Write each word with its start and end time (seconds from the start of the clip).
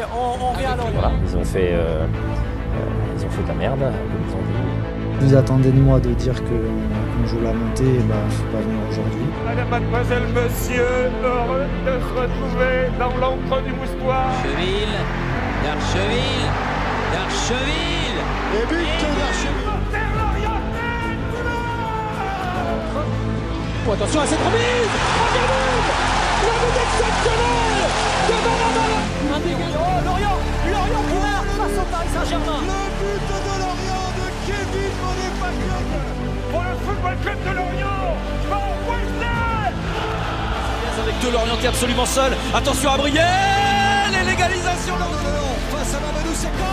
Allez, 0.00 0.08
on, 0.14 0.52
revient 0.52 0.66
à 0.66 0.76
Lorient. 0.76 1.12
ils 1.26 1.36
ont 1.36 1.44
fait, 1.44 1.70
euh, 1.72 2.04
euh, 2.04 3.16
ils 3.16 3.24
ont 3.24 3.30
fait 3.30 3.42
de 3.42 3.48
la 3.48 3.54
merde, 3.54 3.80
comme 3.80 4.22
ils 4.28 4.34
ont 4.34 4.38
dit. 4.38 5.26
Vous 5.26 5.34
attendez 5.34 5.70
de 5.70 5.80
moi 5.80 6.00
de 6.00 6.10
dire 6.14 6.34
qu'on 6.42 7.26
joue 7.26 7.40
la 7.42 7.52
montée, 7.52 7.84
et 7.84 8.02
bah 8.08 8.14
faut 8.30 8.44
pas 8.44 8.62
venir 8.62 8.80
aujourd'hui. 8.88 9.26
Madame, 9.44 9.68
mademoiselle, 9.68 10.22
monsieur, 10.34 11.10
heureux 11.22 11.66
de 11.84 12.00
se 12.00 12.20
retrouver 12.20 12.88
dans 12.98 13.14
l'ombre 13.18 13.60
du 13.62 13.72
moustoir. 13.72 14.30
Cheville, 14.42 14.96
d'Archeville, 15.64 16.48
d'Archeville. 17.12 18.20
Et 18.54 18.66
but 18.66 19.00
d'Archeville. 19.18 19.70
Oh, 23.86 23.92
attention 23.92 24.20
à 24.20 24.26
cette 24.26 24.38
remise 24.38 25.69
but 26.60 26.74
exceptionnelle 26.84 27.82
de 28.28 28.34
Bonabala 28.44 28.98
Oh, 29.32 30.04
Lorient 30.04 30.36
Lorient 30.70 31.04
marque 31.22 31.52
face 31.58 31.76
au 31.80 31.86
Paris 31.90 32.10
Saint-Germain. 32.14 32.60
Le 32.60 32.82
but 33.00 33.22
de 33.30 33.38
Lorient 33.62 34.06
de 34.20 34.26
Kevin 34.46 34.92
Monet-Paquet 35.00 35.80
Pour 36.50 36.62
le 36.62 36.74
football 36.84 37.16
club 37.22 37.38
de 37.48 37.52
Lorient 37.56 38.02
Van 38.50 38.68
Wesley 38.88 39.72
Avec 41.02 41.16
deux 41.20 41.30
Lorientais 41.32 41.68
absolument 41.68 42.06
seuls. 42.06 42.36
Attention 42.54 42.90
à 42.92 42.96
Brielle 42.98 44.14
Et 44.20 44.24
l'égalisation 44.30 44.94
de 44.94 45.00
Lorient. 45.00 45.54
Face 45.72 45.94
à 45.94 46.00
Mamadou 46.00 46.34
Sakho 46.34 46.70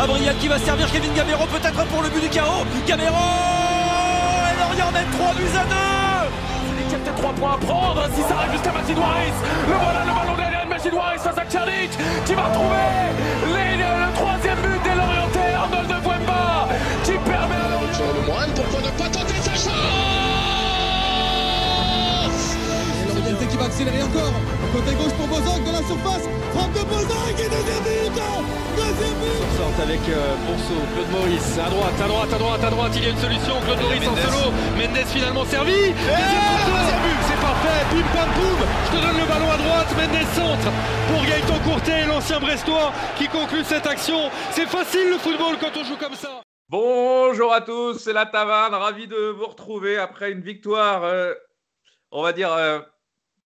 Abriel 0.00 0.36
qui 0.38 0.48
va 0.48 0.58
servir 0.58 0.90
Kevin 0.92 1.12
Gamero 1.14 1.46
peut-être 1.46 1.84
pour 1.86 2.02
le 2.02 2.08
but 2.10 2.20
du 2.20 2.28
chaos. 2.28 2.64
Gamero 2.86 3.16
Lorient 4.60 4.90
mène 4.92 5.06
3 5.18 5.34
buts 5.34 5.56
à 5.56 5.64
2 5.64 5.97
3 7.18 7.32
points 7.32 7.54
à 7.54 7.58
prendre 7.58 8.02
si 8.14 8.22
ça 8.22 8.36
arrive 8.38 8.52
jusqu'à 8.52 8.70
Waris. 8.70 9.38
Le 9.66 9.74
voilà 9.74 10.04
le 10.06 10.12
ballon 10.12 10.36
derrière 10.36 10.66
Masid 10.68 10.94
Waris 10.94 11.18
face 11.18 11.38
à 11.38 11.44
Tchalik 11.44 11.90
qui 12.24 12.34
va 12.34 12.44
retrouver 12.44 12.88
les, 13.54 13.76
le 13.76 14.12
troisième 14.14 14.58
but 14.58 14.82
des 14.84 14.94
Lorientais 14.94 15.54
Arnold 15.54 15.88
de 15.88 16.00
Bouemba 16.00 16.68
qui 17.04 17.12
permet 17.12 17.54
à 17.54 17.68
Lorient. 17.70 18.12
Le 18.14 18.26
Moine, 18.26 18.50
pourquoi 18.54 18.80
ne 18.80 18.90
pas 18.96 19.08
tenter 19.08 19.40
sa 19.42 19.54
chance? 19.54 20.17
Va 23.58 23.64
accélérer 23.66 24.02
encore. 24.02 24.32
Côté 24.72 24.94
gauche 24.94 25.14
pour 25.18 25.26
Bozok 25.26 25.60
de 25.64 25.72
la 25.72 25.82
surface. 25.82 26.24
Frappe 26.54 26.72
de 26.72 26.84
Bozok 26.86 27.34
et 27.38 27.48
deuxième 27.50 27.82
but 27.82 28.48
Deuxième 28.76 29.18
but. 29.18 29.38
Sorte 29.58 29.80
avec 29.82 30.00
euh, 30.08 30.36
Bonso, 30.46 30.78
Claude 30.94 31.10
Maurice, 31.10 31.58
à 31.58 31.68
droite, 31.68 31.98
à 31.98 32.08
droite, 32.08 32.32
à 32.32 32.38
droite, 32.38 32.64
à 32.64 32.70
droite, 32.70 32.92
il 32.94 33.02
y 33.02 33.06
a 33.06 33.10
une 33.10 33.18
solution, 33.18 33.54
Claude 33.64 33.80
Maurice 33.80 34.06
en 34.06 34.16
solo, 34.16 34.52
Mendes 34.78 35.06
finalement 35.06 35.44
servi, 35.44 35.72
deuxième 35.72 37.02
but, 37.02 37.20
c'est 37.26 37.40
parfait, 37.42 37.80
pim 37.90 38.06
pam 38.14 38.30
poum, 38.38 38.60
je 38.86 38.96
te 38.96 39.02
donne 39.02 39.18
le 39.18 39.26
ballon 39.26 39.50
à 39.50 39.56
droite, 39.56 39.88
Mendes 39.98 40.26
centre 40.34 40.70
pour 41.08 41.24
Gaëtan 41.26 41.58
Courtet, 41.68 42.06
l'ancien 42.06 42.38
Brestois 42.38 42.92
qui 43.18 43.26
conclut 43.26 43.64
cette 43.64 43.86
action, 43.86 44.30
c'est 44.52 44.66
facile 44.66 45.10
le 45.10 45.18
football 45.18 45.56
quand 45.60 45.76
on 45.76 45.84
joue 45.84 45.96
comme 45.96 46.14
ça. 46.14 46.42
Bonjour 46.68 47.52
à 47.52 47.60
tous, 47.60 47.98
c'est 47.98 48.12
la 48.12 48.26
Taverne, 48.26 48.74
ravi 48.74 49.08
de 49.08 49.34
vous 49.36 49.46
retrouver 49.46 49.98
après 49.98 50.30
une 50.30 50.42
victoire, 50.42 51.02
euh, 51.02 51.34
on 52.12 52.22
va 52.22 52.32
dire 52.32 52.52
euh, 52.52 52.78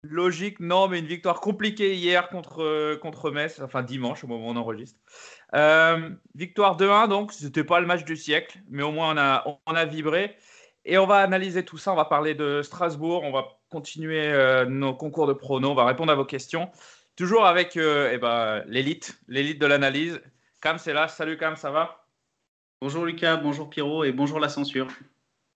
logique, 0.04 0.60
non, 0.60 0.88
mais 0.88 1.00
une 1.00 1.06
victoire 1.06 1.42
compliquée 1.42 1.96
hier 1.96 2.30
contre, 2.30 2.64
euh, 2.64 2.98
contre 2.98 3.32
Metz, 3.32 3.60
enfin 3.62 3.84
dimanche 3.84 4.24
au 4.24 4.28
moment 4.28 4.48
où 4.48 4.52
on 4.52 4.56
enregistre. 4.56 5.00
Euh, 5.56 6.10
victoire 6.36 6.78
2-1, 6.78 7.08
donc 7.08 7.34
c'était 7.34 7.64
pas 7.64 7.80
le 7.80 7.88
match 7.88 8.04
du 8.06 8.16
siècle, 8.16 8.60
mais 8.70 8.84
au 8.84 8.92
moins 8.92 9.14
on 9.14 9.18
a, 9.18 9.62
on 9.66 9.76
a 9.76 9.86
vibré. 9.86 10.36
Et 10.86 10.98
on 10.98 11.06
va 11.06 11.18
analyser 11.18 11.66
tout 11.66 11.78
ça, 11.78 11.92
on 11.92 11.96
va 11.96 12.06
parler 12.06 12.34
de 12.36 12.62
Strasbourg, 12.62 13.24
on 13.24 13.32
va 13.32 13.60
continuer 13.70 14.32
euh, 14.32 14.66
nos 14.66 14.96
concours 14.96 15.28
de 15.28 15.34
pronos, 15.34 15.72
on 15.72 15.76
va 15.76 15.86
répondre 15.86 16.12
à 16.12 16.16
vos 16.16 16.26
questions. 16.26 16.72
Toujours 17.16 17.46
avec 17.46 17.76
eh 17.76 18.18
ben, 18.18 18.64
l'élite, 18.66 19.20
l'élite 19.28 19.60
de 19.60 19.66
l'analyse. 19.66 20.22
Cam, 20.62 20.78
c'est 20.78 20.94
là. 20.94 21.10
Salut 21.10 21.38
Cam, 21.38 21.58
ça 21.58 21.70
va? 21.70 22.06
Bonjour 22.82 23.06
Lucas, 23.06 23.36
bonjour 23.36 23.70
Pierrot 23.70 24.06
et 24.06 24.14
bonjour 24.14 24.40
la 24.40 24.48
censure. 24.48 24.88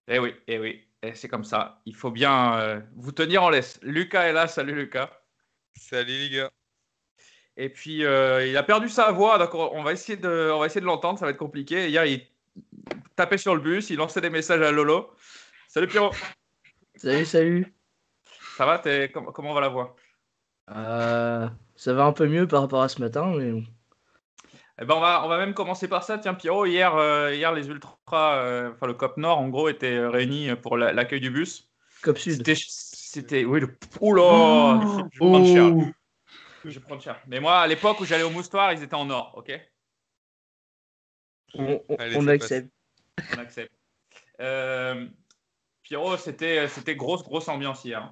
Eh 0.10 0.20
oui, 0.20 0.36
eh 0.48 0.60
oui. 0.60 0.86
Et 1.04 1.14
c'est 1.16 1.28
comme 1.28 1.44
ça. 1.44 1.82
Il 1.86 1.96
faut 1.96 2.12
bien 2.12 2.58
euh, 2.58 2.80
vous 2.96 3.12
tenir 3.12 3.44
en 3.44 3.50
laisse. 3.50 3.78
Lucas 3.84 4.24
est 4.24 4.34
là. 4.34 4.48
Salut 4.48 4.74
Lucas. 4.74 5.12
Salut 5.76 6.14
les 6.14 6.30
gars. 6.30 6.52
Et 7.58 7.70
puis 7.70 8.06
euh, 8.06 8.48
il 8.48 8.56
a 8.58 8.64
perdu 8.64 8.90
sa 8.90 9.12
voix, 9.12 9.38
donc 9.38 9.54
on 9.54 9.84
va 9.84 9.92
essayer 9.92 10.18
de, 10.18 10.50
on 10.52 10.60
va 10.60 10.66
essayer 10.66 10.82
de 10.82 10.86
l'entendre. 10.86 11.20
Ça 11.20 11.26
va 11.26 11.32
être 11.32 11.38
compliqué. 11.38 11.90
Hier 11.90 12.06
il 12.06 12.26
tapait 13.16 13.38
sur 13.38 13.54
le 13.54 13.62
bus, 13.62 13.90
il 13.90 13.98
lançait 13.98 14.22
des 14.22 14.30
messages 14.30 14.62
à 14.62 14.72
Lolo. 14.72 15.12
Salut 15.68 15.88
Pierrot. 15.88 16.14
Salut, 16.96 17.26
salut. 17.26 17.74
Ça 18.58 18.66
va? 18.66 18.82
Comment, 19.10 19.32
comment 19.32 19.54
va 19.54 19.62
la 19.62 19.68
voix? 19.68 19.96
Euh, 20.72 21.48
Ça 21.76 21.94
va 21.94 22.06
un 22.06 22.14
peu 22.14 22.28
mieux 22.28 22.48
par 22.48 22.62
rapport 22.62 22.82
à 22.82 22.88
ce 22.88 23.02
matin, 23.02 23.34
mais 23.36 23.62
eh 24.82 24.86
ben 24.86 24.96
on, 24.96 25.00
va, 25.00 25.24
on 25.24 25.28
va 25.28 25.38
même 25.38 25.54
commencer 25.54 25.88
par 25.88 26.04
ça. 26.04 26.18
Tiens, 26.18 26.34
Pierrot, 26.34 26.66
hier, 26.66 26.96
euh, 26.96 27.34
hier 27.34 27.54
les 27.54 27.68
Ultras, 27.68 28.38
euh, 28.38 28.72
enfin 28.74 28.88
le 28.88 28.94
COP 28.94 29.18
Nord, 29.18 29.38
en 29.38 29.50
gros, 29.50 29.70
était 29.70 30.06
réunis 30.06 30.56
pour 30.56 30.78
l'accueil 30.78 31.20
du 31.20 31.30
bus. 31.30 31.72
COP 32.02 32.18
Sud. 32.18 32.44
C'était. 32.56 33.46
Oui, 33.46 33.60
le. 33.60 33.78
Oula 34.02 34.82
Je 35.12 35.20
vais 35.20 35.30
prendre 35.30 35.46
cher. 35.46 35.94
Je 36.66 36.70
vais 36.70 36.80
prendre 36.80 37.02
cher. 37.02 37.22
Mais 37.28 37.40
moi, 37.40 37.60
à 37.60 37.68
l'époque 37.68 38.00
où 38.00 38.06
j'allais 38.06 38.24
au 38.24 38.32
Moustoir, 38.32 38.74
ils 38.74 38.82
étaient 38.82 38.96
en 38.96 39.06
Nord, 39.06 39.34
ok? 39.38 39.52
On, 41.56 42.28
accepte. 42.28 42.74
On 43.36 43.38
accepte. 43.38 43.72
Euh, 44.40 45.08
Pierrot, 45.84 46.18
c'était 46.18 46.96
grosse, 46.96 47.24
grosse 47.24 47.48
ambiance 47.48 47.86
hier. 47.86 48.12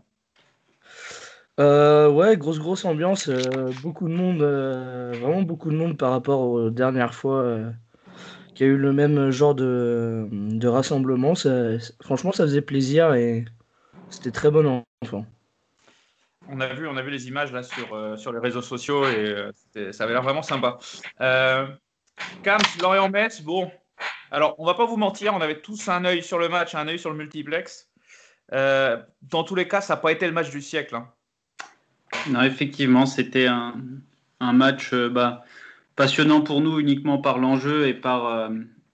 Euh, 1.60 2.10
ouais, 2.10 2.38
grosse 2.38 2.60
grosse 2.60 2.86
ambiance, 2.86 3.28
euh, 3.28 3.72
beaucoup 3.82 4.08
de 4.08 4.14
monde, 4.14 4.42
euh, 4.42 5.12
vraiment 5.20 5.42
beaucoup 5.42 5.70
de 5.70 5.76
monde 5.76 5.98
par 5.98 6.12
rapport 6.12 6.40
aux 6.40 6.70
dernières 6.70 7.14
fois 7.14 7.44
qu'il 8.56 8.68
y 8.68 8.70
a 8.70 8.74
eu 8.74 8.78
le 8.78 8.94
même 8.94 9.32
genre 9.32 9.54
de, 9.54 10.28
de 10.32 10.68
rassemblement. 10.68 11.34
franchement, 12.02 12.32
ça 12.32 12.44
faisait 12.44 12.62
plaisir 12.62 13.14
et 13.14 13.46
c'était 14.10 14.32
très 14.32 14.50
bon 14.50 14.84
enfant. 15.04 15.26
On 16.48 16.60
a 16.60 16.74
vu, 16.74 16.88
on 16.88 16.98
a 16.98 17.02
vu 17.02 17.12
les 17.12 17.28
images 17.28 17.52
là 17.52 17.64
sur, 17.64 18.18
sur 18.18 18.32
les 18.32 18.40
réseaux 18.40 18.62
sociaux 18.62 19.06
et 19.06 19.52
ça 19.92 20.06
avait 20.06 20.14
l'air 20.14 20.24
vraiment 20.24 20.44
sympa. 20.44 20.80
Cam, 21.20 22.62
Lorient-Metz, 22.82 23.42
bon, 23.42 23.72
alors 24.32 24.56
on 24.58 24.66
va 24.66 24.74
pas 24.74 24.86
vous 24.86 24.98
mentir, 24.98 25.34
on 25.34 25.42
avait 25.42 25.60
tous 25.60 25.90
un 25.90 26.06
œil 26.06 26.24
sur 26.24 26.40
le 26.40 26.48
match, 26.48 26.76
un 26.76 26.88
œil 26.88 27.00
sur 27.00 27.10
le 27.10 27.18
multiplex. 27.18 27.90
dans 28.52 29.44
tous 29.46 29.56
les 29.56 29.68
cas, 29.68 29.82
ça 29.82 29.96
n'a 29.96 30.02
pas 30.02 30.14
été 30.14 30.26
le 30.26 30.34
match 30.34 30.50
du 30.50 30.62
siècle. 30.62 30.96
Hein. 30.96 31.12
Non, 32.30 32.42
effectivement, 32.44 33.06
c'était 33.06 33.48
un, 33.48 33.74
match 34.40 34.94
euh, 34.94 35.10
bah, 35.10 35.44
passionnant 35.96 36.42
pour 36.42 36.62
nous 36.62 36.80
uniquement 36.80 37.18
par 37.18 37.40
l'enjeu 37.40 37.88
et 37.88 37.94
par, 37.94 38.28
euh, 38.28 38.50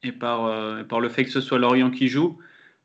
euh, 0.06 0.84
par 0.84 1.00
le 1.00 1.10
fait 1.10 1.26
que 1.26 1.32
ce 1.32 1.42
soit 1.42 1.60
Lorient 1.60 1.92
qui 1.92 2.08
joue. 2.08 2.38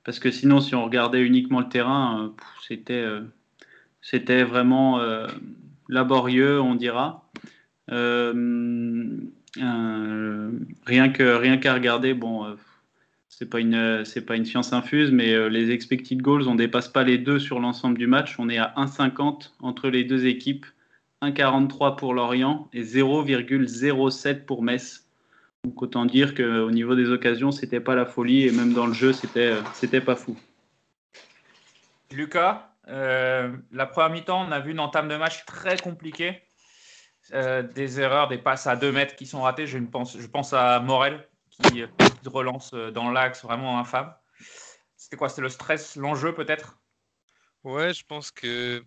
Parce 0.04 0.18
que 0.18 0.30
sinon, 0.30 0.60
si 0.60 0.74
on 0.74 0.84
regardait 0.84 1.22
uniquement 1.22 1.60
le 1.60 1.68
terrain, 1.68 2.32
c'était, 2.66 4.42
vraiment 4.42 5.00
laborieux, 5.88 6.60
on 6.60 6.74
dira. 6.74 7.24
rien 7.88 7.98
que 11.10 11.36
rien 11.36 11.58
qu'à 11.58 11.74
regarder, 11.74 12.14
bon, 12.14 12.56
c'est 13.32 13.48
pas 13.48 13.60
une 13.60 14.04
c'est 14.04 14.26
pas 14.26 14.36
une 14.36 14.44
science 14.44 14.74
infuse, 14.74 15.10
mais 15.10 15.32
euh, 15.32 15.48
les 15.48 15.70
expected 15.70 16.20
goals, 16.20 16.46
on 16.48 16.54
dépasse 16.54 16.88
pas 16.88 17.02
les 17.02 17.16
deux 17.16 17.38
sur 17.38 17.60
l'ensemble 17.60 17.96
du 17.96 18.06
match. 18.06 18.36
On 18.38 18.50
est 18.50 18.58
à 18.58 18.74
1,50 18.76 19.52
entre 19.60 19.88
les 19.88 20.04
deux 20.04 20.26
équipes, 20.26 20.66
1,43 21.22 21.96
pour 21.96 22.12
Lorient 22.12 22.68
et 22.74 22.82
0,07 22.82 24.44
pour 24.44 24.62
Metz. 24.62 25.08
Donc 25.64 25.80
autant 25.80 26.04
dire 26.04 26.34
qu'au 26.34 26.70
niveau 26.70 26.94
des 26.94 27.08
occasions, 27.08 27.52
c'était 27.52 27.80
pas 27.80 27.94
la 27.94 28.04
folie 28.04 28.46
et 28.46 28.52
même 28.52 28.74
dans 28.74 28.86
le 28.86 28.92
jeu, 28.92 29.14
c'était 29.14 29.54
c'était 29.72 30.02
pas 30.02 30.14
fou. 30.14 30.36
Lucas, 32.10 32.74
euh, 32.88 33.50
la 33.72 33.86
première 33.86 34.10
mi-temps, 34.10 34.46
on 34.46 34.52
a 34.52 34.60
vu 34.60 34.72
une 34.72 34.80
entame 34.80 35.08
de 35.08 35.16
match 35.16 35.46
très 35.46 35.78
compliquée. 35.78 36.42
Euh, 37.32 37.62
des 37.62 37.98
erreurs, 37.98 38.28
des 38.28 38.36
passes 38.36 38.66
à 38.66 38.76
2 38.76 38.92
mètres 38.92 39.16
qui 39.16 39.24
sont 39.24 39.40
ratées. 39.40 39.66
Je 39.66 39.78
pense, 39.78 40.18
je 40.18 40.26
pense 40.26 40.52
à 40.52 40.80
Morel 40.80 41.26
qui 41.48 41.82
relance 42.28 42.72
euh, 42.74 42.90
dans 42.90 43.10
l'axe 43.10 43.42
vraiment 43.42 43.78
infâme. 43.78 44.14
C'était 44.96 45.16
quoi 45.16 45.28
C'était 45.28 45.42
le 45.42 45.48
stress, 45.48 45.96
l'enjeu 45.96 46.34
peut-être? 46.34 46.78
Ouais, 47.64 47.92
je 47.94 48.04
pense 48.04 48.30
que 48.30 48.84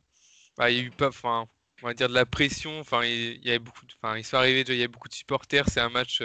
bah, 0.58 0.70
il 0.70 0.78
y 0.78 0.80
a 0.82 0.84
eu 0.84 0.92
pas, 0.92 1.10
enfin, 1.10 1.48
on 1.82 1.88
va 1.88 1.94
dire 1.94 2.10
de 2.10 2.14
la 2.14 2.26
pression. 2.26 2.80
Enfin, 2.80 3.04
il, 3.04 3.44
y 3.46 3.50
avait 3.50 3.60
beaucoup, 3.60 3.86
enfin, 4.02 4.18
il 4.18 4.24
s'est 4.24 4.38
arrivé, 4.38 4.62
il 4.62 4.76
y 4.76 4.84
a 4.84 4.88
beaucoup 4.88 5.10
de 5.10 5.14
supporters. 5.14 5.70
C'est 5.70 5.82
un 5.82 5.90
match, 5.90 6.24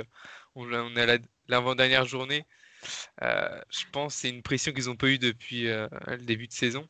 on, 0.55 0.73
on 0.73 0.97
est 0.97 1.11
à 1.11 1.19
l'avant-dernière 1.49 2.07
journée. 2.07 2.47
Euh, 3.23 3.61
je 3.71 3.85
pense 3.93 4.15
c'est 4.15 4.31
une 4.31 4.43
pression 4.43 4.73
qu'ils 4.73 4.87
n'ont 4.87 4.97
pas 4.97 5.09
eu 5.09 5.19
depuis 5.19 5.69
euh, 5.69 5.87
le 6.06 6.19
début 6.19 6.47
de 6.49 6.53
saison. 6.53 6.89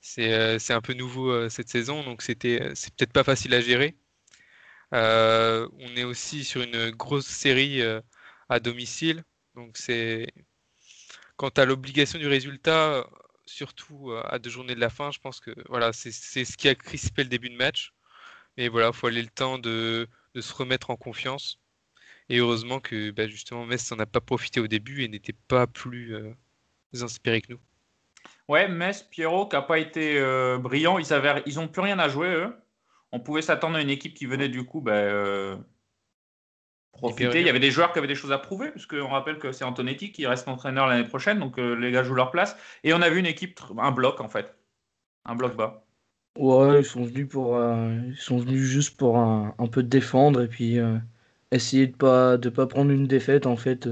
C'est 0.00 0.70
un 0.70 0.80
peu 0.82 0.92
nouveau 0.92 1.48
cette 1.48 1.70
saison, 1.70 2.04
donc 2.04 2.20
c'était 2.22 2.72
c'est 2.74 2.94
peut-être 2.94 3.12
pas 3.12 3.24
facile 3.24 3.54
à 3.54 3.62
gérer. 3.62 3.96
on 4.92 5.96
est 5.96 6.04
aussi 6.04 6.44
sur 6.44 6.62
une 6.62 6.90
grosse 6.90 7.26
série 7.26 7.82
à 8.48 8.60
domicile. 8.60 9.24
Donc 9.54 9.76
c'est 9.76 10.26
quant 11.36 11.48
à 11.48 11.64
l'obligation 11.64 12.18
du 12.18 12.26
résultat, 12.26 13.06
surtout 13.46 14.10
euh, 14.10 14.22
à 14.24 14.38
deux 14.38 14.50
journées 14.50 14.74
de 14.74 14.80
la 14.80 14.90
fin, 14.90 15.10
je 15.10 15.20
pense 15.20 15.40
que 15.40 15.50
voilà, 15.68 15.92
c'est 15.92 16.10
ce 16.12 16.56
qui 16.56 16.68
a 16.68 16.74
crispé 16.74 17.22
le 17.22 17.28
début 17.28 17.50
de 17.50 17.56
match. 17.56 17.92
Mais 18.56 18.68
voilà, 18.68 18.88
il 18.88 18.94
faut 18.94 19.08
aller 19.08 19.22
le 19.22 19.28
temps 19.28 19.58
de, 19.58 20.08
de, 20.34 20.40
se 20.40 20.54
remettre 20.54 20.90
en 20.90 20.96
confiance. 20.96 21.58
Et 22.28 22.38
heureusement 22.38 22.80
que 22.80 23.10
bah, 23.10 23.26
justement 23.26 23.66
Metz 23.66 23.90
n'en 23.90 23.98
a 23.98 24.06
pas 24.06 24.20
profité 24.20 24.60
au 24.60 24.68
début 24.68 25.02
et 25.02 25.08
n'était 25.08 25.34
pas 25.48 25.66
plus 25.66 26.14
euh, 26.14 26.32
inspiré 27.00 27.42
que 27.42 27.52
nous. 27.52 27.60
Ouais, 28.48 28.68
Metz, 28.68 29.02
Pierrot, 29.02 29.48
qui 29.48 29.56
n'a 29.56 29.62
pas 29.62 29.78
été 29.78 30.18
euh, 30.18 30.58
brillant, 30.58 30.98
ils 30.98 31.06
n'ont 31.10 31.64
ils 31.64 31.68
plus 31.70 31.82
rien 31.82 31.98
à 31.98 32.08
jouer, 32.08 32.28
eux. 32.28 32.54
On 33.12 33.20
pouvait 33.20 33.42
s'attendre 33.42 33.76
à 33.76 33.82
une 33.82 33.90
équipe 33.90 34.14
qui 34.14 34.26
venait 34.26 34.48
du 34.48 34.64
coup 34.64 34.80
bah, 34.80 35.58
profiter. 36.94 37.40
Il 37.40 37.46
y 37.46 37.50
avait 37.50 37.60
des 37.60 37.70
joueurs 37.70 37.92
qui 37.92 37.98
avaient 37.98 38.08
des 38.08 38.14
choses 38.14 38.32
à 38.32 38.38
prouver, 38.38 38.70
puisqu'on 38.70 39.08
rappelle 39.08 39.38
que 39.38 39.52
c'est 39.52 39.64
Antonetti 39.64 40.12
qui 40.12 40.26
reste 40.26 40.48
entraîneur 40.48 40.86
l'année 40.86 41.06
prochaine, 41.06 41.38
donc 41.38 41.58
euh, 41.58 41.74
les 41.74 41.90
gars 41.92 42.02
jouent 42.02 42.14
leur 42.14 42.30
place. 42.30 42.56
Et 42.82 42.94
on 42.94 43.02
a 43.02 43.10
vu 43.10 43.18
une 43.18 43.26
équipe, 43.26 43.60
un 43.78 43.90
bloc 43.90 44.20
en 44.20 44.28
fait, 44.28 44.54
un 45.24 45.34
bloc 45.34 45.56
bas. 45.56 45.84
Ouais, 46.38 46.80
ils 46.80 46.84
sont 46.84 47.04
venus 47.04 47.28
pour, 47.28 47.56
euh, 47.56 47.94
ils 48.08 48.16
sont 48.16 48.38
venus 48.38 48.62
juste 48.62 48.96
pour 48.96 49.18
un, 49.18 49.54
un 49.58 49.66
peu 49.68 49.82
défendre 49.82 50.42
et 50.42 50.48
puis 50.48 50.78
euh, 50.78 50.96
essayer 51.52 51.86
de 51.86 51.96
pas 51.96 52.36
de 52.38 52.48
pas 52.48 52.66
prendre 52.66 52.90
une 52.90 53.06
défaite 53.06 53.46
en 53.46 53.56
fait. 53.56 53.88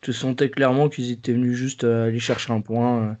Tu 0.00 0.12
sentais 0.12 0.50
clairement 0.50 0.88
qu'ils 0.88 1.10
étaient 1.12 1.32
venus 1.32 1.56
juste 1.56 1.84
aller 1.84 2.20
chercher 2.20 2.52
un 2.52 2.60
point. 2.60 3.16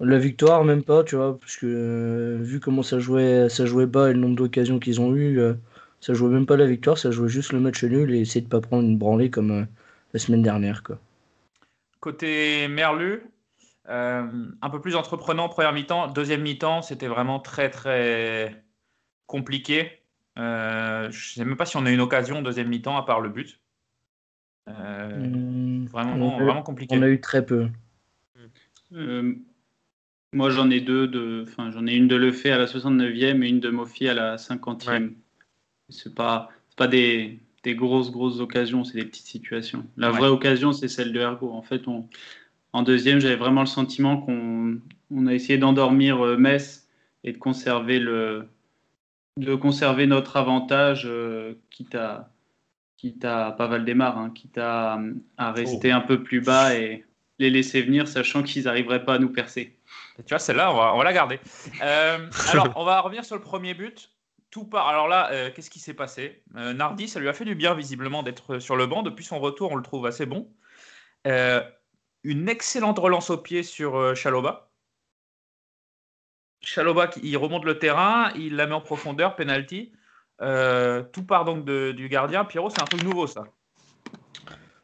La 0.00 0.18
victoire, 0.18 0.64
même 0.64 0.84
pas, 0.84 1.02
tu 1.04 1.16
vois, 1.16 1.38
parce 1.38 1.56
que 1.56 2.38
vu 2.40 2.60
comment 2.60 2.82
ça 2.82 3.00
jouait, 3.00 3.48
ça 3.48 3.66
jouait 3.66 3.86
bas 3.86 4.10
et 4.10 4.12
le 4.12 4.20
nombre 4.20 4.36
d'occasions 4.36 4.78
qu'ils 4.78 5.00
ont 5.00 5.14
eu, 5.16 5.40
ça 6.00 6.14
jouait 6.14 6.30
même 6.30 6.46
pas 6.46 6.56
la 6.56 6.66
victoire, 6.66 6.98
ça 6.98 7.10
jouait 7.10 7.28
juste 7.28 7.52
le 7.52 7.60
match 7.60 7.82
nul 7.84 8.14
et 8.14 8.20
essayer 8.20 8.40
de 8.40 8.48
pas 8.48 8.60
prendre 8.60 8.84
une 8.84 8.98
branlée 8.98 9.30
comme 9.30 9.50
euh, 9.50 9.64
la 10.12 10.20
semaine 10.20 10.42
dernière. 10.42 10.82
Quoi. 10.82 10.98
Côté 12.00 12.68
Merlu, 12.68 13.22
euh, 13.88 14.26
un 14.62 14.70
peu 14.70 14.80
plus 14.80 14.94
entreprenant 14.94 15.48
première 15.48 15.72
mi-temps. 15.72 16.08
Deuxième 16.08 16.42
mi-temps, 16.42 16.82
c'était 16.82 17.08
vraiment 17.08 17.40
très 17.40 17.70
très 17.70 18.64
compliqué. 19.26 19.90
Euh, 20.38 21.10
je 21.10 21.30
ne 21.30 21.34
sais 21.34 21.44
même 21.44 21.56
pas 21.56 21.66
si 21.66 21.76
on 21.76 21.84
a 21.84 21.90
une 21.90 22.00
occasion 22.00 22.42
deuxième 22.42 22.68
mi-temps 22.68 22.96
à 22.96 23.02
part 23.02 23.20
le 23.20 23.30
but. 23.30 23.60
Mmh, 24.68 25.86
vraiment, 25.86 26.14
on 26.14 26.38
a, 26.38 26.44
vraiment 26.44 26.62
compliqué. 26.62 26.96
On 26.96 27.02
a 27.02 27.08
eu 27.08 27.20
très 27.20 27.44
peu. 27.44 27.68
moi, 30.32 30.50
j'en 30.50 30.70
ai 30.70 30.80
deux. 30.80 31.08
De, 31.08 31.44
enfin, 31.48 31.70
j'en 31.72 31.86
ai 31.86 31.94
une 31.94 32.06
de 32.06 32.14
Lefebvre 32.14 32.54
à 32.54 32.58
la 32.58 32.66
69e 32.66 33.42
et 33.42 33.48
une 33.48 33.60
de 33.60 33.70
Mofi 33.70 34.06
à 34.08 34.14
la 34.14 34.36
50e. 34.36 34.88
Ouais. 34.88 35.10
C'est 35.90 36.14
pas, 36.14 36.50
pas 36.76 36.86
des, 36.86 37.38
des, 37.62 37.74
grosses, 37.74 38.10
grosses 38.10 38.40
occasions, 38.40 38.84
c'est 38.84 38.98
des 38.98 39.04
petites 39.04 39.26
situations. 39.26 39.84
La 39.96 40.10
vraie 40.10 40.28
occasion, 40.28 40.72
c'est 40.72 40.88
celle 40.88 41.12
de 41.12 41.20
Ergo. 41.20 41.50
En 41.52 41.62
fait, 41.62 41.88
on, 41.88 42.08
en 42.72 42.82
deuxième, 42.82 43.20
j'avais 43.20 43.36
vraiment 43.36 43.60
le 43.62 43.66
sentiment 43.66 44.18
qu'on 44.18 44.78
on 45.10 45.26
a 45.26 45.34
essayé 45.34 45.58
d'endormir 45.58 46.18
Metz 46.38 46.86
et 47.24 47.32
de 47.32 47.38
conserver, 47.38 47.98
le, 47.98 48.48
de 49.36 49.54
conserver 49.54 50.06
notre 50.06 50.36
avantage, 50.36 51.04
euh, 51.06 51.54
quitte 51.70 51.94
à, 51.94 52.30
quitte 52.96 53.24
à 53.24 53.52
pas 53.52 53.66
Valdemar, 53.66 54.18
hein, 54.18 54.30
quitte 54.34 54.58
à, 54.58 55.00
à 55.36 55.52
rester 55.52 55.92
oh. 55.92 55.96
un 55.96 56.00
peu 56.00 56.22
plus 56.22 56.40
bas 56.40 56.74
et 56.74 57.04
les 57.38 57.50
laisser 57.50 57.82
venir, 57.82 58.08
sachant 58.08 58.42
qu'ils 58.42 58.64
n'arriveraient 58.64 59.04
pas 59.04 59.14
à 59.14 59.18
nous 59.18 59.30
percer. 59.30 59.76
Et 60.18 60.22
tu 60.22 60.30
vois, 60.30 60.38
celle-là, 60.38 60.72
on 60.72 60.76
va, 60.76 60.94
on 60.94 60.98
va 60.98 61.04
la 61.04 61.12
garder. 61.12 61.38
Euh, 61.82 62.28
alors, 62.50 62.72
on 62.76 62.84
va 62.84 63.00
revenir 63.00 63.24
sur 63.24 63.36
le 63.36 63.42
premier 63.42 63.74
but 63.74 64.10
tout 64.50 64.64
part. 64.64 64.88
Alors 64.88 65.08
là, 65.08 65.30
euh, 65.32 65.50
qu'est-ce 65.54 65.70
qui 65.70 65.80
s'est 65.80 65.94
passé? 65.94 66.42
Euh, 66.56 66.72
Nardi, 66.72 67.08
ça 67.08 67.20
lui 67.20 67.28
a 67.28 67.32
fait 67.32 67.44
du 67.44 67.54
bien 67.54 67.74
visiblement 67.74 68.22
d'être 68.22 68.58
sur 68.58 68.76
le 68.76 68.86
banc. 68.86 69.02
Depuis 69.02 69.24
son 69.24 69.38
retour, 69.38 69.72
on 69.72 69.76
le 69.76 69.82
trouve 69.82 70.06
assez 70.06 70.26
bon. 70.26 70.50
Euh, 71.26 71.62
une 72.24 72.48
excellente 72.48 72.98
relance 72.98 73.30
au 73.30 73.38
pied 73.38 73.62
sur 73.62 74.16
Chaloba. 74.16 74.70
Chaloba, 76.60 77.10
il 77.22 77.36
remonte 77.36 77.64
le 77.64 77.78
terrain, 77.78 78.32
il 78.34 78.56
la 78.56 78.66
met 78.66 78.74
en 78.74 78.80
profondeur, 78.80 79.36
penalty. 79.36 79.92
tout 80.40 81.24
part 81.26 81.44
donc 81.44 81.64
du 81.64 82.08
gardien. 82.08 82.44
Pierrot, 82.44 82.70
c'est 82.70 82.82
un 82.82 82.86
truc 82.86 83.04
nouveau 83.04 83.26
ça. 83.26 83.44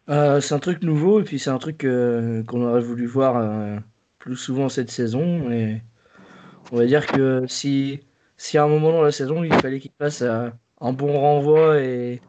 c'est 0.07 0.53
un 0.53 0.59
truc 0.61 0.83
nouveau 0.83 1.21
et 1.21 1.25
puis 1.25 1.39
c'est 1.39 1.51
un 1.51 1.59
truc 1.59 1.79
qu'on 1.79 2.63
aurait 2.63 2.81
voulu 2.81 3.07
voir 3.07 3.81
plus 4.19 4.37
souvent 4.37 4.69
cette 4.69 4.91
saison. 4.91 5.51
Et 5.51 5.83
on 6.71 6.77
va 6.77 6.87
dire 6.87 7.07
que 7.07 7.45
si 7.49 8.01
si 8.45 8.59
à 8.59 8.65
un 8.65 8.69
moment 8.69 8.93
dans 8.93 9.01
la 9.01 9.11
saison, 9.11 9.43
il 9.43 9.55
fallait 9.55 9.81
qu'il 9.81 9.91
fasse 9.99 10.21
euh, 10.21 10.51
un 10.83 10.93
bon 10.93 11.19
renvoi 11.19 11.81
et, 11.81 12.21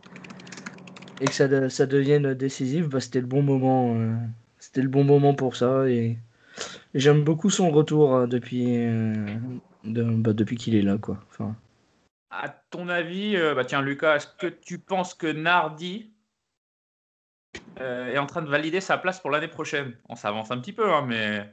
et 1.19 1.25
que 1.25 1.33
ça, 1.33 1.69
ça 1.69 1.85
devienne 1.85 2.33
décisif, 2.33 2.87
bah, 2.87 3.01
c'était 3.01 3.19
le 3.19 3.27
bon 3.27 3.43
moment. 3.43 3.95
Euh, 3.97 4.15
c'était 4.57 4.81
le 4.81 4.87
bon 4.87 5.03
moment 5.03 5.33
pour 5.33 5.57
ça. 5.57 5.89
Et, 5.89 6.17
et 6.93 6.99
j'aime 6.99 7.25
beaucoup 7.25 7.49
son 7.49 7.69
retour 7.69 8.15
euh, 8.15 8.27
depuis, 8.27 8.63
de, 9.83 10.03
bah, 10.03 10.31
depuis 10.31 10.55
qu'il 10.55 10.75
est 10.75 10.83
là. 10.83 10.97
Quoi. 10.97 11.19
Enfin... 11.31 11.53
À 12.29 12.47
ton 12.47 12.87
avis, 12.87 13.35
bah 13.53 13.65
tiens 13.65 13.81
Lucas, 13.81 14.15
est-ce 14.15 14.27
que 14.27 14.47
tu 14.47 14.79
penses 14.79 15.13
que 15.13 15.27
Nardi 15.27 16.11
est 17.77 18.17
en 18.17 18.25
train 18.25 18.41
de 18.41 18.49
valider 18.49 18.79
sa 18.79 18.97
place 18.97 19.19
pour 19.19 19.31
l'année 19.31 19.49
prochaine? 19.49 19.97
On 20.07 20.15
s'avance 20.15 20.49
un 20.51 20.59
petit 20.59 20.73
peu, 20.73 20.93
hein, 20.93 21.05
mais... 21.05 21.49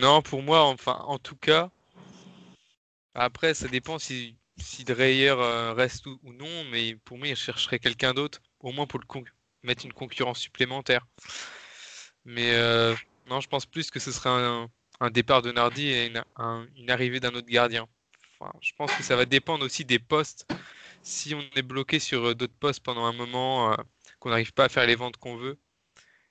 Non, 0.00 0.22
pour 0.22 0.42
moi, 0.42 0.64
enfin, 0.64 1.00
en 1.06 1.18
tout 1.18 1.36
cas, 1.36 1.70
après, 3.16 3.54
ça 3.54 3.68
dépend 3.68 3.98
si, 3.98 4.36
si 4.58 4.84
Dreyer 4.84 5.30
euh, 5.30 5.72
reste 5.72 6.06
ou, 6.06 6.18
ou, 6.22 6.32
non, 6.32 6.64
mais 6.70 6.96
pour 6.96 7.18
moi, 7.18 7.28
il 7.28 7.36
chercherait 7.36 7.78
quelqu'un 7.78 8.14
d'autre, 8.14 8.40
au 8.60 8.72
moins 8.72 8.86
pour 8.86 9.00
le 9.00 9.06
mettre 9.62 9.84
une 9.84 9.92
concurrence 9.92 10.38
supplémentaire. 10.38 11.06
Mais 12.24 12.54
euh, 12.54 12.94
non, 13.28 13.40
je 13.40 13.48
pense 13.48 13.66
plus 13.66 13.90
que 13.90 14.00
ce 14.00 14.12
serait 14.12 14.30
un, 14.30 14.68
un 15.00 15.10
départ 15.10 15.42
de 15.42 15.52
Nardi 15.52 15.88
et 15.88 16.06
une, 16.06 16.22
un, 16.36 16.66
une 16.76 16.90
arrivée 16.90 17.20
d'un 17.20 17.34
autre 17.34 17.48
gardien. 17.48 17.86
Enfin, 18.38 18.52
je 18.60 18.72
pense 18.76 18.92
que 18.92 19.02
ça 19.02 19.16
va 19.16 19.24
dépendre 19.24 19.64
aussi 19.64 19.84
des 19.84 19.98
postes. 19.98 20.46
Si 21.02 21.34
on 21.34 21.42
est 21.56 21.62
bloqué 21.62 21.98
sur 21.98 22.28
euh, 22.28 22.34
d'autres 22.34 22.58
postes 22.58 22.82
pendant 22.82 23.04
un 23.06 23.12
moment, 23.12 23.72
euh, 23.72 23.76
qu'on 24.18 24.30
n'arrive 24.30 24.52
pas 24.52 24.64
à 24.64 24.68
faire 24.68 24.86
les 24.86 24.96
ventes 24.96 25.16
qu'on 25.16 25.36
veut, 25.36 25.58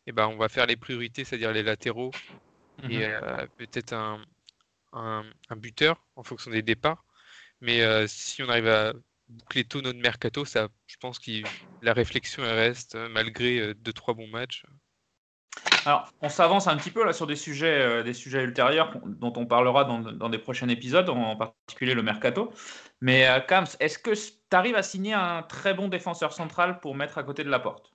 et 0.08 0.10
eh 0.10 0.12
ben, 0.12 0.28
on 0.28 0.38
va 0.38 0.50
faire 0.50 0.68
les 0.68 0.76
priorités, 0.76 1.24
c'est-à-dire 1.24 1.52
les 1.52 1.64
latéraux, 1.64 2.12
mmh. 2.84 2.92
et 2.92 3.06
euh, 3.06 3.48
peut-être 3.58 3.94
un, 3.94 4.24
un, 4.96 5.24
buteur 5.56 6.02
en 6.16 6.24
fonction 6.24 6.52
des 6.52 6.62
départs. 6.62 7.06
Mais 7.62 7.82
euh, 7.82 8.08
si 8.08 8.44
on 8.44 8.50
arrive 8.50 8.68
à 8.68 8.94
boucler 9.28 9.66
tôt 9.66 9.82
notre 9.82 10.00
mercato, 10.00 10.46
ça, 10.46 10.70
je 10.88 10.98
pense 10.98 11.20
que 11.20 11.32
la 11.82 11.94
réflexion 11.94 12.44
reste 12.44 12.96
malgré 13.12 13.60
euh, 13.60 13.74
deux 13.74 13.94
trois 13.94 14.14
bons 14.14 14.28
matchs. 14.28 14.66
Alors, 15.86 16.10
on 16.22 16.30
s'avance 16.30 16.68
un 16.68 16.78
petit 16.78 16.90
peu 16.90 17.06
là 17.06 17.14
sur 17.14 17.28
des 17.28 17.36
sujets, 17.36 17.80
euh, 17.80 18.04
des 18.04 18.14
sujets 18.14 18.44
ultérieurs 18.44 18.92
dont 19.06 19.34
on 19.36 19.46
parlera 19.46 19.84
dans, 19.84 20.00
dans, 20.00 20.30
des 20.30 20.40
prochains 20.40 20.68
épisodes, 20.68 21.08
en 21.10 21.36
particulier 21.36 21.94
le 21.94 22.02
mercato. 22.02 22.52
Mais 23.02 23.28
euh, 23.28 23.40
est-ce 23.80 24.00
que 24.00 24.12
tu 24.12 24.32
arrives 24.52 24.76
à 24.76 24.82
signer 24.84 25.14
un 25.14 25.44
très 25.44 25.76
bon 25.76 25.88
défenseur 25.88 26.34
central 26.34 26.80
pour 26.80 26.96
mettre 26.96 27.20
à 27.20 27.24
côté 27.24 27.44
de 27.44 27.50
la 27.50 27.60
porte 27.60 27.94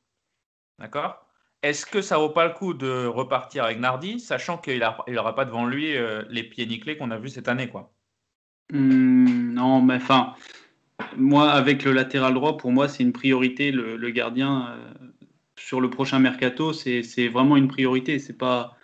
D'accord? 0.79 1.27
Est-ce 1.63 1.87
que 1.87 2.03
ça 2.03 2.19
vaut 2.19 2.31
pas 2.31 2.47
le 2.47 2.55
coup 2.55 2.75
de 2.75 3.07
repartir 3.07 3.65
avec 3.65 3.79
Nardi, 3.79 4.21
sachant 4.21 4.59
qu'il 4.59 4.79
n'aura 5.09 5.35
pas 5.35 5.45
devant 5.45 5.67
lui 5.67 5.97
euh, 5.97 6.23
les 6.31 6.43
pieds 6.45 6.67
nickelés 6.67 6.97
qu'on 6.97 7.11
a 7.11 7.19
vus 7.19 7.31
cette 7.31 7.49
année 7.49 7.69
quoi? 7.69 7.93
Mmh, 8.73 9.53
Non, 9.55 9.83
mais 9.83 9.95
enfin, 9.97 10.35
moi, 11.17 11.51
avec 11.51 11.85
le 11.85 11.93
latéral 11.93 12.35
droit, 12.35 12.57
pour 12.57 12.73
moi, 12.73 12.89
c'est 12.89 13.03
une 13.03 13.13
priorité. 13.13 13.73
Le, 13.73 13.97
le 13.97 14.11
gardien, 14.11 14.69
euh, 14.71 14.93
sur 15.59 15.81
le 15.81 15.91
prochain 15.91 16.19
mercato, 16.19 16.73
c'est 16.73 17.29
vraiment 17.29 17.57
une 17.57 17.69
priorité. 17.69 18.19
C'est 18.19 18.39
pas, 18.39 18.77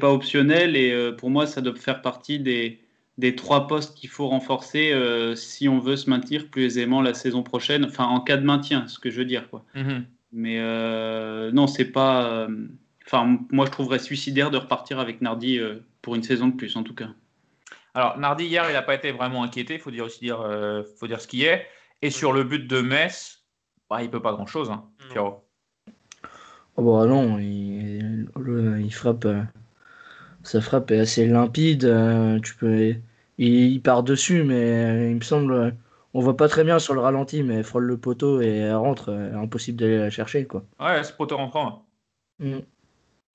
pas 0.00 0.12
optionnel. 0.12 0.76
Et 0.76 0.92
euh, 0.92 1.12
pour 1.12 1.30
moi, 1.30 1.46
ça 1.46 1.60
doit 1.60 1.74
faire 1.74 2.02
partie 2.02 2.38
des, 2.38 2.80
des 3.18 3.34
trois 3.36 3.66
postes 3.66 3.96
qu'il 3.96 4.10
faut 4.10 4.28
renforcer 4.28 4.92
euh, 4.92 5.34
si 5.34 5.68
on 5.68 5.78
veut 5.78 5.96
se 5.96 6.10
maintenir 6.10 6.50
plus 6.50 6.64
aisément 6.64 7.02
la 7.02 7.14
saison 7.14 7.42
prochaine. 7.42 7.84
Enfin, 7.84 8.04
en 8.04 8.20
cas 8.20 8.36
de 8.36 8.44
maintien, 8.44 8.86
ce 8.88 8.98
que 8.98 9.10
je 9.10 9.18
veux 9.18 9.24
dire. 9.24 9.48
Quoi. 9.50 9.64
Mmh. 9.74 10.02
Mais 10.34 10.58
euh, 10.58 11.52
non, 11.52 11.66
c'est 11.66 11.86
pas. 11.86 12.26
euh, 12.26 12.68
Enfin, 13.06 13.38
moi, 13.52 13.66
je 13.66 13.70
trouverais 13.70 13.98
suicidaire 13.98 14.50
de 14.50 14.56
repartir 14.58 14.98
avec 14.98 15.20
Nardi 15.20 15.58
euh, 15.58 15.76
pour 16.02 16.14
une 16.16 16.22
saison 16.22 16.48
de 16.48 16.54
plus, 16.56 16.74
en 16.76 16.82
tout 16.82 16.94
cas. 16.94 17.08
Alors, 17.94 18.18
Nardi, 18.18 18.44
hier, 18.46 18.64
il 18.68 18.72
n'a 18.72 18.82
pas 18.82 18.94
été 18.94 19.12
vraiment 19.12 19.42
inquiété, 19.44 19.74
il 19.74 19.80
faut 19.80 19.90
dire 19.90 20.06
aussi 20.06 20.20
dire, 20.20 20.40
euh, 20.40 20.82
faut 20.98 21.06
dire 21.06 21.20
ce 21.20 21.28
qui 21.28 21.44
est. 21.44 21.66
Et 22.02 22.10
sur 22.10 22.32
le 22.32 22.44
but 22.44 22.66
de 22.66 22.80
Metz, 22.80 23.44
bah, 23.90 24.02
il 24.02 24.10
peut 24.10 24.22
pas 24.22 24.32
grand-chose, 24.32 24.70
hein, 24.70 24.84
Pierrot. 25.10 25.44
Oh 26.76 26.82
bah 26.82 27.06
non, 27.06 27.38
il, 27.38 28.28
le- 28.36 28.80
il 28.80 28.92
frappe. 28.92 29.26
euh, 29.26 29.42
Sa 30.42 30.60
frappe 30.60 30.90
est 30.90 31.00
assez 31.00 31.26
limpide. 31.26 31.84
euh, 31.84 32.38
Tu 32.40 32.54
peux, 32.56 32.76
il, 32.86 32.98
il 33.38 33.82
part 33.82 34.02
dessus, 34.02 34.42
mais 34.44 34.54
euh, 34.84 35.10
il 35.10 35.16
me 35.16 35.20
semble. 35.20 35.74
On 36.14 36.20
voit 36.20 36.36
pas 36.36 36.48
très 36.48 36.64
bien 36.64 36.78
sur 36.78 36.94
le 36.94 37.00
ralenti, 37.00 37.42
mais 37.42 37.56
elle 37.56 37.64
frôle 37.64 37.84
le 37.84 37.98
poteau 37.98 38.40
et 38.40 38.46
elle 38.58 38.76
rentre. 38.76 39.10
euh, 39.10 39.34
Impossible 39.36 39.78
d'aller 39.78 39.98
la 39.98 40.10
chercher, 40.10 40.46
quoi. 40.46 40.64
Ouais, 40.80 41.02
c'est 41.04 41.16
poteau 41.16 41.36
rentrant. 41.36 41.84
Mm. 42.38 42.58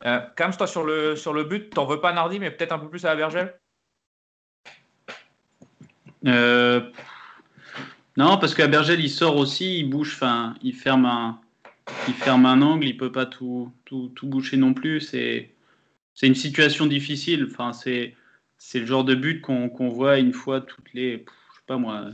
Euh, 0.06 0.20
Kams, 0.38 0.54
toi, 0.56 0.66
sur 0.68 0.84
le, 0.86 1.16
sur 1.18 1.34
le 1.34 1.44
but, 1.44 1.74
t'en 1.74 1.86
veux 1.86 2.00
pas 2.00 2.14
Nardi, 2.14 2.40
mais 2.40 2.52
peut-être 2.52 2.72
un 2.72 2.80
peu 2.80 2.90
plus 2.90 3.06
à 3.06 3.10
la 3.10 3.16
Bergel 3.18 3.60
Euh, 6.26 6.82
Non, 8.18 8.38
parce 8.38 8.54
qu'à 8.54 8.68
Bergel, 8.68 9.00
il 9.00 9.10
sort 9.10 9.38
aussi, 9.38 9.80
il 9.80 9.90
bouge, 9.90 10.14
enfin, 10.16 10.56
il 10.62 10.74
ferme 10.74 11.06
un, 11.06 11.40
il 12.08 12.14
ferme 12.14 12.46
un 12.46 12.62
angle, 12.62 12.86
il 12.88 12.98
peut 12.98 13.12
pas 13.12 13.26
tout, 13.26 13.72
tout, 13.86 14.10
tout 14.16 14.28
boucher 14.28 14.58
non 14.58 14.74
plus. 14.74 15.02
C'est, 15.02 15.54
c'est 16.14 16.28
une 16.28 16.36
situation 16.36 16.86
difficile. 16.86 17.48
Enfin, 17.52 17.74
c'est, 17.74 18.16
c'est 18.58 18.80
le 18.80 18.86
genre 18.86 19.04
de 19.06 19.16
but 19.16 19.42
qu'on 19.42 19.70
qu'on 19.70 19.90
voit 19.90 20.18
une 20.20 20.34
fois 20.34 20.62
toutes 20.62 20.94
les, 20.94 21.20
je 21.20 21.58
sais 21.58 21.64
pas 21.68 21.78
moi, 21.78 22.10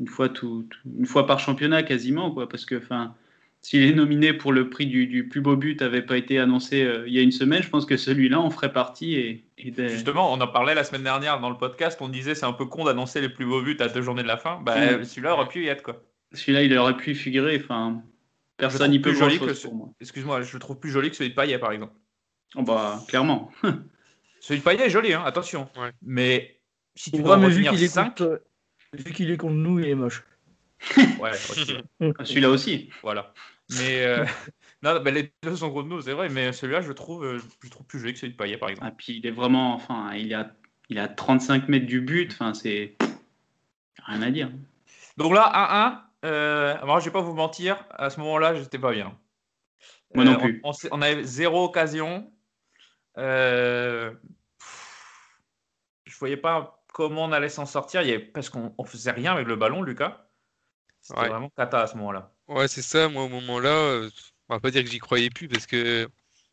une 0.00 0.08
fois, 0.08 0.28
tout, 0.28 0.66
tout- 0.70 0.78
une 0.98 1.06
fois 1.06 1.26
par 1.26 1.38
championnat 1.38 1.82
quasiment, 1.82 2.30
quoi, 2.32 2.48
parce 2.48 2.64
que 2.64 2.76
enfin, 2.76 3.14
s'il 3.62 3.82
est 3.82 3.92
nominé 3.92 4.32
pour 4.32 4.52
le 4.52 4.70
prix 4.70 4.86
du, 4.86 5.06
du 5.06 5.28
plus 5.28 5.40
beau 5.42 5.54
but 5.56 5.80
n'avait 5.82 6.00
pas 6.02 6.16
été 6.16 6.38
annoncé 6.38 6.82
euh, 6.82 7.06
il 7.06 7.12
y 7.12 7.18
a 7.18 7.22
une 7.22 7.30
semaine, 7.32 7.62
je 7.62 7.68
pense 7.68 7.84
que 7.84 7.96
celui-là 7.98 8.40
en 8.40 8.48
ferait 8.50 8.72
partie. 8.72 9.14
Et, 9.16 9.44
et 9.58 9.72
Justement, 9.88 10.32
on 10.32 10.40
en 10.40 10.48
parlait 10.48 10.74
la 10.74 10.82
semaine 10.84 11.02
dernière 11.02 11.40
dans 11.40 11.50
le 11.50 11.58
podcast. 11.58 11.98
On 12.00 12.08
disait 12.08 12.34
c'est 12.34 12.46
un 12.46 12.54
peu 12.54 12.64
con 12.64 12.84
d'annoncer 12.84 13.20
les 13.20 13.28
plus 13.28 13.44
beaux 13.44 13.60
buts 13.62 13.76
à 13.80 13.88
deux 13.88 14.00
journées 14.00 14.22
de 14.22 14.28
la 14.28 14.38
fin. 14.38 14.60
Bah, 14.64 14.96
Mm. 14.98 15.04
celui-là 15.04 15.34
aurait 15.34 15.48
pu 15.48 15.64
y 15.64 15.68
être 15.68 15.82
quoi. 15.82 16.02
Celui-là, 16.32 16.62
il 16.62 16.76
aurait 16.78 16.96
pu 16.96 17.10
y 17.10 17.14
figurer. 17.14 17.60
Enfin, 17.62 18.02
personne 18.56 18.90
n'y 18.92 18.98
peut 19.00 19.10
plus 19.10 19.18
joli 19.18 19.38
que 19.38 19.52
ce- 19.52 19.66
pour 19.66 19.74
moi. 19.74 19.88
Excuse-moi, 20.00 20.40
je 20.42 20.52
le 20.54 20.58
trouve 20.60 20.78
plus 20.80 20.90
joli 20.90 21.10
que 21.10 21.16
celui 21.16 21.30
de 21.30 21.34
Payet 21.34 21.58
par 21.58 21.72
exemple. 21.72 21.92
Oh, 22.56 22.62
bah, 22.62 22.98
clairement. 23.08 23.50
Celui 24.40 24.60
de 24.60 24.64
Payet 24.64 24.86
est 24.86 24.90
joli, 24.90 25.12
hein, 25.12 25.22
attention. 25.26 25.68
Ouais. 25.76 25.90
Mais 26.02 26.56
si 26.94 27.10
tu 27.12 27.18
veux 27.18 27.28
Ouais, 27.28 27.36
mais 27.36 27.48
vu 27.50 27.62
qu'il 27.62 27.82
est, 27.82 27.88
5, 27.88 28.16
contre... 28.16 28.42
vu 28.92 29.12
qu'il 29.12 29.30
est 29.30 29.36
contre 29.36 29.54
nous, 29.54 29.78
il 29.78 29.88
est 29.88 29.94
moche. 29.94 30.24
ouais, 31.20 31.32
Celui-là 32.24 32.50
aussi. 32.50 32.90
voilà. 33.02 33.32
Mais 33.78 34.04
euh, 34.04 34.24
non, 34.82 35.00
bah, 35.00 35.10
les 35.10 35.32
deux 35.42 35.56
sont 35.56 35.70
contre 35.72 35.88
nous, 35.88 36.00
c'est 36.02 36.12
vrai. 36.12 36.28
Mais 36.28 36.52
celui-là, 36.52 36.80
je 36.80 36.88
le 36.88 36.94
trouve, 36.94 37.24
euh, 37.24 37.38
je 37.38 37.44
le 37.64 37.70
trouve 37.70 37.86
plus 37.86 38.00
joli 38.00 38.12
que 38.14 38.18
celui 38.18 38.32
de 38.32 38.36
Payet 38.36 38.56
par 38.58 38.68
exemple. 38.70 38.88
Ah, 38.90 38.94
puis 38.96 39.16
il 39.18 39.26
est 39.26 39.30
vraiment, 39.30 39.74
enfin, 39.74 40.12
il 40.14 40.32
est 40.32 40.34
à, 40.34 40.52
il 40.88 40.96
est 40.98 41.00
à 41.00 41.08
35 41.08 41.68
mètres 41.68 41.86
du 41.86 42.00
but. 42.00 42.32
Enfin, 42.32 42.52
c'est 42.54 42.96
rien 44.06 44.22
à 44.22 44.30
dire. 44.30 44.50
Donc 45.16 45.34
là, 45.34 46.02
1-1. 46.24 46.28
Euh, 46.28 46.76
alors, 46.82 47.00
je 47.00 47.06
vais 47.06 47.12
pas 47.12 47.20
vous 47.22 47.32
mentir, 47.34 47.82
à 47.90 48.10
ce 48.10 48.20
moment-là, 48.20 48.54
j'étais 48.54 48.78
pas 48.78 48.92
bien. 48.92 49.16
Moi 50.14 50.24
non 50.24 50.32
Euh, 50.34 50.38
plus. 50.38 50.60
On, 50.64 50.70
on 50.70 50.72
s'est- 50.72 50.88
on 50.92 51.00
avait 51.00 51.22
zéro 51.22 51.64
occasion. 51.64 52.30
Euh, 53.16 54.12
je 56.04 56.18
voyais 56.18 56.36
pas 56.36 56.79
comment 56.92 57.24
on 57.24 57.32
allait 57.32 57.48
s'en 57.48 57.66
sortir. 57.66 58.02
Il 58.02 58.08
y 58.08 58.12
avait, 58.12 58.20
parce 58.24 58.50
qu'on 58.50 58.74
on 58.76 58.84
faisait 58.84 59.10
rien 59.10 59.32
avec 59.32 59.46
le 59.46 59.56
ballon, 59.56 59.82
Lucas. 59.82 60.26
C'était 61.00 61.20
Ouais. 61.20 61.28
vraiment 61.28 61.50
cata 61.56 61.82
à 61.82 61.86
ce 61.86 61.96
moment-là. 61.96 62.32
Ouais, 62.48 62.68
c'est 62.68 62.82
ça. 62.82 63.08
Moi, 63.08 63.24
au 63.24 63.28
moment-là, 63.28 63.70
euh, 63.70 64.10
on 64.48 64.54
va 64.54 64.60
pas 64.60 64.70
dire 64.70 64.82
que 64.82 64.90
j'y 64.90 64.98
croyais 64.98 65.30
plus 65.30 65.48
parce 65.48 65.66
que 65.66 66.08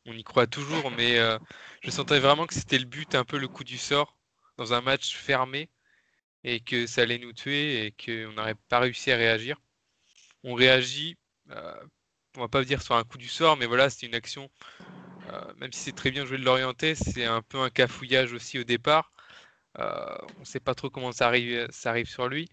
on 0.06 0.14
y 0.14 0.24
croit 0.24 0.48
toujours, 0.48 0.90
mais 0.92 1.20
euh, 1.20 1.38
je 1.82 1.92
sentais 1.92 2.20
vraiment 2.20 2.46
que 2.48 2.54
c'était 2.54 2.78
le 2.80 2.86
but, 2.86 3.14
un 3.16 3.26
peu 3.26 3.38
le 3.38 3.48
coup 3.48 3.64
du 3.64 3.78
sort 3.78 4.16
dans 4.58 4.74
un 4.74 4.82
match 4.82 5.16
fermé 5.16 5.70
et 6.44 6.62
que 6.62 6.88
ça 6.88 7.02
allait 7.02 7.18
nous 7.18 7.34
tuer 7.34 7.86
et 7.88 7.92
qu'on 7.92 8.32
n'aurait 8.34 8.56
pas 8.70 8.80
réussi 8.80 9.12
à 9.12 9.18
réagir. 9.18 9.58
On 10.44 10.54
réagit, 10.54 11.18
euh, 11.52 11.76
on 12.38 12.42
va 12.42 12.48
pas 12.48 12.64
dire 12.64 12.82
sur 12.82 12.96
un 12.96 13.04
coup 13.04 13.18
du 13.18 13.28
sort, 13.28 13.58
mais 13.58 13.66
voilà, 13.66 13.90
c'était 13.90 14.08
une 14.08 14.16
action. 14.16 14.50
même 15.58 15.74
si 15.74 15.82
c'est 15.82 15.94
très 15.94 16.12
bien 16.12 16.26
joué 16.26 16.38
de 16.38 16.46
l'orienter, 16.46 16.96
c'est 16.96 17.26
un 17.26 17.42
peu 17.42 17.60
un 17.60 17.70
cafouillage 17.70 18.34
aussi 18.34 18.60
au 18.60 18.64
départ. 18.64 19.12
Euh, 19.80 20.18
on 20.38 20.42
ne 20.42 20.46
sait 20.46 20.60
pas 20.60 20.76
trop 20.76 20.90
comment 20.90 21.12
ça 21.12 21.28
arrive, 21.28 21.68
ça 21.72 21.90
arrive 21.92 22.08
sur 22.10 22.28
lui. 22.28 22.50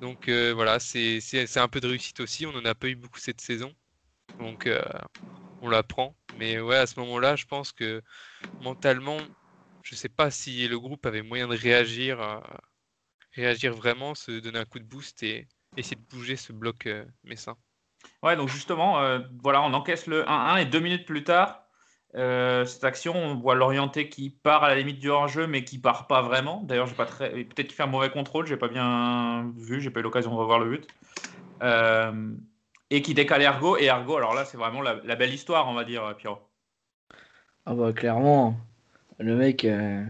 Donc 0.00 0.28
euh, 0.28 0.52
voilà, 0.54 0.78
c'est 0.80 1.20
un 1.58 1.68
peu 1.68 1.80
de 1.80 1.88
réussite 1.88 2.20
aussi. 2.20 2.46
On 2.46 2.52
n'en 2.52 2.64
a 2.64 2.74
pas 2.74 2.88
eu 2.88 2.96
beaucoup 2.96 3.18
cette 3.20 3.40
saison. 3.40 3.74
Donc 4.38 4.66
euh, 4.66 4.82
on 5.60 5.68
la 5.68 5.82
prend. 5.82 6.16
Mais 6.32 6.60
ouais, 6.60 6.76
à 6.76 6.86
ce 6.86 7.00
moment-là, 7.00 7.36
je 7.36 7.46
pense 7.46 7.72
que 7.72 8.02
mentalement, 8.60 9.18
je 9.82 9.94
ne 9.94 9.98
sais 9.98 10.08
pas 10.08 10.30
si 10.30 10.68
le 10.68 10.78
groupe 10.78 11.06
avait 11.06 11.22
moyen 11.22 11.48
de 11.48 11.56
réagir, 11.56 12.42
réagir 13.32 13.74
vraiment, 13.74 14.14
se 14.14 14.32
donner 14.40 14.58
un 14.58 14.64
coup 14.64 14.78
de 14.78 14.84
boost 14.84 15.22
et 15.22 15.46
essayer 15.76 15.96
de 15.96 16.06
bouger 16.08 16.36
ce 16.36 16.52
bloc 16.52 16.86
euh, 16.86 17.04
messin. 17.24 17.56
Ouais, 18.22 18.36
donc 18.36 18.48
justement, 18.48 19.00
voilà, 19.42 19.62
on 19.62 19.72
encaisse 19.72 20.06
le 20.06 20.28
1-1 20.28 20.56
et 20.56 20.64
deux 20.66 20.80
minutes 20.80 21.06
plus 21.06 21.24
tard, 21.24 21.65
euh, 22.16 22.64
cette 22.64 22.84
action, 22.84 23.14
on 23.14 23.34
voit 23.34 23.54
l'orienté 23.54 24.08
qui 24.08 24.30
part 24.30 24.64
à 24.64 24.68
la 24.70 24.76
limite 24.76 24.98
du 24.98 25.10
hors-jeu, 25.10 25.46
mais 25.46 25.64
qui 25.64 25.78
part 25.78 26.06
pas 26.06 26.22
vraiment. 26.22 26.62
D'ailleurs, 26.64 26.86
j'ai 26.86 26.94
pas 26.94 27.04
très, 27.04 27.30
peut-être 27.30 27.66
qu'il 27.66 27.74
fait 27.74 27.82
un 27.82 27.88
mauvais 27.88 28.08
contrôle, 28.08 28.46
j'ai 28.46 28.56
pas 28.56 28.68
bien 28.68 29.52
vu, 29.56 29.80
j'ai 29.82 29.90
pas 29.90 30.00
eu 30.00 30.02
l'occasion 30.02 30.30
de 30.30 30.36
revoir 30.36 30.58
le 30.58 30.70
but. 30.70 30.88
Euh, 31.62 32.32
et 32.88 33.02
qui 33.02 33.12
décale 33.12 33.42
Ergo. 33.42 33.76
Et 33.76 33.86
Ergo, 33.86 34.16
alors 34.16 34.34
là, 34.34 34.46
c'est 34.46 34.56
vraiment 34.56 34.80
la, 34.80 34.94
belle 35.16 35.34
histoire, 35.34 35.68
on 35.68 35.74
va 35.74 35.84
dire, 35.84 36.14
Pierrot. 36.16 36.38
Ah 37.66 37.74
bah 37.74 37.92
clairement, 37.92 38.56
le 39.18 39.34
mec, 39.34 39.64
euh, 39.64 40.02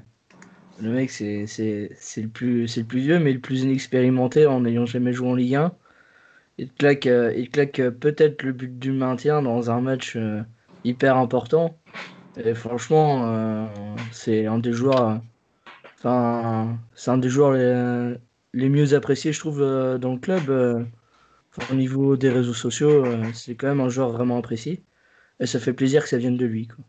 le 0.80 0.90
mec 0.90 1.10
c'est 1.10 1.46
le 1.46 2.28
plus 2.28 2.68
c'est 2.68 2.82
le 2.82 2.86
plus 2.86 3.00
vieux 3.00 3.18
mais 3.18 3.32
le 3.32 3.40
plus 3.40 3.62
inexpérimenté 3.62 4.44
en 4.44 4.60
n'ayant 4.60 4.84
jamais 4.84 5.14
joué 5.14 5.28
en 5.28 5.34
Ligue 5.34 5.54
1. 5.54 5.72
Il 6.58 6.70
claque, 6.70 7.06
il 7.06 7.48
claque 7.50 7.80
peut-être 7.98 8.42
le 8.42 8.52
but 8.52 8.78
du 8.78 8.92
maintien 8.92 9.40
dans 9.40 9.70
un 9.70 9.80
match 9.80 10.18
hyper 10.86 11.16
important. 11.16 11.78
Et 12.36 12.54
franchement, 12.54 13.24
euh, 13.26 13.66
c'est 14.12 14.46
un 14.46 14.58
des 14.58 14.72
joueurs, 14.72 15.20
enfin 15.94 16.78
c'est 16.94 17.10
un 17.10 17.18
des 17.18 17.30
joueurs 17.30 17.52
les, 17.52 18.14
les 18.52 18.68
mieux 18.68 18.94
appréciés 18.94 19.32
je 19.32 19.40
trouve 19.40 19.62
euh, 19.62 19.98
dans 19.98 20.12
le 20.12 20.18
club. 20.18 20.50
euh. 20.50 20.84
Enfin, 21.58 21.72
au 21.72 21.76
niveau 21.76 22.16
des 22.18 22.28
réseaux 22.28 22.52
sociaux, 22.52 23.06
c'est 23.32 23.54
quand 23.54 23.68
même 23.68 23.80
un 23.80 23.88
joueur 23.88 24.10
vraiment 24.10 24.36
apprécié. 24.36 24.82
Et 25.40 25.46
ça 25.46 25.58
fait 25.58 25.72
plaisir 25.72 26.02
que 26.02 26.08
ça 26.10 26.18
vienne 26.18 26.36
de 26.36 26.44
lui. 26.44 26.68
Quoi. 26.68 26.84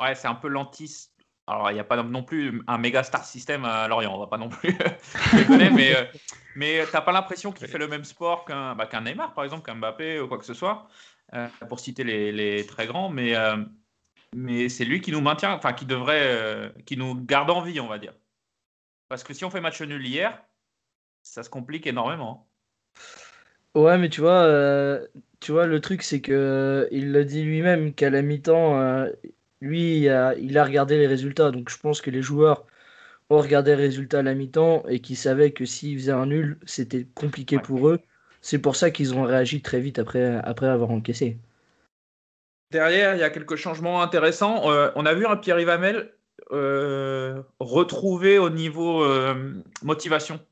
Ouais, 0.00 0.14
c'est 0.16 0.26
un 0.26 0.34
peu 0.34 0.48
l'antis. 0.48 1.10
Alors, 1.46 1.70
il 1.70 1.74
n'y 1.74 1.80
a 1.80 1.84
pas 1.84 2.02
non 2.02 2.24
plus 2.24 2.60
un 2.66 2.78
méga 2.78 3.04
star 3.04 3.24
system 3.24 3.64
à 3.64 3.86
Lorient, 3.86 4.12
on 4.12 4.18
va 4.18 4.26
pas 4.26 4.38
non 4.38 4.48
plus 4.48 4.76
déconner, 5.34 5.70
mais, 5.70 6.10
mais 6.56 6.84
t'as 6.90 7.02
pas 7.02 7.12
l'impression 7.12 7.52
qu'il 7.52 7.68
fait 7.68 7.78
le 7.78 7.86
même 7.86 8.02
sport 8.02 8.46
qu'un 8.46 8.74
bah, 8.74 8.86
qu'un 8.86 9.02
Neymar, 9.02 9.32
par 9.34 9.44
exemple, 9.44 9.64
qu'un 9.64 9.76
Mbappé 9.76 10.20
ou 10.20 10.26
quoi 10.26 10.38
que 10.38 10.44
ce 10.44 10.54
soit, 10.54 10.88
euh, 10.88 11.13
pour 11.68 11.80
citer 11.80 12.04
les, 12.04 12.32
les 12.32 12.66
très 12.66 12.86
grands, 12.86 13.08
mais, 13.08 13.34
euh, 13.36 13.56
mais 14.34 14.68
c'est 14.68 14.84
lui 14.84 15.00
qui 15.00 15.12
nous 15.12 15.20
maintient, 15.20 15.52
enfin, 15.52 15.72
qui 15.72 15.86
devrait, 15.86 16.22
euh, 16.24 16.68
qui 16.86 16.96
nous 16.96 17.14
garde 17.14 17.50
en 17.50 17.62
vie, 17.62 17.80
on 17.80 17.88
va 17.88 17.98
dire. 17.98 18.14
Parce 19.08 19.24
que 19.24 19.34
si 19.34 19.44
on 19.44 19.50
fait 19.50 19.60
match 19.60 19.80
nul 19.82 20.06
hier, 20.06 20.42
ça 21.22 21.42
se 21.42 21.50
complique 21.50 21.86
énormément. 21.86 22.48
Ouais, 23.74 23.98
mais 23.98 24.08
tu 24.08 24.20
vois, 24.20 24.44
euh, 24.44 25.06
tu 25.40 25.52
vois, 25.52 25.66
le 25.66 25.80
truc, 25.80 26.02
c'est 26.02 26.20
que 26.20 26.88
il 26.92 27.12
l'a 27.12 27.24
dit 27.24 27.42
lui-même 27.42 27.92
qu'à 27.94 28.10
la 28.10 28.22
mi-temps, 28.22 28.80
euh, 28.80 29.10
lui, 29.60 29.98
il 29.98 30.08
a, 30.08 30.34
il 30.36 30.56
a 30.58 30.64
regardé 30.64 30.98
les 30.98 31.06
résultats. 31.08 31.50
Donc, 31.50 31.70
je 31.70 31.78
pense 31.78 32.00
que 32.00 32.10
les 32.10 32.22
joueurs 32.22 32.66
ont 33.30 33.40
regardé 33.40 33.74
les 33.74 33.82
résultats 33.82 34.20
à 34.20 34.22
la 34.22 34.34
mi-temps 34.34 34.84
et 34.88 35.00
qu'ils 35.00 35.16
savaient 35.16 35.52
que 35.52 35.64
s'ils 35.64 35.98
faisaient 35.98 36.12
un 36.12 36.26
nul, 36.26 36.58
c'était 36.66 37.06
compliqué 37.14 37.58
pour 37.58 37.88
eux. 37.88 38.00
C'est 38.44 38.58
pour 38.58 38.76
ça 38.76 38.90
qu'ils 38.90 39.14
ont 39.14 39.22
réagi 39.22 39.62
très 39.62 39.80
vite 39.80 39.98
après, 39.98 40.36
après 40.44 40.66
avoir 40.66 40.90
encaissé. 40.90 41.38
Derrière, 42.70 43.14
il 43.14 43.20
y 43.20 43.22
a 43.22 43.30
quelques 43.30 43.56
changements 43.56 44.02
intéressants. 44.02 44.70
Euh, 44.70 44.90
on 44.96 45.06
a 45.06 45.14
vu 45.14 45.24
un 45.24 45.38
Pierre 45.38 45.58
Ivamel 45.58 46.12
euh, 46.52 47.42
retrouver 47.58 48.38
au 48.38 48.50
niveau 48.50 49.02
euh, 49.02 49.54
motivation. 49.82 50.44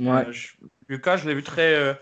Ouais. 0.00 0.26
Euh, 0.28 0.32
je- 0.32 0.54
Lucas, 0.88 1.18
je 1.18 1.28
l'ai 1.28 1.34
vu 1.34 1.42
très 1.42 1.74
euh, 1.74 1.92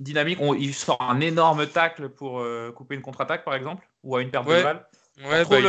dynamique. 0.00 0.38
On- 0.40 0.54
il 0.54 0.72
sort 0.72 1.02
un 1.02 1.20
énorme 1.20 1.66
tacle 1.66 2.08
pour 2.08 2.40
euh, 2.40 2.72
couper 2.72 2.94
une 2.94 3.02
contre-attaque, 3.02 3.44
par 3.44 3.54
exemple, 3.54 3.86
ou 4.02 4.16
à 4.16 4.22
une 4.22 4.30
perte 4.30 4.46
Ouais. 4.48 4.60
de 4.60 4.62
balle. 4.62 4.86
Ouais, 5.26 5.44
bah, 5.44 5.58
il- 5.58 5.64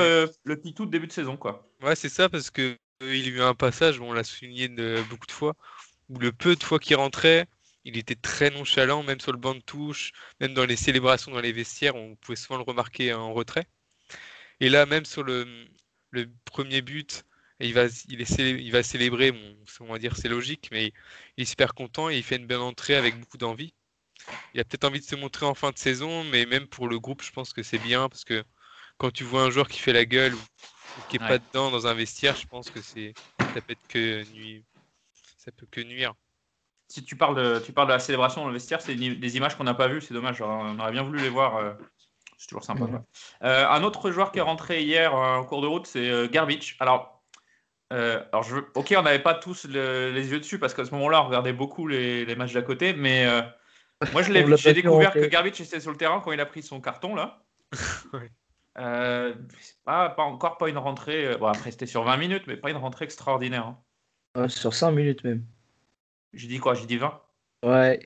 le, 0.46 0.56
de 0.56 0.86
début 0.86 1.08
de 1.08 1.12
saison, 1.12 1.36
quoi. 1.36 1.68
Ouais, 1.82 1.98
c'est 1.98 2.08
ça, 2.08 2.30
parce 2.30 2.50
que 2.50 2.78
euh, 3.04 3.16
il 3.16 3.28
y 3.28 3.34
a 3.34 3.40
eu 3.40 3.42
un 3.42 3.56
passage, 3.56 4.00
on 4.00 4.14
l'a 4.14 4.24
souligné 4.24 4.70
de- 4.70 5.02
beaucoup 5.10 5.28
de 5.28 5.34
fois, 5.34 5.54
où 6.08 6.18
le 6.18 6.32
peu 6.32 6.56
de 6.56 6.64
fois 6.64 6.80
qu'il 6.80 6.96
rentrait, 6.96 7.46
il 7.86 7.98
était 7.98 8.16
très 8.16 8.50
nonchalant, 8.52 9.04
même 9.04 9.20
sur 9.20 9.32
le 9.32 9.38
banc 9.38 9.56
de 9.56 9.60
touche, 9.62 10.12
même 10.40 10.54
dans 10.54 10.66
les 10.66 10.76
célébrations 10.78 11.32
dans 11.32 11.42
les 11.42 11.54
vestiaires, 11.54 11.96
on 11.96 12.16
pouvait 12.18 12.36
souvent 12.36 12.58
le 12.58 12.64
remarquer 12.64 13.14
en 13.14 13.34
retrait. 13.34 13.68
Et 14.60 14.70
là, 14.70 14.86
même 14.86 15.06
sur 15.06 15.24
le, 15.24 15.68
le 16.12 16.30
premier 16.46 16.82
but, 16.82 17.24
il 17.60 17.74
va, 17.74 17.86
il, 18.08 18.22
est 18.22 18.40
il 18.40 18.72
va 18.72 18.84
célébrer, 18.84 19.32
bon, 19.32 19.58
c'est- 19.68 19.82
on 19.84 19.88
va 19.88 20.00
dire 20.00 20.16
c'est 20.18 20.30
logique, 20.30 20.70
mais 20.72 20.94
il 21.38 21.44
est 21.44 21.46
super 21.46 21.74
content 21.74 22.10
et 22.10 22.18
il 22.18 22.24
fait 22.24 22.38
une 22.38 22.48
belle 22.48 22.60
entrée 22.60 22.96
avec 22.96 23.20
beaucoup 23.20 23.38
d'envie. 23.38 23.74
Il 24.54 24.60
a 24.60 24.66
peut-être 24.66 24.86
envie 24.86 25.00
de 25.00 25.06
se 25.06 25.16
montrer 25.16 25.46
en 25.48 25.56
fin 25.56 25.72
de 25.72 25.78
saison, 25.80 26.24
mais 26.26 26.46
même 26.46 26.68
pour 26.68 26.88
le 26.88 27.00
groupe, 27.00 27.24
je 27.24 27.32
pense 27.32 27.54
que 27.54 27.64
c'est 27.64 27.80
bien 27.80 28.10
parce 28.10 28.26
que 28.26 28.44
quand 28.98 29.12
tu 29.12 29.24
vois 29.24 29.44
un 29.44 29.52
joueur 29.52 29.70
qui 29.70 29.80
fait 29.80 29.94
la 29.94 30.06
gueule 30.06 30.36
ou, 30.36 30.46
qui 31.08 31.18
est 31.18 31.20
pas 31.20 31.38
Ouais. 31.38 31.40
dedans 31.40 31.72
dans 31.72 31.88
un 31.88 31.94
vestiaire, 31.96 32.36
je 32.36 32.48
pense 32.48 32.72
que 32.72 32.82
c'est 32.82 33.16
ça 33.54 33.62
peut 33.62 33.74
être 33.74 33.88
que. 33.88 34.24
Ça 35.38 35.52
peut 35.52 35.66
que 35.66 35.82
nuire. 35.82 36.14
Si 36.90 37.04
tu 37.06 37.16
parles 37.16 37.36
de, 37.36 37.60
tu 37.60 37.72
parles 37.72 37.88
de 37.88 37.94
la 37.94 38.00
célébration 38.00 38.42
dans 38.42 38.48
le 38.48 38.54
vestiaire, 38.54 38.82
c'est 38.82 38.96
des 38.96 39.38
images 39.38 39.56
qu'on 39.56 39.64
n'a 39.64 39.76
pas 39.76 39.88
vues, 39.88 40.02
c'est 40.02 40.14
dommage. 40.14 40.42
On 40.42 40.78
aurait 40.80 40.92
bien 40.92 41.04
voulu 41.04 41.20
les 41.20 41.30
voir. 41.30 41.56
euh, 41.58 41.74
c'est 42.38 42.48
toujours 42.48 42.64
sympa. 42.64 42.86
Euh, 43.44 43.68
un 43.68 43.84
autre 43.84 44.12
joueur 44.12 44.32
qui 44.32 44.40
est 44.40 44.42
rentré 44.42 44.82
hier 44.84 45.16
euh, 45.16 45.38
en 45.38 45.44
cours 45.46 45.62
de 45.62 45.68
route, 45.68 45.86
c'est 45.88 46.30
Garbage. 46.30 46.76
Alors, 46.80 47.22
euh, 47.94 48.24
alors 48.32 48.44
je 48.44 48.58
ok, 48.76 48.94
on 48.98 49.02
n'avait 49.04 49.20
pas 49.22 49.34
tous 49.36 49.66
le- 49.66 50.12
les 50.12 50.32
yeux 50.32 50.40
dessus 50.40 50.58
parce 50.60 50.74
qu'à 50.74 50.84
ce 50.86 50.92
moment-là, 50.92 51.22
on 51.22 51.28
regardait 51.28 51.54
beaucoup 51.54 51.88
les, 51.88 52.26
les 52.26 52.36
matchs 52.36 52.54
d'à 52.54 52.62
côté, 52.62 52.94
mais 52.94 53.26
euh, 53.28 53.42
moi, 54.14 54.22
je 54.24 54.32
l'ai 54.34 54.42
j'ai 54.58 54.74
découvert 54.74 55.14
que 55.14 55.20
Garbage 55.30 55.62
était 55.62 55.80
sur 55.80 55.92
le 55.92 55.98
terrain 55.98 56.22
quand 56.22 56.32
il 56.32 56.40
a 56.40 56.46
pris 56.46 56.64
son 56.64 56.82
carton 56.82 57.14
là. 57.16 57.44
Pas, 59.84 60.10
pas 60.10 60.24
encore 60.24 60.58
pas 60.58 60.70
une 60.70 60.78
rentrée. 60.78 61.36
Bon, 61.38 61.48
après, 61.48 61.72
c'était 61.72 61.86
sur 61.86 62.04
20 62.04 62.18
minutes, 62.18 62.44
mais 62.48 62.56
pas 62.58 62.70
une 62.70 62.78
rentrée 62.78 63.06
extraordinaire. 63.06 63.76
hein. 64.36 64.48
Sur 64.48 64.74
5 64.74 64.92
minutes 64.92 65.24
même. 65.24 65.46
J'ai 66.34 66.48
dit 66.48 66.60
quoi? 66.60 66.74
J'ai 66.74 66.86
dit 66.86 66.98
20 66.98 67.22
Ouais. 67.64 68.00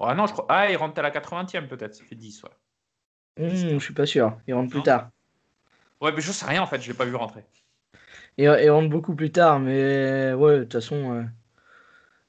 Ah 0.00 0.14
non, 0.14 0.26
je 0.26 0.32
crois. 0.32 0.46
Ah, 0.48 0.70
il 0.70 0.76
rentre 0.76 0.98
à 0.98 1.02
la 1.02 1.10
80e 1.10 1.68
peut-être, 1.68 1.94
ça 1.94 2.04
fait 2.04 2.14
10, 2.16 2.42
ouais. 2.42 2.50
Hmm, 3.38 3.78
je 3.78 3.84
suis 3.84 3.94
pas 3.94 4.06
sûr. 4.06 4.38
Il 4.46 4.54
rentre 4.54 4.70
plus 4.70 4.78
Non. 4.78 4.84
tard. 4.84 5.10
Ouais, 6.00 6.12
mais 6.12 6.20
je 6.20 6.32
sais 6.32 6.44
rien 6.46 6.62
en 6.62 6.66
fait, 6.66 6.80
je 6.80 6.88
l'ai 6.90 6.96
pas 6.96 7.04
vu 7.06 7.14
rentrer. 7.14 7.44
Il, 8.38 8.44
il 8.44 8.70
rentre 8.70 8.90
beaucoup 8.90 9.14
plus 9.14 9.30
tard, 9.32 9.58
mais 9.60 10.32
ouais, 10.34 10.58
de 10.58 10.62
toute 10.64 10.74
façon, 10.74 11.14
euh, 11.14 11.22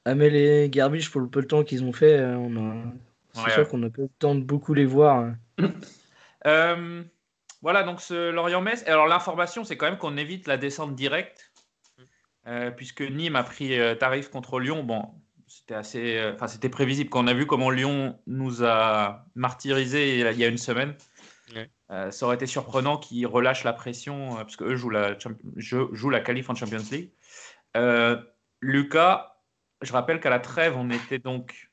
Amel 0.06 0.36
et 0.36 0.70
Garbage, 0.70 1.12
pour 1.12 1.22
le 1.22 1.28
peu 1.30 1.42
de 1.42 1.48
temps 1.48 1.64
qu'ils 1.64 1.84
ont 1.84 1.92
fait, 1.94 2.18
euh, 2.18 2.38
on 2.38 2.56
a... 2.56 2.76
c'est 3.34 3.42
Ouais, 3.44 3.52
sûr 3.52 3.64
ouais. 3.64 3.70
qu'on 3.70 3.84
a 3.84 3.90
pas 3.90 4.02
eu 4.02 4.06
le 4.06 4.10
temps 4.20 4.36
de 4.36 4.42
beaucoup 4.44 4.74
les 4.74 4.86
voir. 4.86 5.18
hein. 5.18 5.38
Euh, 6.46 7.04
voilà, 7.62 7.84
donc 7.84 8.00
ce 8.00 8.30
Lorient-Metz. 8.32 8.84
Alors 8.88 9.08
l'information, 9.08 9.66
c'est 9.66 9.76
quand 9.76 9.88
même 9.90 9.98
qu'on 9.98 10.16
évite 10.16 10.48
la 10.48 10.56
descente 10.56 10.96
directe, 10.96 11.52
euh, 12.46 12.72
puisque 12.72 13.02
Nîmes 13.02 13.36
a 13.36 13.44
pris 13.44 13.78
tarif 14.00 14.30
contre 14.30 14.60
Lyon. 14.60 14.84
Bon, 14.84 15.12
c'était 15.48 15.74
assez, 15.76 16.18
euh, 16.18 16.34
enfin 16.36 16.48
c'était 16.48 16.70
prévisible. 16.70 17.10
Quand 17.10 17.24
on 17.24 17.28
a 17.28 17.34
vu 17.34 17.46
comment 17.46 17.70
Lyon 17.70 18.20
nous 18.28 18.64
a 18.64 19.26
martyrisé 19.36 20.20
il 20.20 20.38
y 20.38 20.44
a 20.44 20.48
une 20.48 20.58
semaine, 20.58 20.96
Ouais. 21.56 21.70
euh, 21.92 22.12
ça 22.12 22.26
aurait 22.26 22.36
été 22.36 22.46
surprenant 22.46 22.98
qu'ils 22.98 23.26
relâchent 23.26 23.64
la 23.64 23.72
pression, 23.74 24.34
euh, 24.34 24.42
parce 24.42 24.58
qu'eux 24.58 24.76
jouent 24.76 24.90
la, 24.90 25.18
jouent 25.58 26.10
la 26.10 26.20
qualif 26.20 26.50
en 26.50 26.56
Champions 26.56 26.84
League. 26.92 27.12
Euh, 27.78 28.22
Lucas, 28.62 29.38
je 29.82 29.94
rappelle 29.94 30.20
qu'à 30.20 30.30
la 30.30 30.40
trêve, 30.40 30.76
on 30.76 30.90
était 30.90 31.20
donc 31.20 31.70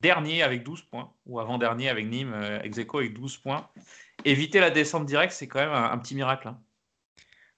dernier 0.00 0.42
avec 0.44 0.62
12 0.62 0.82
points, 0.82 1.12
ou 1.26 1.40
avant-dernier 1.40 1.88
avec 1.88 2.06
Nîmes, 2.06 2.60
ex 2.62 2.78
aequo 2.78 2.98
avec 2.98 3.14
12 3.14 3.38
points. 3.38 3.68
Éviter 4.24 4.60
la 4.60 4.70
descente 4.70 5.06
directe, 5.06 5.32
c'est 5.32 5.48
quand 5.48 5.58
même 5.58 5.72
un, 5.72 5.90
un 5.90 5.98
petit 5.98 6.14
miracle. 6.14 6.48
hein. 6.48 6.60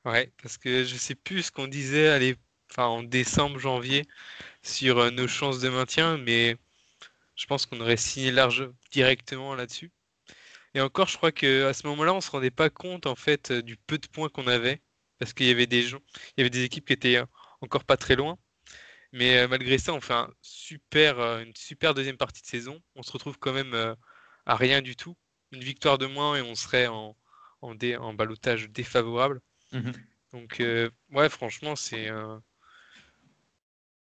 Ouais, 0.06 0.32
parce 0.42 0.56
que 0.56 0.84
je 0.84 0.94
sais 0.96 1.14
plus 1.14 1.42
ce 1.42 1.52
qu'on 1.52 1.66
disait 1.66 2.08
à 2.08 2.18
l'é- 2.18 2.36
enfin, 2.70 2.86
en 2.86 3.02
décembre, 3.02 3.58
janvier 3.58 4.06
sur 4.62 4.98
euh, 4.98 5.10
nos 5.10 5.28
chances 5.28 5.60
de 5.60 5.68
maintien, 5.70 6.18
mais 6.18 6.56
je 7.36 7.46
pense 7.46 7.66
qu'on 7.66 7.80
aurait 7.80 7.96
signé 7.98 8.32
large 8.32 8.70
directement 8.92 9.54
là-dessus. 9.54 9.92
Et 10.74 10.80
encore, 10.80 11.08
je 11.08 11.16
crois 11.16 11.32
que 11.32 11.64
à 11.66 11.72
ce 11.74 11.86
moment-là, 11.88 12.14
on 12.14 12.20
se 12.20 12.30
rendait 12.30 12.50
pas 12.50 12.70
compte 12.70 13.06
en 13.06 13.14
fait 13.16 13.50
euh, 13.50 13.62
du 13.62 13.76
peu 13.76 13.98
de 13.98 14.06
points 14.08 14.28
qu'on 14.28 14.46
avait, 14.46 14.80
parce 15.18 15.32
qu'il 15.32 15.46
y 15.46 15.50
avait 15.50 15.66
des 15.66 15.82
gens, 15.82 16.00
il 16.36 16.40
y 16.40 16.40
avait 16.42 16.50
des 16.50 16.64
équipes 16.64 16.86
qui 16.86 16.92
étaient 16.92 17.16
euh, 17.18 17.26
encore 17.60 17.84
pas 17.84 17.96
très 17.96 18.16
loin. 18.16 18.38
Mais 19.12 19.38
euh, 19.38 19.48
malgré 19.48 19.78
ça, 19.78 19.92
on 19.94 20.00
fait 20.00 20.14
un 20.14 20.32
super, 20.42 21.18
euh, 21.18 21.42
une 21.42 21.54
super 21.56 21.94
deuxième 21.94 22.16
partie 22.16 22.42
de 22.42 22.46
saison. 22.46 22.80
On 22.96 23.02
se 23.02 23.12
retrouve 23.12 23.38
quand 23.38 23.52
même 23.52 23.74
euh, 23.74 23.94
à 24.46 24.56
rien 24.56 24.82
du 24.82 24.96
tout. 24.96 25.16
Une 25.52 25.64
victoire 25.64 25.98
de 25.98 26.06
moins 26.06 26.36
et 26.36 26.42
on 26.42 26.54
serait 26.54 26.86
en, 26.86 27.16
en, 27.62 27.74
dé- 27.74 27.96
en 27.96 28.14
ballottage 28.14 28.68
défavorable. 28.70 29.40
Mhm. 29.72 29.92
Donc, 30.32 30.62
ouais, 31.10 31.28
franchement, 31.28 31.76
c'est. 31.76 32.08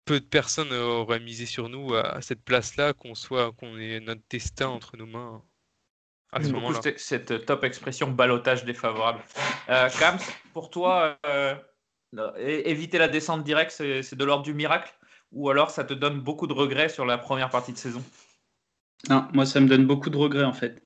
Peu 0.05 0.19
de 0.19 0.25
personnes 0.25 0.71
auraient 0.71 1.19
misé 1.19 1.45
sur 1.45 1.67
nous 1.67 1.95
à, 1.95 2.01
à 2.17 2.21
cette 2.21 2.43
place-là, 2.43 2.93
qu'on 2.93 3.15
soit, 3.15 3.51
qu'on 3.53 3.77
ait 3.77 3.99
notre 3.99 4.21
destin 4.29 4.67
entre 4.67 4.97
nos 4.97 5.07
mains 5.07 5.41
à 6.31 6.43
ce 6.43 6.49
moment-là. 6.51 6.79
cette, 6.83 6.99
cette 6.99 7.45
top 7.45 7.63
expression 7.63 8.11
balotage 8.11 8.65
défavorable. 8.65 9.19
Euh, 9.69 9.89
Kams, 9.99 10.19
pour 10.53 10.69
toi, 10.69 11.17
euh, 11.25 11.55
euh, 12.17 12.31
éviter 12.37 12.97
la 12.97 13.07
descente 13.07 13.43
directe, 13.43 13.71
c'est 13.71 14.03
c'est 14.03 14.15
de 14.15 14.25
l'ordre 14.25 14.43
du 14.43 14.53
miracle? 14.53 14.93
Ou 15.31 15.49
alors 15.49 15.71
ça 15.71 15.83
te 15.83 15.93
donne 15.93 16.19
beaucoup 16.21 16.47
de 16.47 16.53
regrets 16.53 16.89
sur 16.89 17.05
la 17.05 17.17
première 17.17 17.49
partie 17.49 17.73
de 17.73 17.77
saison? 17.77 18.03
Non, 19.09 19.27
moi, 19.33 19.45
ça 19.45 19.59
me 19.59 19.67
donne 19.67 19.85
beaucoup 19.85 20.09
de 20.09 20.17
regrets, 20.17 20.45
en 20.45 20.53
fait. 20.53 20.81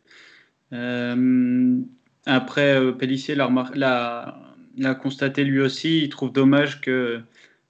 Euh, 0.74 1.78
après, 2.26 2.80
euh, 2.80 2.92
Pellissier 2.92 3.36
l'a 3.36 3.48
remar- 3.48 3.76
l'a 3.76 4.40
l'a 4.78 4.96
constaté 4.96 5.44
lui 5.44 5.60
aussi. 5.60 6.04
Il 6.04 6.10
trouve 6.10 6.32
dommage 6.32 6.80
que 6.80 7.22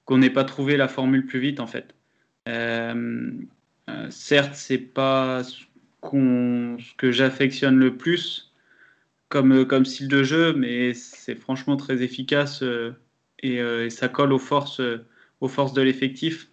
qu'on 0.09 0.17
n'ait 0.17 0.31
pas 0.31 0.43
trouvé 0.43 0.75
la 0.75 0.87
formule 0.87 1.27
plus 1.27 1.39
vite, 1.39 1.59
en 1.59 1.67
fait. 1.67 1.93
Euh, 2.47 3.31
euh, 3.91 4.07
certes, 4.09 4.55
c'est 4.55 4.79
pas 4.79 5.43
ce, 5.43 5.65
que 6.97 7.11
j'affectionne 7.11 7.77
le 7.77 7.95
plus 7.95 8.51
comme, 9.27 9.51
euh, 9.51 9.65
comme 9.65 9.85
style 9.85 10.07
de 10.07 10.23
jeu, 10.23 10.53
mais 10.53 10.95
c'est 10.95 11.35
franchement 11.35 11.77
très 11.77 12.01
efficace 12.01 12.63
et, 13.43 13.89
ça 13.91 14.09
colle 14.09 14.33
aux 14.33 14.39
forces, 14.39 14.81
aux 15.41 15.47
forces 15.47 15.73
de 15.73 15.83
l'effectif. 15.83 16.49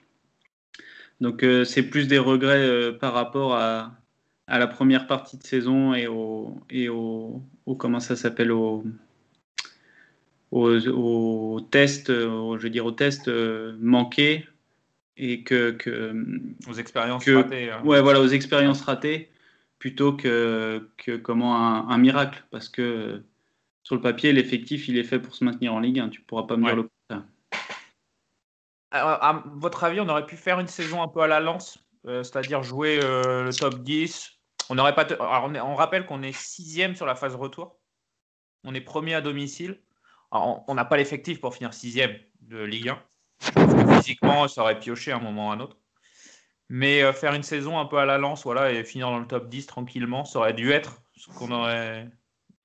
Donc 1.22 1.42
c'est 1.64 1.84
plus 1.84 2.08
des 2.08 2.18
regrets 2.18 2.92
par 3.00 3.14
rapport 3.14 3.54
à, 3.54 3.98
à 4.48 4.58
la 4.58 4.66
première 4.66 5.06
partie 5.06 5.38
de 5.38 5.44
saison 5.44 5.94
et 5.94 6.08
au, 6.08 6.60
et 6.68 6.90
au, 6.90 7.42
au- 7.64 7.74
comment 7.74 8.00
ça 8.00 8.16
s'appelle 8.16 8.52
au, 8.52 8.84
aux, 10.50 10.78
aux 10.88 11.60
tests, 11.60 12.08
je 12.12 12.58
veux 12.62 12.70
dire 12.70 12.86
aux 12.86 12.92
tests 12.92 13.28
euh, 13.28 13.76
manqués 13.80 14.46
et 15.16 15.42
que, 15.42 15.70
que 15.72 16.14
Aux 16.68 16.74
expériences 16.74 17.24
que- 17.24 17.30
ratées. 17.36 17.70
hein. 17.70 17.82
ouais 17.84 18.00
voilà 18.02 18.20
aux 18.20 18.28
expériences 18.28 18.82
ratées 18.82 19.30
plutôt 19.78 20.12
que, 20.14 20.88
que 20.98 21.16
comment 21.16 21.56
un, 21.56 21.88
un 21.88 21.98
miracle 21.98 22.44
parce 22.50 22.68
que 22.68 22.82
euh, 22.82 23.18
sur 23.82 23.94
le 23.94 24.00
papier 24.00 24.32
l'effectif 24.32 24.88
il 24.88 24.98
est 24.98 25.04
fait 25.04 25.18
pour 25.18 25.34
se 25.34 25.42
maintenir 25.44 25.72
en 25.74 25.80
Ligue 25.80 25.98
1 26.00 26.08
tu 26.10 26.20
pourras 26.20 26.44
pas 26.44 26.56
me 26.56 26.62
dire 26.64 26.70
Ouais. 26.76 26.76
le 26.76 26.88
contraire. 27.08 27.26
À 28.92 29.42
votre 29.56 29.84
avis, 29.84 30.00
on 30.00 30.08
aurait 30.08 30.24
pu 30.26 30.36
faire 30.36 30.58
une 30.60 30.68
saison 30.68 31.02
un 31.02 31.08
peu 31.08 31.20
à 31.20 31.26
la 31.26 31.40
lance, 31.40 31.78
euh, 32.06 32.22
c'est-à-dire 32.22 32.62
jouer 32.62 32.98
euh, 33.02 33.42
le 33.44 33.52
top 33.52 33.80
10. 33.82 34.30
On 34.70 34.74
n'aurait 34.76 34.94
pas. 34.94 35.04
te- 35.04 35.14
Alors, 35.14 35.44
on, 35.44 35.54
est- 35.54 35.60
on 35.60 35.74
rappelle 35.74 36.06
qu'on 36.06 36.22
est 36.22 36.32
sixième 36.32 36.94
sur 36.94 37.04
la 37.04 37.14
phase 37.14 37.34
retour. 37.34 37.78
On 38.64 38.74
est 38.74 38.80
premier 38.80 39.14
à 39.14 39.20
domicile. 39.20 39.80
Alors, 40.30 40.64
on 40.68 40.74
n'a 40.74 40.84
pas 40.84 40.96
l'effectif 40.96 41.40
pour 41.40 41.54
finir 41.54 41.72
sixième 41.72 42.16
de 42.40 42.62
Ligue 42.62 42.90
1. 42.90 42.98
Je 43.40 43.50
pense 43.52 43.74
que 43.74 43.94
physiquement, 43.94 44.48
ça 44.48 44.62
aurait 44.62 44.78
pioché 44.78 45.12
à 45.12 45.16
un 45.16 45.20
moment 45.20 45.48
ou 45.48 45.50
à 45.50 45.54
un 45.54 45.60
autre. 45.60 45.76
Mais 46.68 47.02
euh, 47.02 47.12
faire 47.12 47.34
une 47.34 47.42
saison 47.42 47.78
un 47.78 47.86
peu 47.86 47.98
à 47.98 48.06
la 48.06 48.18
lance, 48.18 48.42
voilà, 48.42 48.72
et 48.72 48.82
finir 48.84 49.08
dans 49.08 49.18
le 49.20 49.26
top 49.26 49.48
10 49.48 49.66
tranquillement, 49.66 50.24
ça 50.24 50.40
aurait 50.40 50.54
dû 50.54 50.72
être 50.72 51.02
ce 51.16 51.28
qu'on 51.30 51.50
aurait. 51.52 52.10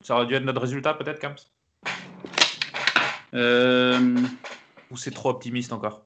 Ça 0.02 0.15
aurait 0.15 0.26
dû 0.26 0.34
être 0.34 0.43
notre 0.43 0.62
résultat, 0.62 0.95
peut-être, 0.95 1.19
Camps 1.19 1.36
Euh, 3.36 4.15
Ou 4.89 4.97
c'est 4.97 5.12
trop 5.12 5.30
optimiste 5.30 5.71
encore? 5.71 6.04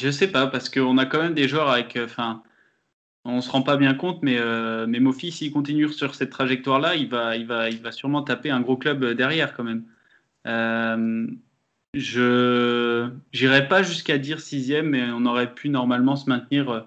Je 0.00 0.10
sais 0.10 0.28
pas, 0.28 0.46
parce 0.46 0.70
qu'on 0.70 0.96
a 0.96 1.04
quand 1.04 1.20
même 1.20 1.34
des 1.34 1.48
joueurs 1.48 1.68
avec. 1.68 1.96
euh, 1.96 2.06
Enfin, 2.06 2.42
on 3.24 3.40
se 3.40 3.50
rend 3.50 3.62
pas 3.62 3.76
bien 3.76 3.94
compte, 3.94 4.22
mais, 4.22 4.38
euh, 4.38 4.86
mais 4.88 4.98
Mofi, 4.98 5.30
s'il 5.30 5.52
continue 5.52 5.88
sur 5.92 6.14
cette 6.14 6.30
trajectoire-là, 6.30 6.96
il 6.96 7.08
va, 7.08 7.36
il, 7.36 7.46
va, 7.46 7.68
il 7.70 7.80
va 7.80 7.92
sûrement 7.92 8.22
taper 8.22 8.50
un 8.50 8.60
gros 8.60 8.76
club 8.76 9.04
euh, 9.04 9.14
derrière 9.14 9.54
quand 9.54 9.64
même. 9.64 9.84
Euh, 10.46 11.26
je 11.94 13.10
n'irai 13.34 13.68
pas 13.68 13.82
jusqu'à 13.82 14.18
dire 14.18 14.40
sixième, 14.40 14.90
mais 14.90 15.04
on 15.10 15.26
aurait 15.26 15.54
pu 15.54 15.68
normalement 15.68 16.16
se 16.16 16.28
maintenir 16.28 16.70
euh, 16.70 16.80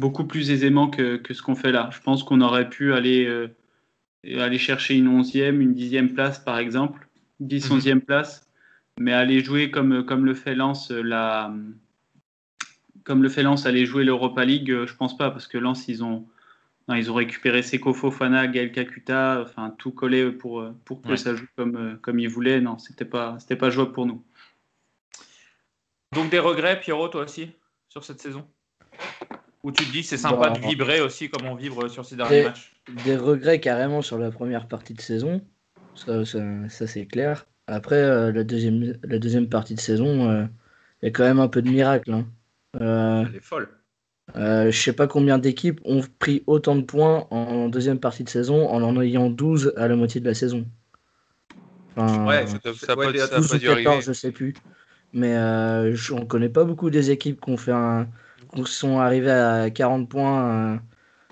beaucoup 0.00 0.24
plus 0.24 0.50
aisément 0.50 0.88
que, 0.88 1.16
que 1.16 1.34
ce 1.34 1.42
qu'on 1.42 1.54
fait 1.54 1.72
là. 1.72 1.90
Je 1.92 2.00
pense 2.00 2.22
qu'on 2.22 2.40
aurait 2.40 2.68
pu 2.68 2.92
aller, 2.92 3.26
euh, 3.26 3.48
aller 4.38 4.58
chercher 4.58 4.94
une 4.94 5.08
onzième, 5.08 5.60
une 5.60 5.74
dixième 5.74 6.14
place 6.14 6.38
par 6.38 6.58
exemple, 6.58 7.08
dix, 7.40 7.70
Mhm. 7.70 7.76
onzième 7.76 8.00
place, 8.00 8.48
mais 8.98 9.12
aller 9.12 9.44
jouer 9.44 9.70
comme, 9.70 10.04
comme 10.04 10.24
le 10.24 10.34
fait 10.34 10.54
Lens 10.54 10.90
la 10.90 11.54
comme 13.04 13.22
le 13.22 13.28
fait 13.28 13.42
Lens, 13.42 13.66
aller 13.66 13.84
jouer 13.84 14.04
l'Europa 14.04 14.44
League, 14.44 14.72
je 14.86 14.94
pense 14.94 15.16
pas, 15.16 15.30
parce 15.30 15.48
que 15.48 15.58
Lens, 15.58 15.88
ils 15.88 16.04
ont, 16.04 16.24
non, 16.88 16.94
ils 16.96 17.10
ont 17.10 17.14
récupéré 17.14 17.62
Seko 17.62 17.94
Fofana, 17.94 18.46
Gaël 18.48 18.72
Kakuta, 18.72 19.40
enfin 19.42 19.70
tout 19.78 19.92
collé 19.92 20.30
pour, 20.32 20.60
euh, 20.60 20.72
pour 20.84 21.00
que 21.02 21.10
Ouais. 21.10 21.16
ça 21.16 21.34
joue 21.34 21.46
comme, 21.56 21.76
euh, 21.76 21.96
comme 21.96 22.18
ils 22.18 22.28
voulaient. 22.28 22.60
Non, 22.60 22.78
c'était 22.78 23.04
pas, 23.04 23.36
c'était 23.38 23.56
pas 23.56 23.70
jouable 23.70 23.92
pour 23.92 24.06
nous. 24.06 24.24
Donc 26.12 26.30
des 26.30 26.38
regrets, 26.38 26.78
Pierrot, 26.80 27.08
toi 27.08 27.24
aussi, 27.24 27.50
sur 27.88 28.04
cette 28.04 28.20
saison? 28.20 28.46
Où 29.62 29.70
tu 29.70 29.84
te 29.84 29.90
dis 29.92 30.02
c'est 30.02 30.16
sympa 30.16 30.50
Bah, 30.50 30.58
de 30.58 30.58
vibrer 30.60 31.00
aussi 31.00 31.30
comme 31.30 31.46
on 31.46 31.54
vibre 31.54 31.88
sur 31.88 32.04
ces 32.04 32.16
derniers 32.16 32.38
Des, 32.38 32.44
matchs? 32.44 32.72
des 33.04 33.16
regrets 33.16 33.60
carrément 33.60 34.02
sur 34.02 34.18
la 34.18 34.30
première 34.30 34.66
partie 34.66 34.92
de 34.92 35.00
saison, 35.00 35.40
ça, 35.94 36.24
ça- 36.24 36.68
ça, 36.68 36.86
c'est 36.88 37.06
clair. 37.06 37.46
Après, 37.68 37.94
euh, 37.96 38.32
la, 38.32 38.42
deuxième, 38.42 38.98
la 39.04 39.18
deuxième 39.20 39.48
partie 39.48 39.76
de 39.76 39.80
saison, 39.80 40.28
euh, 40.28 40.44
il 41.00 41.06
y 41.06 41.08
a 41.08 41.10
quand 41.12 41.22
même 41.22 41.38
un 41.38 41.48
peu 41.48 41.62
de 41.62 41.70
miracle. 41.70 42.12
hein. 42.12 42.26
Euh, 42.80 43.24
Elle 43.28 43.36
est 43.36 43.40
folle. 43.40 43.68
Euh, 44.36 44.70
je 44.70 44.80
sais 44.80 44.92
pas 44.92 45.06
combien 45.06 45.38
d'équipes 45.38 45.80
ont 45.84 46.02
pris 46.18 46.42
autant 46.46 46.76
de 46.76 46.82
points 46.82 47.26
en 47.30 47.68
deuxième 47.68 47.98
partie 48.00 48.24
de 48.24 48.28
saison 48.28 48.68
en 48.68 48.82
en 48.82 49.00
ayant 49.00 49.28
12 49.30 49.72
à 49.76 49.88
la 49.88 49.96
moitié 49.96 50.20
de 50.20 50.26
la 50.26 50.34
saison. 50.34 50.66
Enfin, 51.96 52.26
Ouais, 52.26 52.46
Ça 52.46 52.58
doit- 52.64 52.74
ça 52.74 53.12
des- 53.12 53.18
ça 53.18 53.24
a 53.24 53.38
12 53.38 53.48
pas 53.50 53.56
ou 53.56 53.58
dû 53.58 53.66
14, 53.66 53.86
arriver. 53.86 54.02
je 54.02 54.12
sais 54.12 54.32
plus. 54.32 54.54
Mais 55.12 55.36
euh, 55.36 55.94
je- 55.94 56.14
on 56.14 56.24
connaît 56.24 56.48
pas 56.48 56.64
beaucoup 56.64 56.88
des 56.88 57.10
équipes 57.10 57.40
qui 57.40 57.50
ont 57.50 57.58
fait 57.58 57.72
un, 57.72 58.08
qui 58.54 58.64
sont 58.64 58.98
arrivées 58.98 59.30
à 59.30 59.70
40 59.70 60.08
points 60.08 60.74
euh, 60.74 60.78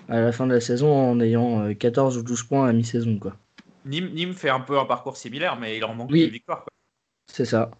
à 0.07 0.19
la 0.21 0.31
fin 0.31 0.45
de 0.45 0.53
la 0.53 0.61
saison 0.61 0.91
en 0.93 1.19
ayant 1.19 1.63
euh, 1.65 1.73
14 1.73 2.17
ou 2.17 2.23
12 2.23 2.43
points 2.43 2.67
à 2.69 2.73
mi-saison. 2.73 3.17
quoi. 3.17 3.35
Nîmes, 3.85 4.11
Nîmes 4.13 4.33
fait 4.35 4.49
un 4.49 4.59
peu 4.59 4.77
un 4.77 4.85
parcours 4.85 5.17
similaire, 5.17 5.57
mais 5.59 5.77
il 5.77 5.83
en 5.83 5.95
manque 5.95 6.11
Oui. 6.11 6.25
une 6.25 6.29
victoire. 6.29 6.59
quoi. 6.59 6.67
C'est 7.25 7.45
ça. 7.45 7.71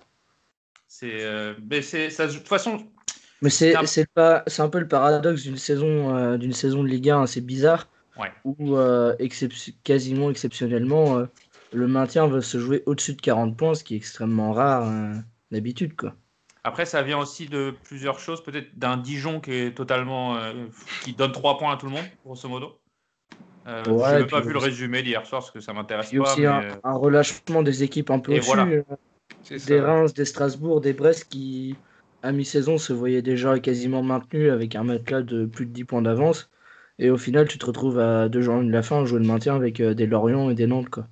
C'est, 0.87 1.23
euh, 1.23 1.53
mais 1.69 1.81
c'est, 1.83 2.09
ça, 2.09 2.25
de 2.27 2.33
toute 2.33 2.47
façon, 2.47 2.79
Mais 3.41 3.49
c'est 3.49 3.71
C'est 3.71 3.75
un- 3.77 3.85
c'est 3.85 4.07
pas 4.13 4.43
c'est 4.47 4.61
un 4.61 4.69
peu 4.69 4.79
le 4.79 4.87
paradoxe 4.87 5.43
d'une 5.43 5.57
saison 5.57 6.15
euh, 6.15 6.37
d'une 6.37 6.53
saison 6.53 6.83
de 6.83 6.87
Ligue 6.89 7.09
1 7.09 7.23
assez 7.23 7.41
bizarre 7.41 7.87
Ouais. 8.17 8.31
où 8.43 8.75
euh, 8.75 9.15
excep- 9.19 9.73
quasiment 9.83 10.29
exceptionnellement 10.29 11.17
euh, 11.17 11.25
le 11.73 11.87
maintien 11.87 12.27
va 12.27 12.41
se 12.41 12.59
jouer 12.59 12.83
au-dessus 12.85 13.13
de 13.13 13.21
40 13.21 13.55
points, 13.57 13.73
ce 13.73 13.83
qui 13.83 13.93
est 13.93 13.97
extrêmement 13.97 14.51
rare 14.51 14.87
euh, 14.87 15.13
d'habitude 15.49 15.95
quoi. 15.95 16.13
après 16.63 16.85
ça 16.85 17.01
vient 17.01 17.17
aussi 17.17 17.47
de 17.47 17.73
plusieurs 17.83 18.19
choses, 18.19 18.43
peut-être 18.43 18.77
d'un 18.77 18.97
Dijon 18.97 19.39
qui 19.39 19.53
est 19.53 19.73
totalement, 19.75 20.35
euh, 20.37 20.53
qui 21.03 21.13
donne 21.13 21.31
3 21.31 21.57
points 21.57 21.73
à 21.73 21.77
tout 21.77 21.85
le 21.87 21.93
monde, 21.93 22.05
grosso 22.25 22.47
modo. 22.49 22.77
Euh, 23.67 23.83
Ouais, 23.85 24.09
je 24.11 24.15
n'ai 24.23 24.25
pas 24.25 24.39
puis 24.41 24.47
vu 24.47 24.53
le 24.53 24.59
résumé 24.59 25.03
d'hier 25.03 25.25
soir 25.25 25.41
parce 25.41 25.51
que 25.51 25.59
ça 25.59 25.71
m'intéresse 25.73 26.11
Il 26.11 26.15
y 26.15 26.19
a 26.19 26.23
pas. 26.23 26.31
aussi 26.31 26.41
mais, 26.41 26.47
un, 26.47 26.79
un 26.83 26.93
relâchement 26.95 27.61
des 27.63 27.83
équipes 27.83 28.09
un 28.09 28.19
peu 28.19 28.33
au-dessus, 28.33 28.47
voilà. 28.47 28.65
euh, 28.65 28.83
des 29.49 29.57
ça. 29.57 29.83
Reims, 29.85 30.13
des 30.13 30.25
Strasbourg, 30.25 30.81
des 30.81 30.93
Brest 30.93 31.29
qui 31.29 31.75
à 32.23 32.31
mi-saison 32.31 32.77
se 32.77 32.93
voyait 32.93 33.21
déjà 33.21 33.59
quasiment 33.59 34.03
maintenu 34.03 34.49
avec 34.49 34.75
un 34.75 34.83
matelas 34.83 35.21
de 35.21 35.45
plus 35.45 35.65
de 35.65 35.71
10 35.71 35.85
points 35.85 36.01
d'avance. 36.01 36.49
Et 36.99 37.09
au 37.09 37.17
final, 37.17 37.47
tu 37.47 37.57
te 37.57 37.65
retrouves 37.65 37.99
à 37.99 38.29
deux 38.29 38.41
jours 38.41 38.61
de 38.61 38.69
la 38.69 38.83
fin 38.83 39.05
jouer 39.05 39.19
le 39.19 39.25
maintien 39.25 39.55
avec 39.55 39.79
euh, 39.79 39.93
des 39.93 40.05
Lorient 40.05 40.49
et 40.49 40.55
des 40.55 40.67
Nantes. 40.67 40.89
Quoi. 40.89 41.07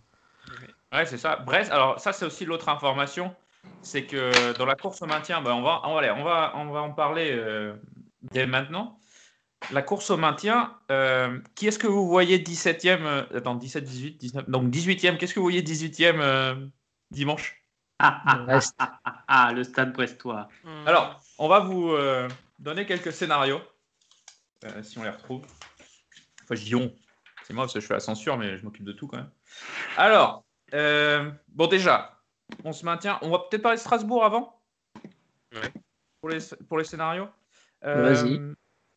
Ouais, 0.93 1.05
c'est 1.05 1.17
ça. 1.17 1.37
Brest, 1.37 1.71
alors 1.71 1.99
ça, 1.99 2.13
c'est 2.13 2.25
aussi 2.25 2.45
l'autre 2.45 2.69
information. 2.69 3.33
C'est 3.81 4.03
que 4.03 4.57
dans 4.57 4.65
la 4.65 4.75
course 4.75 5.01
au 5.01 5.05
maintien, 5.05 5.41
bah, 5.41 5.55
on, 5.55 5.61
va, 5.61 5.81
on, 5.85 5.97
on, 5.97 6.23
va, 6.23 6.53
on 6.55 6.71
va 6.71 6.81
en 6.81 6.91
parler 6.91 7.31
euh, 7.31 7.73
dès 8.31 8.45
maintenant. 8.45 8.99
La 9.71 9.81
course 9.81 10.09
au 10.09 10.17
maintien, 10.17 10.75
euh, 10.89 11.39
qui 11.53 11.67
est-ce 11.67 11.77
que 11.77 11.85
vous 11.87 12.07
voyez 12.07 12.39
17e 12.39 13.03
euh, 13.03 13.23
Attends, 13.35 13.55
17, 13.55 13.83
18, 13.83 14.17
19. 14.17 14.49
Donc 14.49 14.69
18e, 14.73 15.17
qu'est-ce 15.17 15.33
que 15.33 15.39
vous 15.39 15.45
voyez 15.45 15.61
18e 15.61 16.19
euh, 16.21 16.55
dimanche? 17.11 17.58
ah, 18.01 18.59
ah, 18.77 19.23
ah, 19.27 19.53
le 19.53 19.63
stade 19.63 19.93
brestois. 19.93 20.47
Alors, 20.85 21.21
on 21.37 21.47
va 21.47 21.59
vous 21.59 21.91
euh, 21.91 22.27
donner 22.57 22.85
quelques 22.85 23.11
scénarios, 23.11 23.61
euh, 24.63 24.83
si 24.83 24.97
on 24.97 25.03
les 25.03 25.09
retrouve. 25.09 25.45
Enfin, 26.43 26.55
je 26.55 26.63
dis 26.63 26.75
on. 26.75 26.93
C'est 27.43 27.53
moi 27.53 27.63
parce 27.63 27.73
que 27.73 27.79
je 27.79 27.87
fais 27.87 27.95
la 27.95 27.99
censure, 27.99 28.37
mais 28.37 28.57
je 28.57 28.63
m'occupe 28.63 28.85
de 28.85 28.91
tout 28.91 29.07
quand 29.07 29.17
même. 29.17 29.31
Alors, 29.97 30.43
euh, 30.73 31.31
bon, 31.49 31.67
déjà, 31.67 32.19
on 32.63 32.71
se 32.71 32.85
maintient. 32.85 33.19
On 33.21 33.29
va 33.29 33.39
peut-être 33.39 33.61
parler 33.61 33.77
de 33.77 33.81
Strasbourg 33.81 34.23
avant 34.23 34.61
pour, 36.21 36.29
les, 36.29 36.39
pour 36.67 36.77
les 36.77 36.83
scénarios. 36.83 37.27
Euh, 37.83 38.13
Vas-y. 38.13 38.39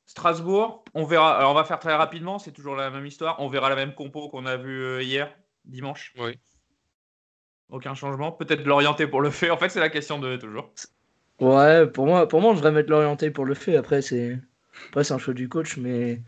Strasbourg, 0.06 0.84
on 0.94 1.04
verra. 1.04 1.38
Alors, 1.38 1.52
on 1.52 1.54
va 1.54 1.64
faire 1.64 1.78
très 1.78 1.94
rapidement, 1.94 2.38
c'est 2.38 2.52
toujours 2.52 2.76
la 2.76 2.90
même 2.90 3.06
histoire. 3.06 3.40
On 3.40 3.48
verra 3.48 3.68
la 3.68 3.76
même 3.76 3.94
compo 3.94 4.28
qu'on 4.28 4.46
a 4.46 4.56
vu 4.56 4.82
euh, 4.82 5.02
hier, 5.02 5.34
dimanche. 5.64 6.12
Oui. 6.18 6.38
Aucun 7.72 7.94
changement. 7.94 8.30
Peut-être 8.30 8.64
l'orienter 8.64 9.06
pour 9.06 9.22
le 9.22 9.30
fait. 9.30 9.50
En 9.50 9.56
fait, 9.56 9.70
c'est 9.70 9.80
la 9.80 9.88
question 9.88 10.18
de 10.18 10.36
toujours. 10.36 10.70
Ouais, 11.40 11.86
pour 11.86 12.06
moi, 12.06 12.28
pour 12.28 12.40
moi, 12.40 12.52
on 12.52 12.54
devrait 12.54 12.70
mettre 12.70 12.90
l'orienté 12.90 13.30
pour 13.30 13.46
le 13.46 13.54
fait. 13.54 13.76
Après, 13.76 14.02
c'est 14.02 14.38
après, 14.88 15.04
c'est 15.04 15.14
un 15.14 15.18
choix 15.18 15.34
du 15.34 15.48
coach, 15.48 15.78
mais 15.78 16.16
de 16.16 16.22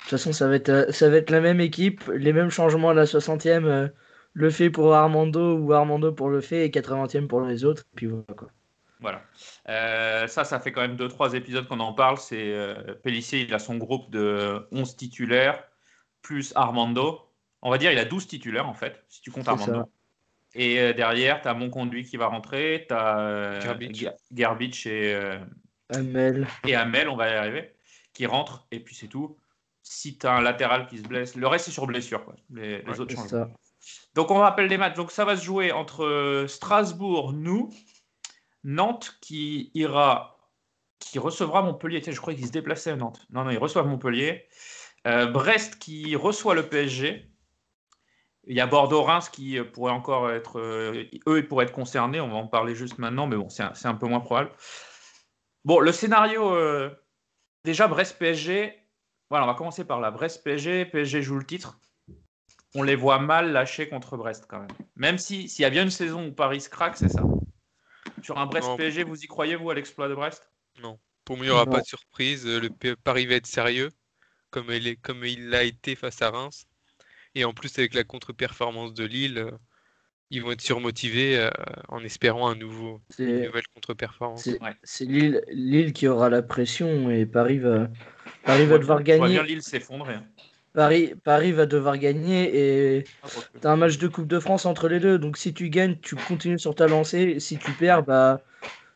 toute 0.00 0.10
façon, 0.10 0.32
ça 0.32 0.46
va 0.46 0.54
être, 0.54 0.92
ça 0.92 1.08
va 1.08 1.16
être 1.16 1.30
la 1.30 1.40
même 1.40 1.60
équipe, 1.60 2.04
les 2.14 2.32
mêmes 2.32 2.50
changements 2.50 2.90
à 2.90 2.94
la 2.94 3.04
60e. 3.06 3.64
euh, 3.64 3.88
le 4.34 4.50
fait 4.50 4.70
pour 4.70 4.94
Armando 4.94 5.58
ou 5.58 5.72
Armando 5.72 6.12
pour 6.12 6.30
le 6.30 6.40
fait 6.40 6.64
et 6.66 6.70
80e 6.70 7.26
pour 7.26 7.42
les 7.42 7.64
autres. 7.64 7.84
Puis 7.94 8.06
voilà 8.06 8.24
quoi. 8.36 8.48
Voilà. 9.00 9.22
Euh, 9.68 10.26
ça, 10.26 10.44
ça 10.44 10.60
fait 10.60 10.72
quand 10.72 10.80
même 10.80 10.96
2-3 10.96 11.34
épisodes 11.34 11.66
qu'on 11.66 11.80
en 11.80 11.92
parle. 11.92 12.18
C'est 12.18 12.54
euh, 12.54 12.94
Pellissier, 13.02 13.40
il 13.40 13.52
a 13.52 13.58
son 13.58 13.76
groupe 13.76 14.10
de 14.10 14.66
11 14.70 14.96
titulaires, 14.96 15.64
plus 16.22 16.52
Armando. 16.54 17.20
On 17.62 17.70
va 17.70 17.78
dire 17.78 17.92
il 17.92 17.98
a 17.98 18.04
12 18.04 18.26
titulaires 18.26 18.68
en 18.68 18.74
fait, 18.74 19.04
si 19.08 19.20
tu 19.20 19.30
comptes 19.30 19.48
Armando. 19.48 19.72
ça. 19.72 19.88
Et 20.54 20.78
euh, 20.78 20.92
derrière, 20.92 21.40
tu 21.40 21.48
as 21.48 21.54
mon 21.54 21.70
conduit 21.70 22.04
qui 22.04 22.16
va 22.16 22.26
rentrer, 22.26 22.84
tu 22.88 22.94
as 22.94 23.60
Gerbic. 23.60 24.06
Gerbich 24.34 24.86
et, 24.86 25.14
euh, 25.14 25.38
Amel. 25.88 26.46
et 26.66 26.74
Amel, 26.74 27.08
on 27.08 27.16
va 27.16 27.30
y 27.30 27.34
arriver, 27.34 27.74
qui 28.12 28.26
rentrent, 28.26 28.66
et 28.70 28.80
puis 28.80 28.94
c'est 28.94 29.08
tout. 29.08 29.38
Si 29.82 30.18
tu 30.18 30.26
as 30.26 30.32
un 30.34 30.40
latéral 30.42 30.86
qui 30.86 30.98
se 30.98 31.02
blesse, 31.04 31.34
le 31.34 31.46
reste 31.46 31.64
c'est 31.66 31.70
sur 31.70 31.86
blessure. 31.86 32.24
Quoi. 32.24 32.36
Les, 32.50 32.82
les 32.82 32.84
Ouais, 32.84 33.00
autres 33.00 33.14
changent. 33.14 33.48
Donc 34.14 34.30
on 34.30 34.36
rappelle 34.38 34.66
les 34.68 34.78
matchs. 34.78 34.94
Donc 34.94 35.10
ça 35.10 35.24
va 35.24 35.36
se 35.36 35.44
jouer 35.44 35.72
entre 35.72 36.04
euh, 36.04 36.46
Strasbourg, 36.46 37.32
nous, 37.32 37.70
Nantes 38.62 39.16
qui 39.20 39.70
ira, 39.74 40.38
qui 41.00 41.18
recevra 41.18 41.62
Montpellier. 41.62 42.00
Tiens, 42.00 42.12
je 42.12 42.20
croyais 42.20 42.38
qu'ils 42.38 42.46
se 42.46 42.52
déplaçaient 42.52 42.90
à 42.92 42.96
Nantes. 42.96 43.26
Non, 43.30 43.42
non, 43.44 43.50
ils 43.50 43.58
reçoivent 43.58 43.88
Montpellier. 43.88 44.46
Euh, 45.08 45.26
Brest 45.26 45.78
qui 45.80 46.14
reçoit 46.14 46.54
le 46.54 46.68
PSG. 46.68 47.28
Il 48.46 48.56
y 48.56 48.60
a 48.60 48.66
Bordeaux-Reims 48.66 49.28
qui 49.28 49.58
euh, 49.58 49.64
pourrait 49.64 49.92
encore 49.92 50.30
être, 50.30 50.58
euh, 50.58 51.04
eux, 51.28 51.38
ils 51.38 51.46
pourraient 51.46 51.64
être 51.64 51.72
concernés. 51.72 52.20
On 52.20 52.28
va 52.28 52.36
en 52.36 52.48
parler 52.48 52.74
juste 52.74 52.98
maintenant, 52.98 53.26
mais 53.26 53.36
bon, 53.36 53.48
c'est 53.48 53.62
un, 53.62 53.74
c'est 53.74 53.86
un 53.88 53.94
peu 53.94 54.06
moins 54.06 54.20
probable. 54.20 54.50
Bon, 55.64 55.78
le 55.78 55.92
scénario, 55.92 56.54
euh, 56.54 56.90
déjà 57.64 57.86
Brest-PSG. 57.86 58.78
Voilà, 59.30 59.44
on 59.44 59.48
va 59.48 59.54
commencer 59.54 59.84
par 59.84 60.00
là. 60.00 60.10
Brest-PSG, 60.10 60.86
PSG 60.86 61.22
joue 61.22 61.38
le 61.38 61.46
titre 61.46 61.78
on 62.74 62.82
les 62.82 62.96
voit 62.96 63.18
mal 63.18 63.52
lâcher 63.52 63.86
contre 63.86 64.16
Brest 64.16 64.46
quand 64.48 64.58
même. 64.58 64.70
Même 64.96 65.18
si 65.18 65.46
s'il 65.46 65.62
y 65.62 65.66
a 65.66 65.70
bien 65.70 65.82
une 65.82 65.90
saison 65.90 66.28
où 66.28 66.32
Paris 66.32 66.62
se 66.62 66.70
craque, 66.70 66.96
c'est 66.96 67.10
ça. 67.10 67.22
Sur 68.22 68.38
un 68.38 68.46
Brest 68.46 68.66
Non. 68.66 68.76
PSG, 68.78 69.04
vous 69.04 69.22
y 69.22 69.26
croyez 69.26 69.56
vous 69.56 69.68
à 69.68 69.74
l'exploit 69.74 70.08
de 70.08 70.14
Brest? 70.14 70.50
Non. 70.82 70.98
Pour 71.26 71.36
moi, 71.36 71.44
il 71.44 71.48
n'y 71.50 71.54
aura 71.54 71.66
Non. 71.66 71.70
pas 71.72 71.82
de 71.82 71.86
surprise. 71.86 72.46
Le 72.46 72.70
Paris 72.94 73.26
va 73.26 73.34
être 73.34 73.46
sérieux, 73.46 73.90
comme 74.50 74.70
il 74.70 74.86
est- 74.86 74.96
comme 74.96 75.22
il 75.22 75.50
l'a 75.50 75.64
été 75.64 75.94
face 75.94 76.22
à 76.22 76.30
Reims. 76.30 76.64
Et 77.34 77.44
en 77.44 77.52
plus, 77.52 77.76
avec 77.78 77.94
la 77.94 78.04
contre-performance 78.04 78.94
de 78.94 79.04
Lille, 79.04 79.38
euh, 79.38 79.50
ils 80.30 80.42
vont 80.42 80.52
être 80.52 80.60
surmotivés 80.60 81.38
euh, 81.38 81.50
en 81.88 82.02
espérant 82.04 82.48
un 82.48 82.54
nouveau, 82.54 83.00
une 83.18 83.26
C'est 83.26 83.46
nouvelle 83.46 83.66
contre-performance. 83.74 84.42
c'est- 84.42 84.60
Ouais. 84.62 84.74
c'est 84.82 85.04
Lille, 85.04 85.42
Lille 85.50 85.92
qui 85.92 86.06
aura 86.08 86.28
la 86.30 86.42
pression 86.42 87.10
et 87.10 87.26
Paris 87.26 87.58
va, 87.58 87.88
Paris 88.44 88.66
va 88.66 88.78
devoir 88.78 89.02
gagner. 89.02 89.28
bien 89.28 89.42
Lille 89.42 89.62
s'effondrer. 89.62 90.14
hein. 90.14 90.24
Paris, 90.74 91.12
Paris 91.22 91.52
va 91.52 91.66
devoir 91.66 91.98
gagner 91.98 92.50
et 92.98 93.04
Ah, 93.22 93.28
quoique. 93.30 93.58
t'as 93.60 93.72
un 93.72 93.76
match 93.76 93.98
de 93.98 94.08
Coupe 94.08 94.26
de 94.26 94.40
France 94.40 94.64
entre 94.64 94.88
les 94.88 95.00
deux. 95.00 95.18
Donc 95.18 95.36
si 95.36 95.52
tu 95.52 95.68
gagnes, 95.68 95.98
tu 96.00 96.16
continues 96.16 96.58
sur 96.58 96.74
ta 96.74 96.86
lancée. 96.86 97.40
Si 97.40 97.58
tu 97.58 97.72
perds, 97.72 98.04
bah 98.04 98.40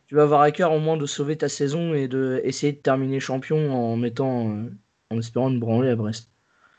tu 0.06 0.14
vas 0.14 0.22
avoir 0.22 0.40
à 0.40 0.50
cœur 0.52 0.72
au 0.72 0.78
moins 0.78 0.96
de 0.96 1.04
sauver 1.04 1.36
ta 1.36 1.50
saison 1.50 1.92
et 1.92 2.08
de 2.08 2.40
essayer 2.44 2.72
de 2.72 2.78
terminer 2.78 3.20
champion 3.20 3.72
en 3.74 3.96
mettant, 3.96 4.56
euh, 4.56 4.70
en 5.10 5.18
espérant 5.18 5.50
une 5.50 5.60
branlée 5.60 5.90
à 5.90 5.96
Brest. 5.96 6.30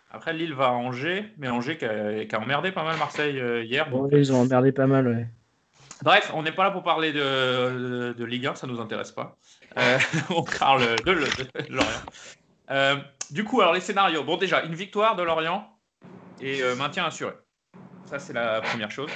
Après, 0.09 0.33
Lille 0.33 0.53
va 0.53 0.67
à 0.67 0.71
Angers, 0.71 1.33
mais 1.37 1.49
Angers 1.49 1.77
qui 1.77 1.85
a, 1.85 2.25
qui 2.25 2.35
a 2.35 2.39
emmerdé 2.39 2.71
pas 2.71 2.83
mal 2.83 2.97
Marseille 2.97 3.39
euh, 3.39 3.63
hier. 3.63 3.89
Bon, 3.89 4.03
donc, 4.03 4.11
ils 4.13 4.31
ont 4.31 4.41
emmerdé 4.41 4.71
pas 4.71 4.87
mal. 4.87 5.07
Ouais. 5.07 5.27
Bref, 6.03 6.31
on 6.33 6.43
n'est 6.43 6.51
pas 6.51 6.63
là 6.63 6.71
pour 6.71 6.83
parler 6.83 7.11
de, 7.11 7.19
de, 7.19 8.13
de 8.13 8.25
Ligue 8.25 8.47
1, 8.47 8.55
ça 8.55 8.67
nous 8.67 8.79
intéresse 8.79 9.11
pas. 9.11 9.37
Euh, 9.77 9.97
on 10.29 10.43
parle 10.43 10.95
de, 11.03 11.13
de 11.13 11.71
Lorient. 11.73 11.89
Euh, 12.69 12.97
du 13.31 13.43
coup, 13.43 13.61
alors 13.61 13.73
les 13.73 13.81
scénarios. 13.81 14.23
Bon, 14.23 14.37
déjà, 14.37 14.63
une 14.63 14.75
victoire 14.75 15.15
de 15.15 15.23
Lorient 15.23 15.67
et 16.39 16.61
euh, 16.61 16.75
maintien 16.75 17.05
assuré. 17.05 17.33
Ça, 18.05 18.19
c'est 18.19 18.33
la 18.33 18.61
première 18.61 18.91
chose. 18.91 19.11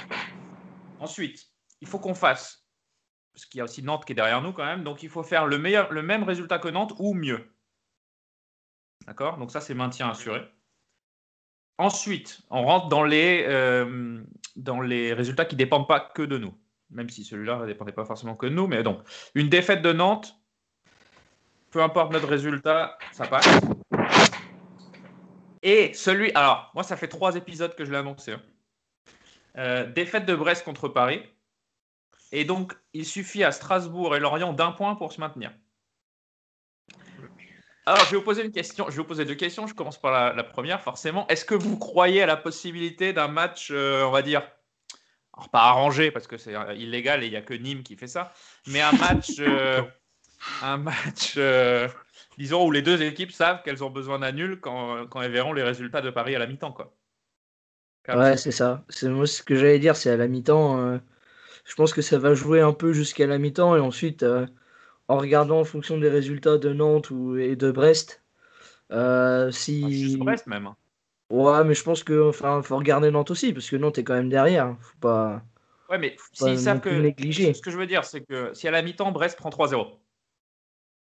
Ensuite, 0.98 1.48
il 1.80 1.88
faut 1.88 1.98
qu'on 1.98 2.14
fasse, 2.14 2.66
parce 3.32 3.46
qu'il 3.46 3.58
y 3.58 3.60
a 3.60 3.64
aussi 3.64 3.82
Nantes 3.82 4.04
qui 4.04 4.12
est 4.12 4.16
derrière 4.16 4.42
nous 4.42 4.52
quand 4.52 4.64
même, 4.64 4.84
donc 4.84 5.02
il 5.02 5.08
faut 5.08 5.22
faire 5.22 5.46
le, 5.46 5.58
meilleur, 5.58 5.92
le 5.92 6.02
même 6.02 6.24
résultat 6.24 6.58
que 6.58 6.68
Nantes 6.68 6.94
ou 6.98 7.14
mieux. 7.14 7.54
D'accord? 9.06 9.38
Donc 9.38 9.50
ça, 9.50 9.60
c'est 9.60 9.74
maintien 9.74 10.10
assuré. 10.10 10.42
Ensuite, 11.78 12.42
on 12.50 12.64
rentre 12.64 12.88
dans 12.88 13.02
les, 13.02 13.44
euh, 13.48 14.22
dans 14.56 14.80
les 14.80 15.12
résultats 15.12 15.44
qui 15.44 15.54
ne 15.54 15.58
dépendent 15.58 15.88
pas 15.88 16.00
que 16.00 16.22
de 16.22 16.38
nous. 16.38 16.54
Même 16.90 17.08
si 17.08 17.24
celui-là 17.24 17.58
ne 17.58 17.66
dépendait 17.66 17.92
pas 17.92 18.04
forcément 18.04 18.36
que 18.36 18.46
de 18.46 18.52
nous. 18.52 18.66
Mais 18.66 18.82
donc, 18.82 19.00
une 19.34 19.48
défaite 19.48 19.82
de 19.82 19.92
Nantes, 19.92 20.36
peu 21.70 21.82
importe 21.82 22.12
notre 22.12 22.28
résultat, 22.28 22.98
ça 23.12 23.26
passe. 23.26 23.48
Et 25.62 25.94
celui. 25.94 26.32
Alors, 26.34 26.70
moi, 26.74 26.82
ça 26.82 26.96
fait 26.96 27.08
trois 27.08 27.34
épisodes 27.36 27.74
que 27.74 27.84
je 27.84 27.90
l'ai 27.90 27.98
annoncé. 27.98 28.32
hein. 28.32 28.42
Euh, 29.58 29.86
défaite 29.90 30.26
de 30.26 30.34
Brest 30.34 30.64
contre 30.64 30.88
Paris. 30.88 31.22
Et 32.32 32.44
donc, 32.44 32.74
il 32.94 33.04
suffit 33.04 33.44
à 33.44 33.52
Strasbourg 33.52 34.16
et 34.16 34.20
Lorient 34.20 34.52
d'un 34.52 34.72
point 34.72 34.94
pour 34.94 35.12
se 35.12 35.20
maintenir. 35.20 35.52
Alors, 37.84 38.04
je 38.04 38.12
vais 38.12 38.16
vous 38.16 38.22
poser 38.22 38.44
une 38.44 38.52
question. 38.52 38.86
Je 38.86 38.92
vais 38.92 38.98
vous 38.98 39.08
poser 39.08 39.24
deux 39.24 39.34
questions. 39.34 39.66
Je 39.66 39.74
commence 39.74 40.00
par 40.00 40.34
la, 40.34 40.44
première, 40.44 40.80
forcément. 40.80 41.26
Est-ce 41.28 41.44
que 41.44 41.54
vous 41.54 41.76
croyez 41.76 42.22
à 42.22 42.26
la 42.26 42.36
possibilité 42.36 43.12
d'un 43.12 43.28
match, 43.28 43.70
euh, 43.72 44.04
on 44.04 44.10
va 44.12 44.22
dire, 44.22 44.42
alors 45.34 45.48
pas 45.50 45.62
arrangé 45.62 46.10
parce 46.10 46.26
que 46.26 46.36
c'est 46.36 46.54
euh, 46.54 46.74
illégal 46.74 47.22
et 47.22 47.26
il 47.26 47.30
n'y 47.30 47.36
a 47.36 47.42
que 47.42 47.54
Nîmes 47.54 47.82
qui 47.82 47.96
fait 47.96 48.06
ça, 48.06 48.32
mais 48.68 48.80
un 48.80 48.92
match, 48.92 49.32
euh, 49.40 49.82
un 50.62 50.76
match, 50.76 51.38
disons, 52.38 52.64
où 52.64 52.70
les 52.70 52.82
deux 52.82 53.02
équipes 53.02 53.32
savent 53.32 53.62
qu'elles 53.62 53.82
ont 53.82 53.90
besoin 53.90 54.20
d'un 54.20 54.32
nul 54.32 54.60
quand, 54.60 55.06
quand 55.08 55.20
elles 55.22 55.32
verront 55.32 55.52
les 55.52 55.64
résultats 55.64 56.02
de 56.02 56.10
Paris 56.10 56.36
à 56.36 56.38
la 56.38 56.46
mi-temps, 56.46 56.72
quoi. 56.72 56.94
Ouais, 58.08 58.36
c'est 58.36 58.50
ça. 58.50 58.84
C'est 58.88 59.08
moi 59.08 59.26
ce 59.26 59.44
que 59.44 59.54
j'allais 59.54 59.78
dire, 59.78 59.94
c'est 59.94 60.10
à 60.10 60.16
la 60.16 60.26
mi-temps. 60.26 61.00
je 61.64 61.74
pense 61.74 61.92
que 61.92 62.02
ça 62.02 62.18
va 62.18 62.34
jouer 62.34 62.60
un 62.60 62.72
peu 62.72 62.92
jusqu'à 62.92 63.26
la 63.26 63.38
mi-temps 63.38 63.76
et 63.76 63.80
ensuite, 63.80 64.24
en 65.08 65.18
regardant 65.18 65.60
en 65.60 65.64
fonction 65.64 65.98
des 65.98 66.08
résultats 66.08 66.58
de 66.58 66.72
Nantes 66.72 67.10
ou, 67.10 67.36
et 67.36 67.56
de 67.56 67.70
Brest, 67.70 68.22
euh, 68.92 69.50
si. 69.52 69.90
Juste 69.90 70.18
Brest 70.18 70.46
même. 70.46 70.66
hein. 70.66 70.76
Ouais, 71.30 71.64
mais 71.64 71.74
je 71.74 71.82
pense 71.82 72.04
que 72.04 72.28
enfin, 72.28 72.62
faut 72.62 72.76
regarder 72.76 73.10
Nantes 73.10 73.30
aussi 73.30 73.52
parce 73.52 73.70
que 73.70 73.76
Nantes 73.76 73.98
est 73.98 74.04
quand 74.04 74.14
même 74.14 74.28
derrière. 74.28 74.76
Faut 74.80 74.98
pas. 75.00 75.42
Ouais, 75.88 75.98
mais 75.98 76.16
Faut 76.16 76.44
pas 76.44 76.50
s'ils 76.50 76.58
savent 76.58 76.80
que. 76.80 77.00
négliger. 77.02 77.52
Ce 77.54 77.62
que 77.62 77.70
je 77.70 77.76
veux 77.78 77.86
dire, 77.86 78.04
c'est 78.04 78.24
que 78.24 78.52
si 78.54 78.66
à 78.68 78.70
la 78.70 78.82
mi-temps, 78.82 79.12
Brest 79.12 79.36
prend 79.38 79.50
3-0, 79.50 80.00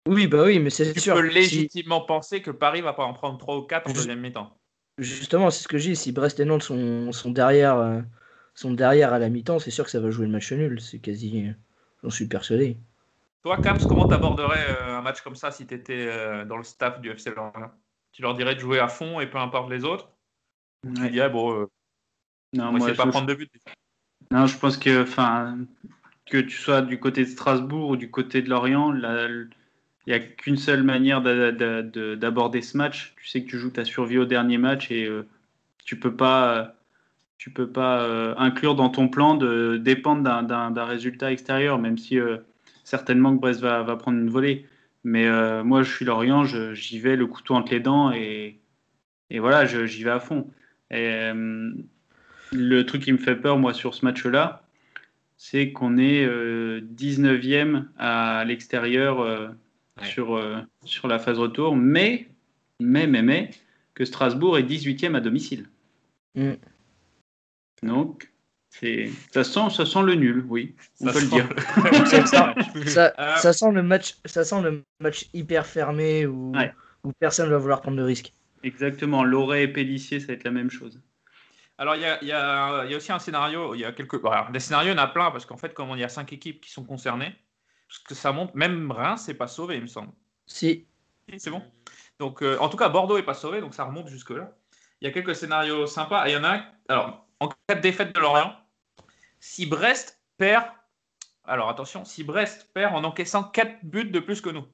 Oui, 0.08 0.28
bah 0.28 0.44
oui, 0.46 0.60
mais 0.60 0.70
c'est 0.70 0.94
tu 0.94 1.02
sûr. 1.02 1.16
peux 1.16 1.22
si- 1.22 1.30
légitimement 1.34 2.02
penser 2.02 2.42
que 2.42 2.52
Paris 2.52 2.82
va 2.82 2.94
pas 2.94 3.06
en 3.06 3.14
prendre 3.14 3.38
3 3.38 3.58
ou 3.58 3.62
4 3.64 3.88
en 3.90 3.94
deuxième 3.94 4.20
mi-temps. 4.20 4.58
Justement, 5.00 5.50
c'est 5.52 5.64
ce 5.64 5.68
que 5.68 5.78
je 5.80 5.90
dis. 5.90 5.96
Si 5.96 6.12
Brest 6.12 6.40
et 6.40 6.46
Nantes 6.46 6.62
sont, 6.64 7.12
sont 7.12 7.32
derrière, 7.32 7.78
euh, 7.78 8.02
sont 8.56 8.74
derrière 8.74 9.14
à 9.14 9.20
la 9.20 9.30
mi-temps, 9.30 9.60
c'est 9.60 9.72
sûr 9.72 9.86
que 9.86 9.92
ça 9.92 10.00
va 10.00 10.10
jouer 10.12 10.26
le 10.28 10.32
match 10.32 10.52
nul. 10.54 10.82
C'est 10.82 11.00
quasi. 11.00 11.48
J'en 12.04 12.10
suis 12.12 12.28
persuadé. 12.28 12.78
Toi, 13.48 13.60
Caps, 13.60 13.86
comment 13.86 14.06
t'aborderais 14.06 14.62
euh, 14.62 14.98
un 14.98 15.02
match 15.02 15.22
comme 15.22 15.38
ça 15.38 15.52
si 15.52 15.66
tu 15.66 15.74
étais 15.74 16.44
dans 16.44 16.58
le 16.58 16.64
staff 16.64 17.00
du 17.00 17.16
FC 17.16 17.30
Lorient? 17.30 17.72
Tu 18.12 18.22
leur 18.22 18.34
dirais 18.34 18.56
de 18.56 18.60
jouer 18.60 18.78
à 18.78 18.90
fond 18.90 19.22
et 19.22 19.28
peu 19.28 19.38
importe 19.38 19.70
les 19.70 19.86
autres? 19.86 20.10
Ou 20.84 20.92
tu 20.92 21.04
Ouais. 21.04 21.10
dirais, 21.12 21.30
bon, 21.30 21.62
euh, 21.62 21.66
Non, 22.52 22.66
on 22.66 22.72
moi, 22.74 22.92
pas 22.92 23.06
je- 23.06 23.10
prendre 23.10 23.26
de 23.26 23.36
but 23.36 23.50
Non, 24.32 24.48
je 24.48 24.58
pense 24.58 24.76
que, 24.76 25.04
enfin, 25.04 25.60
que 26.26 26.40
tu 26.40 26.58
sois 26.58 26.82
du 26.82 27.00
côté 27.00 27.24
de 27.24 27.30
Strasbourg 27.30 27.92
ou 27.92 27.96
du 27.96 28.12
côté 28.12 28.42
de 28.42 28.50
Lorient, 28.50 28.94
il 28.94 29.50
n'y 30.08 30.14
a 30.14 30.20
qu'une 30.20 30.58
seule 30.58 30.84
manière 30.84 31.22
d'a- 31.22 31.54
d'a- 31.54 31.84
de- 31.84 32.16
d'aborder 32.16 32.62
ce 32.62 32.76
match. 32.76 33.16
Tu 33.16 33.30
sais 33.30 33.46
que 33.46 33.50
tu 33.50 33.58
joues 33.58 33.72
ta 33.72 33.86
survie 33.86 34.18
au 34.18 34.26
dernier 34.26 34.58
match 34.58 34.92
et 34.92 35.06
euh, 35.06 35.26
tu 35.86 35.98
peux 35.98 36.18
pas, 36.18 36.76
tu 37.38 37.52
peux 37.52 37.72
pas 37.72 38.02
euh, 38.02 38.36
inclure 38.38 38.76
dans 38.76 38.90
ton 38.90 39.08
plan 39.08 39.36
de 39.36 39.78
dépendre 39.78 40.24
d'un- 40.24 40.86
résultat 40.86 41.32
extérieur, 41.32 41.80
même 41.80 41.98
si 41.98 42.20
euh, 42.20 42.40
certainement 42.88 43.36
que 43.36 43.42
Brest 43.42 43.60
va, 43.60 43.84
va 43.84 43.98
prendre 43.98 44.18
une 44.18 44.30
volée. 44.30 44.66
Mais 45.04 45.28
euh, 45.28 45.62
moi, 45.64 45.84
je 45.84 45.94
suis 45.94 46.06
Lorient, 46.06 46.46
je- 46.46 46.74
j'y 46.74 47.00
vais 47.00 47.18
le 47.18 47.28
couteau 47.28 47.54
entre 47.56 47.74
les 47.74 47.82
dents 47.82 48.14
et, 48.14 48.60
et 49.30 49.40
voilà, 49.40 49.66
je- 49.66 49.86
j'y 49.86 50.04
vais 50.06 50.10
à 50.12 50.22
fond. 50.22 50.50
Et, 50.90 50.96
euh, 51.12 51.72
le 52.54 52.82
truc 52.86 53.02
qui 53.04 53.12
me 53.12 53.18
fait 53.18 53.36
peur, 53.36 53.58
moi, 53.58 53.74
sur 53.74 53.94
ce 53.94 54.06
match-là, 54.06 54.64
c'est 55.36 55.74
qu'on 55.74 55.98
est 55.98 56.24
euh, 56.26 56.80
19e 56.82 57.90
à 57.98 58.46
l'extérieur 58.46 59.20
euh, 59.20 59.50
sur, 60.04 60.38
euh, 60.38 60.62
sur 60.86 61.10
la 61.10 61.20
phase 61.20 61.40
retour, 61.40 61.76
mais, 61.76 62.30
mais, 62.80 63.06
mais, 63.06 63.22
mais, 63.22 63.50
que 63.96 64.06
Strasbourg 64.06 64.58
est 64.58 64.64
18e 64.64 65.16
à 65.16 65.20
domicile. 65.20 65.66
Mm. 66.36 66.54
Donc, 67.84 68.32
ça, 68.70 69.44
sent, 69.44 69.70
ça 69.72 69.86
sent 69.86 70.04
le 70.04 70.16
nul, 70.16 70.46
oui, 70.48 70.76
on 71.02 71.08
Ça 71.08 71.14
peut 71.14 71.20
le 71.20 71.26
sent 71.28 71.36
dire. 71.36 71.50
ça, 72.08 72.26
ça, 72.26 73.14
Euh, 73.20 73.36
ça 73.38 73.54
sent 73.54 73.72
le 73.72 73.84
match, 73.84 74.16
ça 74.26 74.44
sent 74.44 74.62
le 74.62 74.84
match 75.00 75.28
hyper 75.34 75.66
fermé 75.66 76.26
où, 76.26 76.52
Ouais. 76.56 76.74
où 77.04 77.12
personne 77.14 77.50
va 77.50 77.58
vouloir 77.58 77.82
prendre 77.82 77.98
de 77.98 78.04
risques. 78.04 78.34
Exactement, 78.64 79.24
Loret 79.24 79.64
et 79.64 79.68
Pellissier, 79.68 80.20
ça 80.20 80.28
va 80.28 80.34
être 80.34 80.44
la 80.44 80.52
même 80.52 80.70
chose. 80.70 81.02
Alors, 81.80 81.96
il 81.96 82.02
y 82.02 82.06
a, 82.06 82.18
il 82.24 82.28
y 82.28 82.32
a- 82.32 82.84
il 82.86 82.92
y 82.92 82.94
a 82.94 82.98
aussi 82.98 83.12
un 83.12 83.20
scénario, 83.20 83.76
il 83.76 83.82
y 83.82 83.86
a 83.86 83.92
quelques. 83.92 84.16
alors, 84.26 84.50
des 84.52 84.60
scénarios, 84.60 84.90
il 84.92 84.96
y 84.98 85.00
en 85.00 85.04
a 85.04 85.08
plein, 85.08 85.30
parce 85.32 85.46
qu'en 85.46 85.58
fait, 85.58 85.74
comme 85.74 85.90
il 85.92 86.00
y 86.00 86.04
a 86.04 86.10
cinq 86.10 86.34
équipes 86.34 86.60
qui 86.62 86.72
sont 86.72 86.84
concernées, 86.84 87.36
ce 87.88 88.00
que 88.02 88.16
ça 88.16 88.32
montre, 88.32 88.56
même 88.56 88.92
Reims, 88.92 89.24
c'est 89.26 89.36
pas 89.36 89.48
sauvé, 89.48 89.76
il 89.76 89.84
me 89.84 89.88
semble. 89.88 90.12
Si, 90.48 90.86
C'est 91.38 91.52
bon. 91.52 91.62
Donc, 92.20 92.42
euh, 92.42 92.58
en 92.60 92.68
tout 92.70 92.78
cas, 92.78 92.90
Bordeaux 92.90 93.18
est 93.18 93.24
pas 93.24 93.36
sauvé, 93.36 93.62
donc 93.62 93.76
ça 93.76 93.84
remonte 93.84 94.08
jusque-là. 94.08 94.52
Il 95.02 95.06
y 95.06 95.08
a 95.08 95.14
quelques 95.14 95.36
scénarios 95.36 95.86
sympas. 95.86 96.26
Et 96.28 96.32
il 96.32 96.34
y 96.34 96.38
en 96.38 96.44
a 96.44 96.56
un. 96.56 96.66
Alors, 96.90 97.27
en 97.40 97.50
cas 97.50 97.76
de 97.76 97.80
défaite 97.82 98.14
de 98.14 98.20
Lorient, 98.20 98.56
si 99.40 99.66
Brest 99.66 100.22
perd. 100.38 100.66
Alors, 101.44 101.70
attention, 101.70 102.04
si 102.06 102.24
Brest 102.24 102.72
perd 102.74 102.94
en 102.96 103.04
encaissant 103.04 103.44
4 103.44 103.84
buts 103.86 104.10
de 104.12 104.20
plus 104.20 104.42
que 104.42 104.50
nous. 104.50 104.66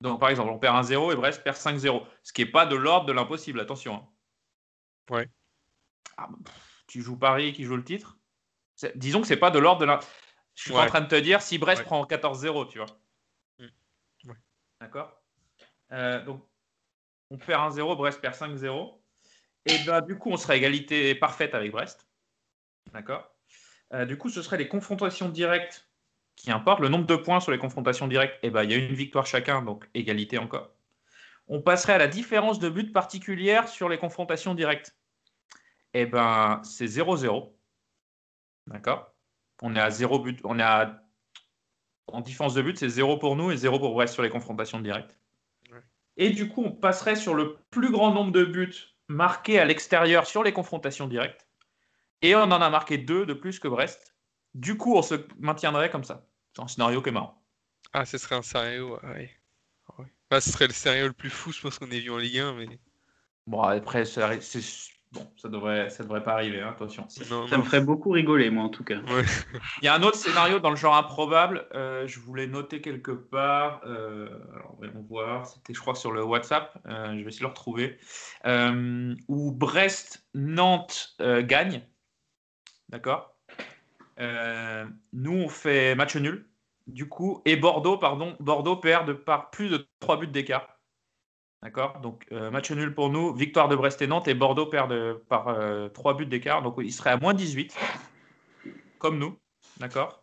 Donc, 0.00 0.18
par 0.20 0.28
exemple, 0.28 0.50
on 0.50 0.58
perd 0.58 0.76
1-0 0.76 1.12
et 1.12 1.16
Brest 1.16 1.44
perd 1.44 1.56
5-0. 1.56 2.04
Ce 2.22 2.32
qui 2.32 2.44
n'est 2.44 2.50
pas 2.50 2.66
de 2.66 2.74
l'ordre 2.76 3.06
de 3.06 3.12
l'impossible, 3.12 3.60
attention. 3.60 3.94
hein. 3.96 4.08
Ouais. 5.10 5.28
Ah, 6.16 6.26
bah, 6.30 6.38
pff, 6.44 6.84
tu 6.86 7.00
joues 7.02 7.16
Paris 7.18 7.52
qui 7.52 7.64
joue 7.64 7.76
le 7.76 7.84
titre. 7.84 8.18
Disons 8.96 9.20
que 9.20 9.26
c'est 9.26 9.36
pas 9.36 9.50
de 9.50 9.58
l'ordre 9.58 9.80
de 9.80 9.86
la. 9.86 10.00
Je 10.54 10.62
suis 10.62 10.72
pas 10.72 10.78
en 10.78 10.82
Ouais. 10.82 10.88
train 10.88 11.00
de 11.00 11.06
te 11.08 11.14
dire 11.14 11.42
si 11.42 11.58
Brest 11.58 11.80
Ouais. 11.82 11.86
prend 11.86 12.04
14-0, 12.06 12.66
tu 12.68 12.78
vois. 12.78 12.86
Mm. 13.58 13.66
Ouais. 14.30 14.36
D'accord? 14.80 15.20
Euh, 15.92 16.24
Donc, 16.24 16.44
on 17.30 17.38
perd 17.38 17.62
1-0, 17.62 17.96
Brest 17.96 18.20
perd 18.20 18.34
5-0. 18.34 19.00
Et 19.66 19.78
ben, 19.86 20.00
du 20.02 20.16
coup, 20.18 20.30
on 20.30 20.36
serait 20.36 20.54
à 20.54 20.56
égalité 20.56 21.14
parfaite 21.14 21.54
avec 21.54 21.72
Brest. 21.72 22.06
D'accord? 22.92 23.30
Euh, 23.92 24.04
Du 24.04 24.18
coup, 24.18 24.28
ce 24.28 24.42
serait 24.42 24.58
les 24.58 24.68
confrontations 24.68 25.28
directes 25.28 25.88
qui 26.36 26.50
importent. 26.50 26.80
Le 26.80 26.88
nombre 26.88 27.06
de 27.06 27.16
points 27.16 27.40
sur 27.40 27.52
les 27.52 27.58
confrontations 27.58 28.08
directes, 28.08 28.38
et 28.42 28.50
ben, 28.50 28.64
il 28.64 28.70
y 28.70 28.74
a 28.74 28.76
une 28.76 28.94
victoire 28.94 29.26
chacun, 29.26 29.62
donc 29.62 29.88
égalité 29.94 30.38
encore. 30.38 30.70
On 31.48 31.60
passerait 31.60 31.92
à 31.94 31.98
la 31.98 32.08
différence 32.08 32.58
de 32.58 32.68
but 32.68 32.92
particulière 32.92 33.68
sur 33.68 33.88
les 33.88 33.98
confrontations 33.98 34.54
directes. 34.54 34.96
Et 35.92 36.06
ben, 36.06 36.60
c'est 36.64 36.86
0-0. 36.86 37.54
D'accord? 38.66 39.14
On 39.62 39.76
est 39.76 39.80
à 39.80 39.90
0 39.90 40.18
but. 40.18 40.40
On 40.44 40.58
est 40.58 40.62
à. 40.62 41.00
En 42.06 42.20
différence 42.20 42.54
de 42.54 42.62
but, 42.62 42.78
c'est 42.78 42.88
0 42.88 43.18
pour 43.18 43.36
nous 43.36 43.50
et 43.50 43.56
0 43.56 43.78
pour 43.78 43.94
Brest 43.94 44.12
sur 44.12 44.22
les 44.22 44.30
confrontations 44.30 44.80
directes. 44.80 45.18
Et 46.16 46.30
du 46.30 46.48
coup, 46.48 46.62
on 46.62 46.72
passerait 46.72 47.16
sur 47.16 47.34
le 47.34 47.56
plus 47.70 47.90
grand 47.90 48.12
nombre 48.12 48.30
de 48.30 48.44
buts 48.44 48.93
marqués 49.08 49.58
à 49.58 49.64
l'extérieur 49.64 50.26
sur 50.26 50.42
les 50.42 50.52
confrontations 50.52 51.08
directes. 51.08 51.46
Et 52.22 52.34
on 52.34 52.42
en 52.42 52.52
a 52.62 52.70
marqué 52.70 52.98
deux 52.98 53.26
de 53.26 53.34
plus 53.34 53.58
que 53.58 53.68
Brest. 53.68 54.16
Du 54.54 54.76
coup, 54.76 54.96
on 54.96 55.02
se 55.02 55.26
maintiendrait 55.38 55.90
comme 55.90 56.04
ça. 56.04 56.26
C'est 56.54 56.62
un 56.62 56.68
scénario 56.68 57.02
qui 57.02 57.10
est 57.10 57.12
marrant. 57.12 57.42
Ah, 57.92 58.04
ce 58.04 58.18
serait 58.18 58.36
un 58.36 58.42
scénario, 58.42 58.98
ouais. 59.02 59.30
ouais. 59.98 60.06
Bah, 60.30 60.40
ce 60.40 60.50
serait 60.50 60.66
le 60.66 60.72
scénario 60.72 61.06
le 61.06 61.12
plus 61.12 61.30
fou, 61.30 61.52
je 61.52 61.60
pense 61.60 61.78
qu'on 61.78 61.90
ait 61.90 62.00
vu 62.00 62.10
en 62.10 62.18
Ligue 62.18 62.38
1, 62.38 62.54
mais. 62.54 62.66
Bon, 63.46 63.60
après, 63.62 64.04
c'est- 64.04 64.40
bon, 65.14 65.26
ça 65.36 65.48
devrait, 65.48 65.88
ça 65.90 66.02
devrait 66.02 66.22
pas 66.22 66.32
arriver, 66.34 66.60
hein, 66.60 66.70
attention. 66.70 67.06
Non, 67.30 67.46
Ça 67.46 67.56
non. 67.56 67.62
me 67.62 67.66
ferait 67.66 67.80
beaucoup 67.80 68.10
rigoler, 68.10 68.50
moi, 68.50 68.64
en 68.64 68.68
tout 68.68 68.84
cas. 68.84 68.96
Ouais. 68.98 69.24
Il 69.80 69.84
y 69.86 69.88
a 69.88 69.94
un 69.94 70.02
autre 70.02 70.16
scénario 70.16 70.58
dans 70.58 70.70
le 70.70 70.76
genre 70.76 70.96
improbable. 70.96 71.66
euh, 71.74 72.06
je 72.06 72.20
voulais 72.20 72.46
noter 72.46 72.80
quelque 72.80 73.12
part. 73.12 73.80
euh, 73.86 74.28
alors, 74.54 74.74
voyons 74.76 75.02
voir. 75.08 75.46
C'était, 75.46 75.72
je 75.74 75.80
crois, 75.80 75.94
sur 75.94 76.12
le 76.12 76.22
WhatsApp. 76.22 76.76
euh, 76.86 77.16
je 77.16 77.22
vais 77.22 77.28
essayer 77.28 77.38
de 77.38 77.44
le 77.44 77.48
retrouver. 77.48 77.98
euh, 78.46 79.14
où 79.28 79.52
Brest-Nantes 79.52 81.14
euh, 81.20 81.42
gagne. 81.42 81.82
D'accord 82.88 83.34
Euh, 84.20 84.84
Nous, 85.12 85.32
on 85.32 85.48
fait 85.48 85.94
match 85.94 86.16
nul. 86.16 86.46
Du 86.86 87.08
coup, 87.08 87.40
et 87.46 87.56
Bordeaux, 87.56 87.96
pardon, 87.96 88.36
Bordeaux 88.40 88.76
perd 88.76 89.08
de 89.08 89.14
par 89.14 89.50
plus 89.50 89.70
de 89.70 89.88
3 90.00 90.18
buts 90.18 90.26
d'écart. 90.26 90.73
D'accord 91.64 91.98
Donc, 92.00 92.26
euh, 92.30 92.50
match 92.50 92.70
nul 92.70 92.94
pour 92.94 93.08
nous, 93.10 93.32
victoire 93.34 93.68
de 93.68 93.74
Brest 93.74 94.00
et 94.02 94.06
Nantes, 94.06 94.28
et 94.28 94.34
Bordeaux 94.34 94.66
perd 94.66 94.90
de- 94.90 95.14
par 95.28 95.48
3 95.94 96.14
buts 96.14 96.26
d'écart. 96.26 96.62
Donc, 96.62 96.74
il 96.78 96.92
serait 96.92 97.10
à 97.10 97.16
moins 97.16 97.32
18, 97.34 97.74
comme 98.98 99.18
nous. 99.18 99.36
D'accord 99.78 100.22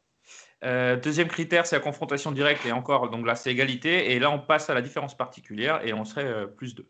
Euh, 0.63 0.95
Deuxième 0.97 1.27
critère, 1.27 1.65
c'est 1.65 1.75
la 1.75 1.81
confrontation 1.81 2.31
directe, 2.31 2.63
et 2.67 2.71
encore, 2.71 3.09
donc 3.09 3.25
là, 3.25 3.35
c'est 3.35 3.51
égalité. 3.51 4.11
Et 4.11 4.19
là, 4.19 4.29
on 4.29 4.37
passe 4.37 4.69
à 4.69 4.75
la 4.75 4.81
différence 4.83 5.17
particulière, 5.17 5.81
et 5.83 5.93
on 5.93 6.05
serait 6.05 6.25
euh, 6.25 6.45
plus 6.45 6.75
2 6.75 6.87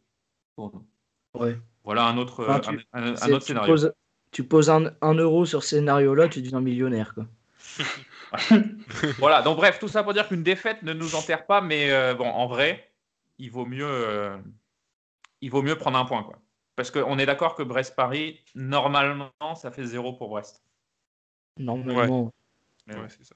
pour 0.58 0.72
nous. 0.74 0.86
ouais. 1.42 1.58
Voilà 1.86 2.04
un 2.06 2.18
autre, 2.18 2.44
Enfin, 2.48 2.74
euh, 2.74 2.78
tu- 2.78 2.86
un, 2.94 3.14
autre 3.14 3.40
tu 3.40 3.46
scénario. 3.48 3.72
poses, 3.74 3.94
tu 4.32 4.44
poses 4.44 4.70
un, 4.70 4.92
un 5.02 5.14
euro 5.14 5.46
sur 5.46 5.64
ce 5.64 5.78
scénario-là, 5.78 6.28
tu 6.28 6.42
deviens 6.42 6.60
millionnaire. 6.60 7.16
Quoi. 7.16 7.26
Voilà, 9.18 9.42
donc 9.42 9.58
bref, 9.58 9.80
tout 9.80 9.88
ça 9.88 10.04
pour 10.04 10.14
dire 10.14 10.28
qu'une 10.28 10.44
défaite 10.44 10.84
ne 10.84 10.92
nous 10.94 11.16
enterre 11.16 11.46
pas, 11.46 11.62
mais 11.62 11.90
euh, 11.92 12.14
bon, 12.14 12.28
en 12.28 12.48
vrai, 12.48 12.91
il 13.42 13.50
vaut 13.50 13.66
mieux, 13.66 13.90
euh, 13.90 14.38
il 15.42 15.50
vaut 15.50 15.64
mieux 15.64 15.76
prendre 15.76 15.98
un 15.98 16.06
point, 16.06 16.24
quoi. 16.24 16.40
Parce 16.76 16.92
qu'on 16.92 17.18
est 17.18 17.26
d'accord 17.26 17.56
que 17.56 17.64
Brest-Paris, 17.64 18.40
normalement, 18.56 19.32
ça 19.56 19.72
fait 19.72 19.84
zéro 19.84 20.14
pour 20.14 20.30
Brest. 20.30 20.64
Normalement. 21.58 22.32
Ouais, 22.88 22.96
ouais. 22.96 23.08
c'est 23.10 23.26
ça. 23.26 23.36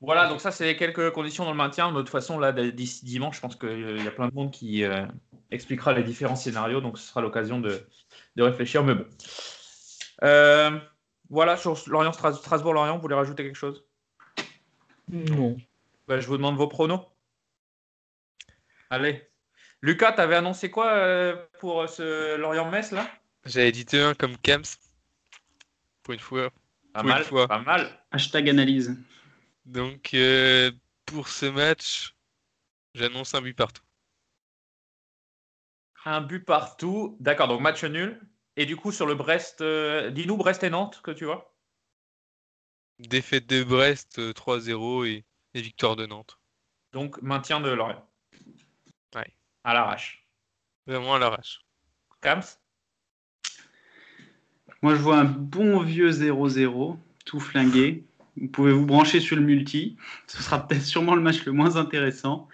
Voilà, 0.00 0.28
donc 0.28 0.40
ça, 0.40 0.50
c'est 0.50 0.64
les 0.64 0.76
quelques 0.76 1.12
conditions 1.12 1.44
dans 1.44 1.52
le 1.52 1.56
maintien. 1.56 1.92
De 1.92 1.98
toute 1.98 2.08
façon, 2.08 2.38
là, 2.38 2.52
d'ici 2.52 3.04
dimanche, 3.04 3.36
je 3.36 3.40
pense 3.40 3.54
qu'il 3.54 4.02
y 4.02 4.06
a 4.06 4.10
plein 4.10 4.28
de 4.28 4.34
monde 4.34 4.50
qui 4.50 4.82
euh, 4.82 5.06
expliquera 5.50 5.92
les 5.92 6.02
différents 6.02 6.36
scénarios, 6.36 6.80
donc 6.80 6.98
ce 6.98 7.06
sera 7.06 7.20
l'occasion 7.20 7.60
de, 7.60 7.86
de 8.36 8.42
réfléchir, 8.42 8.82
mais 8.82 8.94
bon. 8.94 9.06
Euh, 10.24 10.78
voilà, 11.28 11.56
sur 11.56 11.78
Lorient, 11.86 12.12
Stras- 12.12 12.34
Strasbourg-Lorient, 12.34 12.96
vous 12.96 13.02
voulez 13.02 13.14
rajouter 13.14 13.44
quelque 13.44 13.56
chose? 13.56 13.84
Non. 15.08 15.56
Bah, 16.08 16.18
je 16.18 16.26
vous 16.26 16.36
demande 16.36 16.56
vos 16.56 16.68
pronos. 16.68 17.00
Allez. 18.90 19.26
Lucas, 19.82 20.12
t'avais 20.12 20.34
annoncé 20.36 20.70
quoi 20.70 20.92
euh, 20.92 21.46
pour 21.58 21.88
ce 21.88 22.36
Lorient-Metz 22.36 22.92
là? 22.92 23.10
J'avais 23.44 23.72
dit 23.72 23.84
2-1 23.84 24.14
comme 24.14 24.36
Kams. 24.38 24.64
Pour 26.02 26.14
une 26.14 26.20
fois. 26.20 26.50
Pas 26.92 27.00
Pour 27.00 27.08
mal, 27.08 27.22
une 27.22 27.24
fois. 27.24 27.48
pas 27.48 27.60
mal. 27.60 28.04
Hashtag 28.10 28.48
analyse. 28.50 28.96
Donc, 29.64 30.12
euh, 30.14 30.72
pour 31.06 31.28
ce 31.28 31.46
match, 31.46 32.14
j'annonce 32.94 33.34
un 33.34 33.40
but 33.40 33.54
partout. 33.54 33.82
Un 36.04 36.20
but 36.20 36.44
partout. 36.44 37.16
D'accord, 37.20 37.48
donc 37.48 37.60
match 37.60 37.84
nul. 37.84 38.20
Et 38.56 38.66
du 38.66 38.76
coup, 38.76 38.90
sur 38.92 39.06
le 39.06 39.14
Brest, 39.14 39.60
euh, 39.60 40.10
dis-nous 40.10 40.36
Brest 40.36 40.62
et 40.64 40.70
Nantes 40.70 41.00
que 41.02 41.10
tu 41.10 41.24
vois. 41.24 41.54
Défaite 42.98 43.46
de 43.46 43.62
Brest, 43.62 44.18
euh, 44.18 44.32
3-0 44.32 45.06
et, 45.06 45.24
et 45.54 45.62
victoire 45.62 45.96
de 45.96 46.06
Nantes. 46.06 46.38
Donc 46.92 47.22
maintien 47.22 47.60
de 47.60 47.70
Lorient. 47.70 48.04
Ouais. 49.14 49.32
À 49.64 49.74
l'arrache. 49.74 50.26
Vraiment 50.86 51.14
à 51.14 51.18
l'arrache. 51.18 51.60
Kams? 52.20 52.42
Moi, 54.82 54.94
je 54.94 55.00
vois 55.00 55.18
un 55.18 55.24
bon 55.24 55.80
vieux 55.80 56.10
0-0, 56.10 56.96
tout 57.24 57.40
flingué. 57.40 58.04
Vous 58.36 58.48
pouvez 58.48 58.72
vous 58.72 58.86
brancher 58.86 59.20
sur 59.20 59.36
le 59.36 59.42
multi? 59.42 59.96
Ce 60.26 60.42
sera 60.42 60.66
peut-être 60.66 60.84
sûrement 60.84 61.14
le 61.14 61.20
match 61.20 61.44
le 61.44 61.52
moins 61.52 61.76
intéressant. 61.76 62.48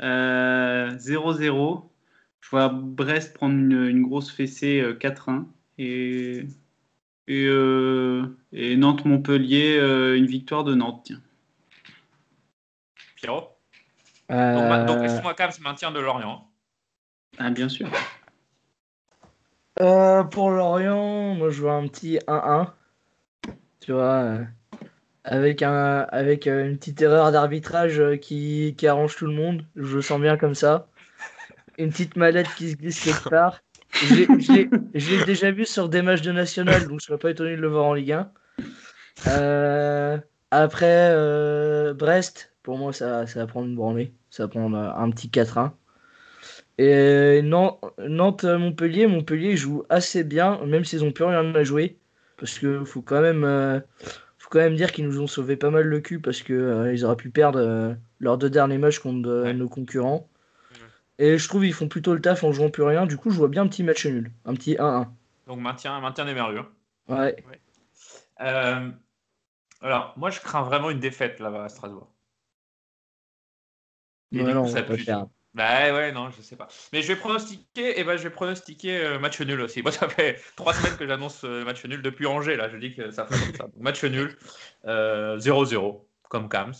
Euh, 0.00 0.90
0-0. 0.96 1.88
Je 2.40 2.50
vois 2.50 2.68
Brest 2.68 3.34
prendre 3.34 3.54
une, 3.54 3.86
une 3.88 4.02
grosse 4.02 4.30
fessée 4.30 4.80
euh, 4.80 4.94
4-1. 4.94 5.46
Et, 5.78 6.46
et, 7.26 7.46
euh, 7.46 8.36
et 8.52 8.76
Nantes-Montpellier, 8.76 9.78
euh, 9.78 10.16
une 10.16 10.26
victoire 10.26 10.64
de 10.64 10.74
Nantes. 10.74 11.04
Tiens. 11.04 11.22
Pierrot? 13.16 13.51
Donc, 14.28 14.86
donc 14.86 14.98
Euh, 14.98 15.02
excuse-moi, 15.04 15.34
Kams, 15.34 15.50
maintien 15.60 15.90
de 15.90 16.00
Lorient. 16.00 16.48
Ah, 17.38 17.50
bien 17.50 17.68
sûr. 17.68 17.88
euh, 19.80 20.22
pour 20.24 20.50
Lorient, 20.50 21.34
moi 21.34 21.50
je 21.50 21.60
vois 21.60 21.74
un 21.74 21.86
petit 21.88 22.18
1-1. 22.26 22.74
Tu 23.80 23.92
vois, 23.92 24.20
euh, 24.22 24.44
avec, 25.24 25.62
un, 25.62 26.06
avec 26.10 26.46
euh, 26.46 26.66
une 26.68 26.78
petite 26.78 27.00
erreur 27.02 27.32
d'arbitrage 27.32 27.98
euh, 27.98 28.16
qui, 28.16 28.74
qui 28.78 28.86
arrange 28.86 29.16
tout 29.16 29.26
le 29.26 29.32
monde. 29.34 29.66
Je 29.76 29.96
le 29.96 30.02
sens 30.02 30.20
bien 30.20 30.36
comme 30.36 30.54
ça. 30.54 30.88
Une 31.78 31.90
petite 31.90 32.16
mallette 32.16 32.48
qui 32.56 32.70
se 32.70 32.76
glisse 32.76 33.00
quelque 33.00 33.28
part. 33.28 33.60
Je 34.02 34.14
l'ai- 35.10 35.24
déjà 35.24 35.50
vu 35.50 35.64
sur 35.64 35.88
des 35.88 36.02
matchs 36.02 36.22
de 36.22 36.32
national, 36.32 36.82
donc 36.82 36.90
je 36.90 36.94
ne 36.94 37.00
serais 37.00 37.18
pas 37.18 37.30
étonné 37.30 37.56
de 37.56 37.60
le 37.62 37.68
voir 37.68 37.86
en 37.86 37.94
Ligue 37.94 38.12
1. 38.12 38.30
Euh, 39.26 40.18
après, 40.50 41.08
euh, 41.12 41.94
Brest, 41.94 42.51
pour 42.62 42.78
moi, 42.78 42.92
ça, 42.92 43.26
ça 43.26 43.40
va 43.40 43.46
prendre 43.46 43.66
une 43.68 43.76
branlée. 43.76 44.12
Ça 44.30 44.44
va 44.44 44.48
prendre 44.48 44.76
euh, 44.76 44.90
un 44.94 45.10
petit 45.10 45.28
4-1. 45.30 45.72
Et 46.78 47.40
Nan- 47.42 47.76
Nantes-Montpellier, 47.98 49.06
Montpellier 49.06 49.56
joue 49.56 49.84
assez 49.88 50.24
bien, 50.24 50.64
même 50.66 50.84
s'ils 50.84 51.00
n'ont 51.04 51.12
plus 51.12 51.24
rien 51.24 51.54
à 51.54 51.64
jouer. 51.64 51.98
Parce 52.38 52.58
que 52.58 52.84
faut 52.84 53.02
quand 53.02 53.20
même, 53.20 53.44
euh, 53.44 53.78
faut 54.38 54.48
quand 54.50 54.58
même 54.58 54.74
dire 54.74 54.90
qu'ils 54.90 55.06
nous 55.06 55.20
ont 55.20 55.26
sauvé 55.26 55.56
pas 55.56 55.70
mal 55.70 55.84
le 55.86 56.00
cul 56.00 56.18
parce 56.20 56.42
que 56.42 56.52
euh, 56.52 56.92
ils 56.92 57.04
auraient 57.04 57.16
pu 57.16 57.30
perdre 57.30 57.58
euh, 57.60 57.94
leurs 58.20 58.38
deux 58.38 58.50
derniers 58.50 58.78
matchs 58.78 58.98
contre 58.98 59.52
nos 59.52 59.68
concurrents. 59.68 60.28
Et 61.18 61.38
je 61.38 61.46
trouve 61.48 61.62
qu'ils 61.62 61.74
font 61.74 61.88
plutôt 61.88 62.14
le 62.14 62.20
taf 62.20 62.42
en 62.42 62.52
jouant 62.52 62.70
plus 62.70 62.82
rien. 62.82 63.06
Du 63.06 63.16
coup, 63.16 63.30
je 63.30 63.36
vois 63.36 63.48
bien 63.48 63.62
un 63.62 63.68
petit 63.68 63.84
match 63.84 64.06
nul, 64.06 64.32
un 64.44 64.54
petit 64.54 64.76
1-1. 64.76 65.08
Donc 65.46 65.60
maintien, 65.60 66.00
maintien 66.00 66.24
des 66.24 66.34
merlus. 66.34 66.58
hein. 66.60 66.66
Ouais. 67.08 67.36
Euh, 68.40 68.88
alors, 69.82 70.14
moi, 70.16 70.30
je 70.30 70.40
crains 70.40 70.62
vraiment 70.62 70.90
une 70.90 70.98
défaite 71.00 71.38
là-bas 71.38 71.64
à 71.64 71.68
Strasbourg. 71.68 72.08
Et 74.32 74.42
Ouais, 74.42 74.54
du 74.54 74.54
non, 74.54 74.64
coup, 74.64 74.68
ça 74.68 74.82
pue. 74.82 74.98
faire. 74.98 75.26
Bah 75.54 75.92
ouais, 75.92 76.12
non, 76.12 76.30
je 76.30 76.40
sais 76.40 76.56
pas. 76.56 76.68
Mais 76.92 77.02
je 77.02 77.08
vais 77.08 77.16
pronostiquer, 77.16 78.00
et 78.00 78.04
ben 78.04 78.16
je 78.16 78.22
vais 78.22 78.30
pronostiquer 78.30 78.98
euh, 79.04 79.18
match 79.18 79.40
nul 79.42 79.60
aussi. 79.60 79.82
Moi, 79.82 79.92
ça 79.92 80.08
fait 80.08 80.40
trois 80.56 80.72
semaines 80.74 80.96
que 80.96 81.06
j'annonce 81.06 81.44
euh, 81.44 81.64
match 81.64 81.84
nul 81.84 82.00
depuis 82.02 82.26
Angers 82.26 82.56
là. 82.56 82.68
Je 82.70 82.76
dis 82.78 82.94
que 82.94 83.10
ça 83.10 83.26
fait 83.26 83.38
comme 83.38 83.54
ça. 83.54 83.64
Donc, 83.64 83.76
match 83.76 84.02
nul, 84.04 84.38
euh, 84.86 85.38
0-0 85.38 86.08
comme 86.30 86.48
Kams. 86.48 86.72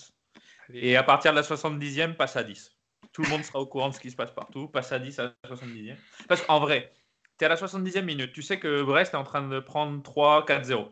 Et 0.72 0.96
à 0.96 1.02
partir 1.02 1.32
de 1.32 1.36
la 1.36 1.42
70e, 1.42 2.14
passe 2.14 2.36
à 2.36 2.44
10. 2.44 2.78
Tout 3.12 3.22
le 3.22 3.28
monde 3.28 3.44
sera 3.44 3.60
au 3.60 3.66
courant 3.66 3.90
de 3.90 3.94
ce 3.94 4.00
qui 4.00 4.10
se 4.10 4.16
passe 4.16 4.32
partout. 4.32 4.68
Passe 4.68 4.90
à 4.92 4.98
10 4.98 5.18
à 5.18 5.24
la 5.44 5.50
70e. 5.50 5.96
Parce 6.28 6.40
qu'en 6.42 6.60
vrai, 6.60 6.94
tu 7.38 7.44
es 7.44 7.46
à 7.46 7.50
la 7.50 7.56
70e 7.56 8.02
minute. 8.04 8.32
Tu 8.32 8.40
sais 8.42 8.58
que 8.58 8.82
Brest 8.82 9.12
est 9.12 9.16
en 9.18 9.24
train 9.24 9.46
de 9.46 9.60
prendre 9.60 10.00
3-4-0. 10.02 10.88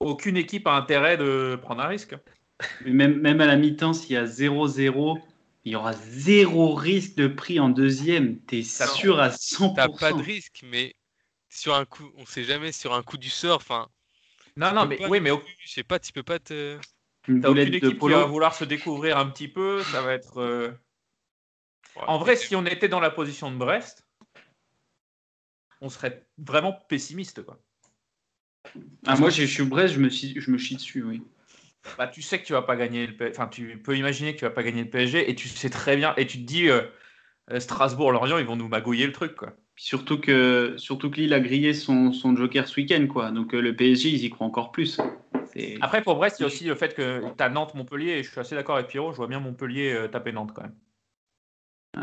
Aucune 0.00 0.36
équipe 0.36 0.66
a 0.66 0.72
intérêt 0.72 1.16
de 1.16 1.58
prendre 1.60 1.82
un 1.82 1.86
risque. 1.88 2.16
Même, 2.84 3.20
même 3.20 3.40
à 3.40 3.46
la 3.46 3.56
mi-temps, 3.56 3.92
s'il 3.92 4.12
y 4.12 4.16
a 4.16 4.24
0-0, 4.26 5.18
il 5.64 5.72
y 5.72 5.76
aura 5.76 5.92
zéro 5.92 6.74
risque 6.74 7.14
de 7.16 7.28
prix 7.28 7.60
en 7.60 7.68
deuxième. 7.68 8.38
T'es 8.40 8.62
sûr 8.62 9.20
à 9.20 9.30
100%. 9.30 9.74
T'as 9.74 9.88
pas 9.88 10.12
de 10.12 10.22
risque, 10.22 10.60
mais 10.64 10.94
sur 11.48 11.74
un 11.74 11.84
coup, 11.84 12.10
on 12.16 12.26
sait 12.26 12.44
jamais, 12.44 12.72
sur 12.72 12.94
un 12.94 13.02
coup 13.02 13.18
du 13.18 13.30
sort, 13.30 13.56
enfin. 13.56 13.88
Non, 14.56 14.68
tu 14.68 14.74
non, 14.74 14.82
peux 14.82 14.88
mais 14.88 14.96
pas 14.96 15.08
oui, 15.08 15.20
mais 15.20 15.30
je 15.64 15.70
sais 15.72 15.84
pas, 15.84 15.98
tu 15.98 16.12
peux 16.12 16.22
pas 16.22 16.38
te. 16.38 16.78
T'as 17.40 17.50
aucune 17.50 17.74
équipe 17.74 17.98
qui 18.00 18.08
va 18.08 18.24
vouloir 18.24 18.54
se 18.54 18.64
découvrir 18.64 19.16
un 19.18 19.26
petit 19.26 19.48
peu. 19.48 19.82
Ça 19.84 20.02
va 20.02 20.12
être. 20.14 20.38
euh, 20.38 20.72
En 22.06 22.18
vrai, 22.18 22.36
si 22.36 22.54
on 22.56 22.66
était 22.66 22.88
dans 22.88 23.00
la 23.00 23.10
position 23.10 23.50
de 23.50 23.56
Brest, 23.56 24.04
on 25.80 25.88
serait 25.88 26.26
vraiment 26.38 26.72
pessimiste. 26.88 27.42
Quoi. 27.42 27.58
Ah, 29.06 29.16
moi, 29.16 29.30
je 29.30 29.44
suis 29.44 29.64
Brest, 29.64 29.94
je 29.94 30.00
me, 30.00 30.08
suis- 30.08 30.40
je 30.40 30.50
me 30.50 30.58
chie 30.58 30.76
dessus, 30.76 31.02
oui. 31.02 31.22
Bah, 31.98 32.06
tu 32.06 32.22
sais 32.22 32.40
que 32.40 32.46
tu 32.46 32.52
vas 32.52 32.62
pas 32.62 32.76
gagner 32.76 33.06
le 33.06 33.16
PSG. 33.16 33.36
Enfin, 33.36 33.48
tu 33.48 33.78
peux 33.78 33.96
imaginer 33.96 34.34
que 34.34 34.38
tu 34.38 34.44
vas 34.44 34.50
pas 34.50 34.62
gagner 34.62 34.84
le 34.84 34.90
PSG 34.90 35.28
et 35.30 35.34
tu 35.34 35.48
sais 35.48 35.70
très 35.70 35.96
bien. 35.96 36.14
Et 36.16 36.26
tu 36.26 36.38
te 36.38 36.44
dis, 36.44 36.68
euh, 36.68 36.82
euh, 37.50 37.60
Strasbourg-Lorient, 37.60 38.38
ils 38.38 38.46
vont 38.46 38.56
nous 38.56 38.68
magouiller 38.68 39.06
le 39.06 39.12
truc. 39.12 39.34
Quoi. 39.34 39.52
Puis 39.74 39.84
surtout 39.84 40.20
que, 40.20 40.74
surtout 40.76 41.10
que 41.10 41.16
Lille 41.16 41.34
a 41.34 41.40
grillé 41.40 41.74
son, 41.74 42.12
son 42.12 42.36
joker 42.36 42.68
ce 42.68 42.80
week-end, 42.80 43.06
quoi. 43.08 43.30
Donc 43.30 43.54
euh, 43.54 43.60
le 43.60 43.74
PSG, 43.74 44.10
ils 44.10 44.24
y 44.24 44.30
croient 44.30 44.46
encore 44.46 44.70
plus. 44.72 45.00
Après, 45.80 46.02
pour 46.02 46.14
Brest, 46.16 46.38
il 46.38 46.42
y 46.42 46.44
a 46.44 46.46
aussi 46.46 46.64
le 46.64 46.74
fait 46.74 46.94
que 46.94 47.20
tu 47.36 47.42
as 47.42 47.48
Nantes-Montpellier 47.48 48.12
et 48.12 48.22
je 48.22 48.30
suis 48.30 48.40
assez 48.40 48.54
d'accord 48.54 48.76
avec 48.76 48.88
Pierrot. 48.88 49.12
Je 49.12 49.16
vois 49.16 49.26
bien 49.26 49.40
Montpellier 49.40 49.92
euh, 49.92 50.08
taper 50.08 50.32
Nantes 50.32 50.52
quand 50.54 50.62
même. 50.62 50.74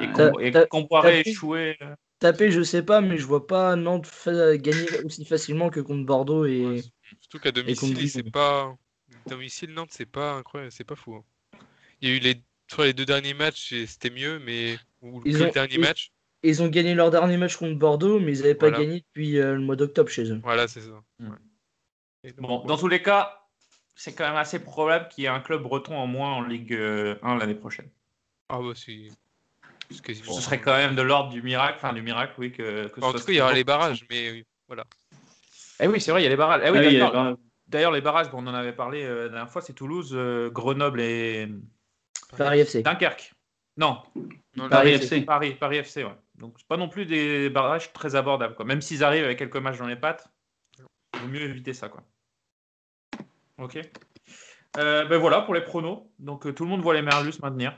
Et, 0.02 0.06
Ouais. 0.06 0.14
com- 0.14 0.32
T'as- 0.36 0.46
et 0.46 0.52
t'as- 0.52 0.66
comparer 0.68 1.24
t'as- 1.24 1.30
échouer. 1.30 1.80
Taper, 2.20 2.52
je 2.52 2.62
sais 2.62 2.84
pas, 2.84 3.00
mais 3.00 3.18
je 3.18 3.26
vois 3.26 3.48
pas 3.48 3.76
Nantes 3.78 4.12
gagner 4.28 4.88
aussi 5.06 5.24
facilement 5.24 5.70
que 5.70 5.80
contre 5.80 6.06
Bordeaux 6.06 6.46
et. 6.46 6.82
Surtout 7.22 7.40
qu'à 7.40 7.52
domicile, 7.52 8.10
c'est 8.10 8.30
pas. 8.30 8.76
Domicile 9.30 9.74
Nantes, 9.74 9.90
c'est 9.92 10.06
pas 10.06 10.34
incroyable, 10.34 10.72
c'est 10.72 10.84
pas 10.84 10.96
fou. 10.96 11.16
hein. 11.16 11.24
Il 12.02 12.10
y 12.10 12.12
a 12.12 12.16
eu 12.16 12.20
les, 12.20 12.42
sur 12.70 12.84
les 12.84 12.94
deux 12.94 13.06
derniers 13.06 13.34
matchs, 13.34 13.72
et 13.74 13.86
c'était 13.88 14.10
mieux, 14.10 14.40
mais. 14.40 14.78
Ou 15.02 15.22
Ils 15.26 15.42
ont- 15.42 15.46
le 15.46 15.52
dernier 15.52 15.76
ils- 15.76 15.80
match. 15.82 16.12
Ils 16.44 16.64
ont 16.64 16.68
gagné 16.68 16.94
leur 16.96 17.12
dernier 17.12 17.36
match 17.36 17.58
contre 17.58 17.78
Bordeaux, 17.78 18.20
mais 18.20 18.32
ils 18.34 18.38
n'avaient 18.42 18.56
pas 18.56 18.70
Voilà. 18.70 18.86
gagné 18.86 19.02
depuis 19.02 19.38
euh, 19.40 19.56
le 19.56 19.60
mois 19.60 19.76
d'octobre 19.76 20.10
chez 20.10 20.24
eux. 20.32 20.40
Voilà, 20.42 20.68
c'est 20.70 20.80
ça. 20.82 21.04
Ouais. 21.20 21.28
Et 22.24 22.32
donc, 22.32 22.48
Bon, 22.48 22.66
dans 22.66 22.78
tous 22.78 22.88
les 22.88 23.02
cas, 23.02 23.46
c'est 23.96 24.14
quand 24.14 24.26
même 24.26 24.38
assez 24.38 24.60
probable 24.60 25.10
qu'il 25.10 25.24
y 25.24 25.28
ait 25.28 25.30
un 25.30 25.42
club 25.42 25.62
breton 25.64 25.98
en 25.98 26.08
moins 26.08 26.32
en 26.36 26.42
Ligue 26.42 26.74
euh, 26.74 27.16
1 27.24 27.38
l'année 27.38 27.56
prochaine. 27.56 27.90
Ah 28.48 28.60
bah 28.60 28.72
quasiment- 30.04 30.32
Ce 30.34 30.42
serait 30.42 30.62
quand 30.62 30.76
même 30.78 30.96
de 30.96 31.02
l'ordre 31.02 31.32
du 31.32 31.42
miracle, 31.42 31.76
enfin 31.78 31.92
du 31.94 32.02
miracle, 32.02 32.34
oui. 32.38 32.52
Que, 32.54 32.88
que 32.88 33.02
En 33.02 33.12
tout 33.12 33.20
cas, 33.20 33.32
il 33.34 33.36
y 33.36 33.42
aura 33.42 33.54
les 33.54 33.64
barrages, 33.66 34.06
mais 34.10 34.32
oui, 34.32 34.46
voilà. 34.68 34.86
Eh 35.82 35.88
oui, 35.88 36.00
c'est 36.00 36.12
vrai, 36.12 36.22
il 36.22 36.24
y 36.24 36.28
a 36.28 36.30
les 36.30 36.36
barrages. 36.38 36.62
Eh 36.66 36.70
oui, 36.72 36.78
Ah 37.02 37.32
oui, 37.32 37.36
D'ailleurs, 37.70 37.92
les 37.92 38.02
barrages, 38.02 38.30
bon, 38.32 38.44
on 38.44 38.48
en 38.48 38.54
avait 38.54 38.74
parlé 38.74 39.04
euh, 39.04 39.24
la 39.24 39.30
dernière 39.30 39.50
fois, 39.50 39.62
c'est 39.62 39.74
Toulouse, 39.74 40.12
euh, 40.14 40.50
Grenoble 40.50 41.02
et 41.02 41.48
Paris 42.38 42.60
FC. 42.62 42.82
Dunkerque. 42.82 43.34
Non, 43.78 44.02
Paris 44.58 44.70
Paris 44.70 44.92
FC. 44.94 45.22
Paris, 45.22 45.54
Paris 45.56 45.78
FC, 45.78 46.04
ouais. 46.04 46.16
Donc, 46.36 46.56
c'est 46.58 46.68
pas 46.68 46.78
non 46.78 46.90
plus 46.90 47.06
des 47.06 47.50
barrages 47.50 47.94
très 47.94 48.16
abordables, 48.16 48.56
quoi. 48.56 48.66
Même 48.66 48.82
s'ils 48.82 49.04
arrivent 49.04 49.24
avec 49.24 49.38
quelques 49.40 49.56
matchs 49.58 49.78
dans 49.78 49.88
les 49.88 49.96
pattes, 49.96 50.28
il 51.14 51.20
vaut 51.22 51.28
mieux 51.28 51.42
éviter 51.42 51.74
ça, 51.74 51.88
quoi. 51.90 52.04
Ok. 53.58 53.80
Euh, 54.78 55.06
ben 55.06 55.18
voilà 55.18 55.42
pour 55.42 55.54
les 55.54 55.62
pronos. 55.62 56.08
Donc, 56.20 56.46
euh, 56.46 56.54
tout 56.54 56.64
le 56.64 56.70
monde 56.70 56.82
voit 56.82 56.94
les 56.94 57.02
Merlus 57.02 57.34
maintenir. 57.42 57.78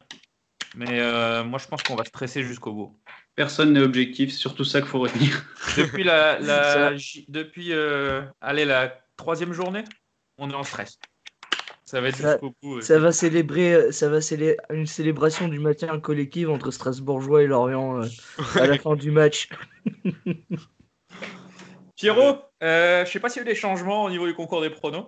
Mais 0.75 0.99
euh, 1.01 1.43
moi, 1.43 1.60
je 1.60 1.67
pense 1.67 1.84
qu'on 1.84 1.95
va 1.95 2.06
stresser 2.06 2.43
jusqu'au 2.43 2.71
bout. 2.73 2.99
Personne 3.36 3.73
n'est 3.73 3.82
objectif, 3.82 4.32
c'est 4.32 4.38
surtout 4.38 4.63
ça 4.63 4.80
qu'il 4.80 4.89
faut 4.89 4.99
retenir. 4.99 5.43
Depuis 5.77 6.04
la, 6.04 6.39
la- 6.39 6.93
depuis 7.27 7.73
euh, 7.73 8.21
allez, 8.41 8.65
la 8.65 9.00
troisième 9.21 9.53
journée, 9.53 9.84
on 10.39 10.49
est 10.49 10.53
en 10.55 10.63
stress. 10.63 10.97
Ça 11.86 12.01
va 12.01 12.07
être 12.07 12.17
Ça- 12.17 12.38
bout. 12.38 12.53
euh. 12.77 12.81
Ça 12.81 12.97
va 12.99 13.12
célébrer, 13.12 13.73
euh, 13.73 13.91
ça 13.91 14.10
va 14.10 14.19
célé- 14.21 14.57
une 14.71 14.88
célébration 14.88 15.47
du 15.47 15.60
maintien 15.60 15.99
collectif 15.99 16.47
entre 16.49 16.71
Strasbourgeois 16.71 17.43
et 17.43 17.47
Lorient 17.47 18.01
euh, 18.01 18.07
à 18.55 18.65
la 18.67 18.77
fin 18.79 18.95
du 18.95 19.12
match. 19.12 19.49
Pierrot, 21.95 22.38
euh, 22.63 23.05
je 23.05 23.12
sais 23.12 23.19
pas 23.19 23.29
s'il 23.29 23.43
y 23.43 23.45
a 23.45 23.49
eu 23.49 23.53
des 23.53 23.60
changements 23.60 24.05
au 24.05 24.10
niveau 24.10 24.25
du 24.25 24.34
concours 24.34 24.62
des 24.62 24.69
pronos. 24.71 25.05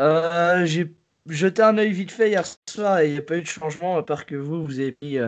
Euh, 0.00 0.64
J'ai 0.66 0.92
jeté 1.28 1.62
un 1.62 1.78
œil 1.78 1.92
vite 1.92 2.10
fait 2.10 2.30
hier 2.30 2.44
soir 2.68 2.98
et 3.00 3.06
il 3.06 3.12
n'y 3.12 3.18
a 3.18 3.22
pas 3.22 3.36
eu 3.36 3.42
de 3.42 3.46
changement 3.46 3.96
à 3.96 4.02
part 4.02 4.26
que 4.26 4.34
vous, 4.34 4.64
vous 4.64 4.80
avez 4.80 4.92
pris 4.92 5.18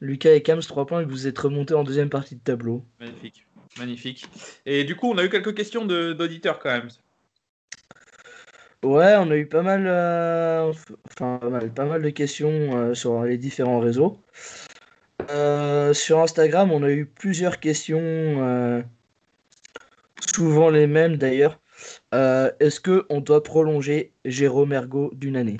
Lucas 0.00 0.32
et 0.34 0.42
Kams 0.42 0.60
3 0.60 0.86
points 0.86 1.00
et 1.00 1.04
que 1.04 1.10
vous 1.10 1.26
êtes 1.26 1.38
remonté 1.38 1.74
en 1.74 1.82
deuxième 1.82 2.10
partie 2.10 2.36
de 2.36 2.40
tableau. 2.42 2.84
Magnifique, 3.00 3.44
magnifique. 3.78 4.26
Et 4.66 4.84
du 4.84 4.94
coup, 4.94 5.10
on 5.10 5.18
a 5.18 5.24
eu 5.24 5.30
quelques 5.30 5.56
questions 5.56 5.84
d'auditeurs 5.84 6.58
quand 6.60 6.70
même. 6.70 6.88
Ouais, 8.84 9.14
on 9.18 9.30
a 9.30 9.36
eu 9.36 9.46
pas 9.46 9.62
mal, 9.62 9.86
euh, 9.86 10.70
enfin 11.06 11.38
pas 11.40 11.48
mal, 11.48 11.72
pas 11.72 11.84
mal 11.86 12.02
de 12.02 12.10
questions 12.10 12.50
euh, 12.76 12.92
sur 12.94 13.22
les 13.24 13.38
différents 13.38 13.80
réseaux. 13.80 14.20
Euh, 15.30 15.94
sur 15.94 16.20
Instagram, 16.20 16.70
on 16.70 16.82
a 16.82 16.90
eu 16.90 17.06
plusieurs 17.06 17.60
questions, 17.60 17.98
euh, 18.02 18.82
souvent 20.34 20.68
les 20.68 20.86
mêmes 20.86 21.16
d'ailleurs. 21.16 21.58
Est-ce 22.12 22.78
que 22.78 23.06
on 23.08 23.20
doit 23.20 23.42
prolonger 23.42 24.12
Jérôme 24.26 24.72
Ergo 24.74 25.10
d'une 25.14 25.36
année? 25.36 25.56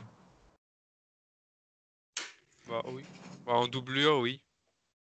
Bah 2.69 2.83
oui. 2.93 3.03
Bah, 3.47 3.55
en 3.55 3.67
doublure, 3.67 4.19
oui. 4.19 4.43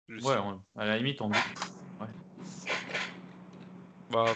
Je 0.07 0.23
Ouais, 0.25 0.35
on- 0.37 0.61
à 0.79 0.85
la 0.85 0.97
limite, 0.97 1.21
on 1.21 1.29
dit. 1.29 1.39
Bah, 4.09 4.33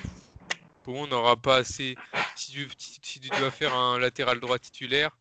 pour 0.83 0.93
moi, 0.93 1.03
on 1.03 1.07
n'aura 1.07 1.35
pas 1.35 1.57
assez. 1.57 1.95
Si 2.37 2.51
tu, 2.51 2.67
si, 2.77 2.99
si 3.01 3.19
tu 3.19 3.29
dois 3.29 3.51
faire 3.51 3.73
un 3.75 3.97
latéral 3.99 4.39
droit 4.39 4.59
titulaire, 4.59 5.11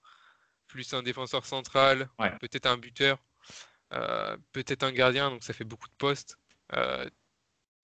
plus 0.67 0.93
un 0.95 1.03
défenseur 1.03 1.47
central, 1.47 2.09
Ouais. 2.19 2.37
peut-être 2.39 2.67
un 2.67 2.77
buteur, 2.77 3.19
euh, 3.93 4.37
peut-être 4.53 4.83
un 4.83 4.93
gardien, 4.93 5.31
donc 5.31 5.43
ça 5.43 5.53
fait 5.53 5.65
beaucoup 5.65 5.89
de 5.89 5.95
postes. 5.99 6.39
Euh, 6.75 7.09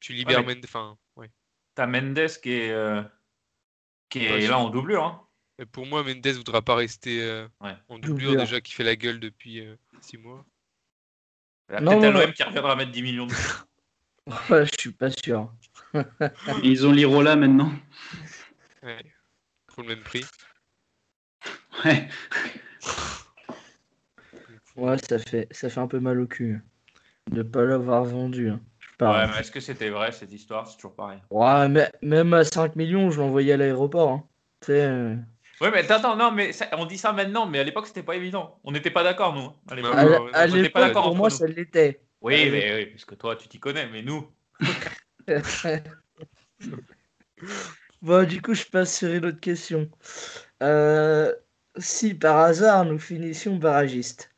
tu 0.01 0.13
libères 0.13 0.45
mais- 0.45 0.55
Mendes. 0.55 0.65
Enfin, 0.65 0.99
ouais. 1.17 1.31
T'as 1.75 1.87
Mendes 1.87 2.29
qui 2.43 2.53
est, 2.53 2.71
euh, 2.73 3.03
qui 4.09 4.25
est 4.27 4.33
Ouais, 4.33 4.47
là 4.49 4.59
en 4.59 4.69
doublure. 4.69 5.05
Hein. 5.05 5.27
Et 5.59 5.67
pour 5.67 5.87
moi, 5.87 6.03
Mendes 6.03 6.27
voudra 6.27 6.61
pas 6.63 6.75
rester 6.75 7.23
euh, 7.23 7.47
Ouais. 7.61 7.77
en 7.89 7.99
doublure, 7.99 8.31
Doublure. 8.31 8.41
déjà 8.41 8.61
qui 8.61 8.73
fait 8.73 8.85
la 8.85 8.97
gueule 8.97 9.21
depuis 9.21 9.67
6 10.01 10.19
mois. 10.19 10.45
Peut-être 11.69 11.83
non, 11.83 12.11
l'OM 12.11 12.33
qui 12.33 12.43
reviendra 12.43 12.75
mettre 12.77 12.91
10 12.91 13.03
millions 13.03 13.27
de 13.27 13.35
Ouais, 14.51 14.67
je 14.67 14.73
suis 14.79 14.93
pas 14.93 15.11
sûr. 15.11 15.53
Ils 16.63 16.87
ont 16.87 16.93
l'Irola 16.93 17.37
maintenant. 17.37 17.73
Ouais. 18.83 19.05
Pour 19.75 19.83
le 19.85 19.89
même 19.91 20.03
prix. 20.05 20.25
Ouais. 21.85 22.09
Ouais, 24.75 24.97
ça 25.07 25.19
fait, 25.19 25.49
ça 25.51 25.69
fait 25.69 25.81
un 25.81 25.87
peu 25.87 26.01
mal 26.01 26.19
au 26.19 26.27
cul 26.27 26.63
de 27.31 27.43
pas 27.43 27.63
l'avoir 27.63 28.05
vendu. 28.05 28.49
hein. 28.49 28.61
Ouais, 29.03 29.27
mais 29.29 29.41
est-ce 29.41 29.51
que 29.51 29.61
c'était 29.61 29.91
vrai 29.91 30.13
cette 30.13 30.33
histoire? 30.33 30.67
C'est 30.67 30.77
toujours 30.77 30.95
pareil. 30.95 31.19
Ouais, 31.31 31.69
mais 31.69 31.93
même 32.01 32.33
à 32.33 32.43
5 32.45 32.75
millions, 32.77 33.11
je 33.11 33.21
l'envoyais 33.21 33.53
à 33.53 33.57
l'aéroport. 33.59 34.11
hein. 34.11 34.27
Tu 34.61 34.67
sais, 34.69 34.87
euh, 34.87 35.15
Ouais, 35.61 35.71
mais 35.71 35.91
attends, 35.93 36.17
non, 36.17 36.31
mais 36.31 36.53
ça- 36.53 36.71
on 36.73 36.87
dit 36.87 36.97
ça 36.97 37.13
maintenant, 37.13 37.45
mais 37.47 37.59
à 37.59 37.65
l'époque, 37.65 37.87
c'était 37.87 38.03
pas 38.03 38.17
évident. 38.17 38.59
On 38.65 38.73
n'était 38.73 38.91
pas 38.91 39.05
d'accord, 39.05 39.35
nous. 39.35 39.53
À 39.71 39.75
l'époque, 39.77 39.95
À, 39.95 40.07
Ouais, 40.07 40.15
l- 40.15 40.21
ouais, 40.23 40.31
à 40.33 40.45
on 40.45 40.47
était 40.47 40.51
pas 40.71 40.77
l'époque, 40.81 40.81
d'accord 40.81 41.03
pour 41.03 41.11
entre 41.13 41.19
moi, 41.19 41.29
nous. 41.31 41.37
ça 41.37 41.47
l'était. 41.47 42.01
Oui, 42.23 42.49
mais 42.51 42.75
oui, 42.75 42.87
parce 42.87 43.05
que 43.05 43.15
toi, 43.15 43.37
tu 43.37 43.49
t'y 43.49 43.61
connais, 43.61 43.89
mais 43.91 44.01
nous. 44.03 44.27
Bon, 48.03 48.27
du 48.27 48.43
coup, 48.43 48.53
je 48.53 48.65
passe 48.67 48.99
sur 48.99 49.13
une 49.13 49.27
autre 49.27 49.39
question. 49.39 49.89
Euh, 50.61 51.33
si 51.79 52.15
par 52.15 52.39
hasard 52.39 52.85
nous 52.85 52.99
finissions 52.99 53.57
barragistes, 53.57 54.29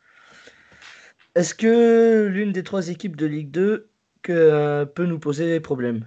est-ce 1.34 1.54
que 1.54 2.26
l'une 2.26 2.52
des 2.52 2.62
trois 2.62 2.90
équipes 2.90 3.16
de 3.16 3.24
Ligue 3.24 3.50
2 3.50 3.88
que, 4.20 4.32
euh, 4.32 4.84
peut 4.84 5.06
nous 5.06 5.18
poser 5.18 5.46
des 5.46 5.60
problèmes? 5.60 6.06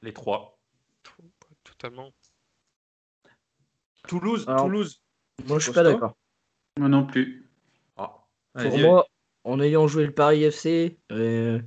Les 0.00 0.14
trois. 0.14 0.58
Totalement. 1.62 2.10
Toulouse, 4.08 4.44
Alors, 4.48 4.64
Toulouse. 4.64 5.02
Moi, 5.46 5.58
je 5.58 5.64
suis 5.64 5.72
pas 5.72 5.82
d'accord. 5.82 6.16
Moi 6.78 6.88
non 6.88 7.06
plus. 7.06 7.50
Ah, 7.98 8.24
Pour 8.54 8.78
moi, 8.78 9.06
en 9.44 9.60
ayant 9.60 9.86
joué 9.88 10.06
le 10.06 10.12
Paris 10.12 10.44
FC, 10.44 10.98
euh, 11.10 11.60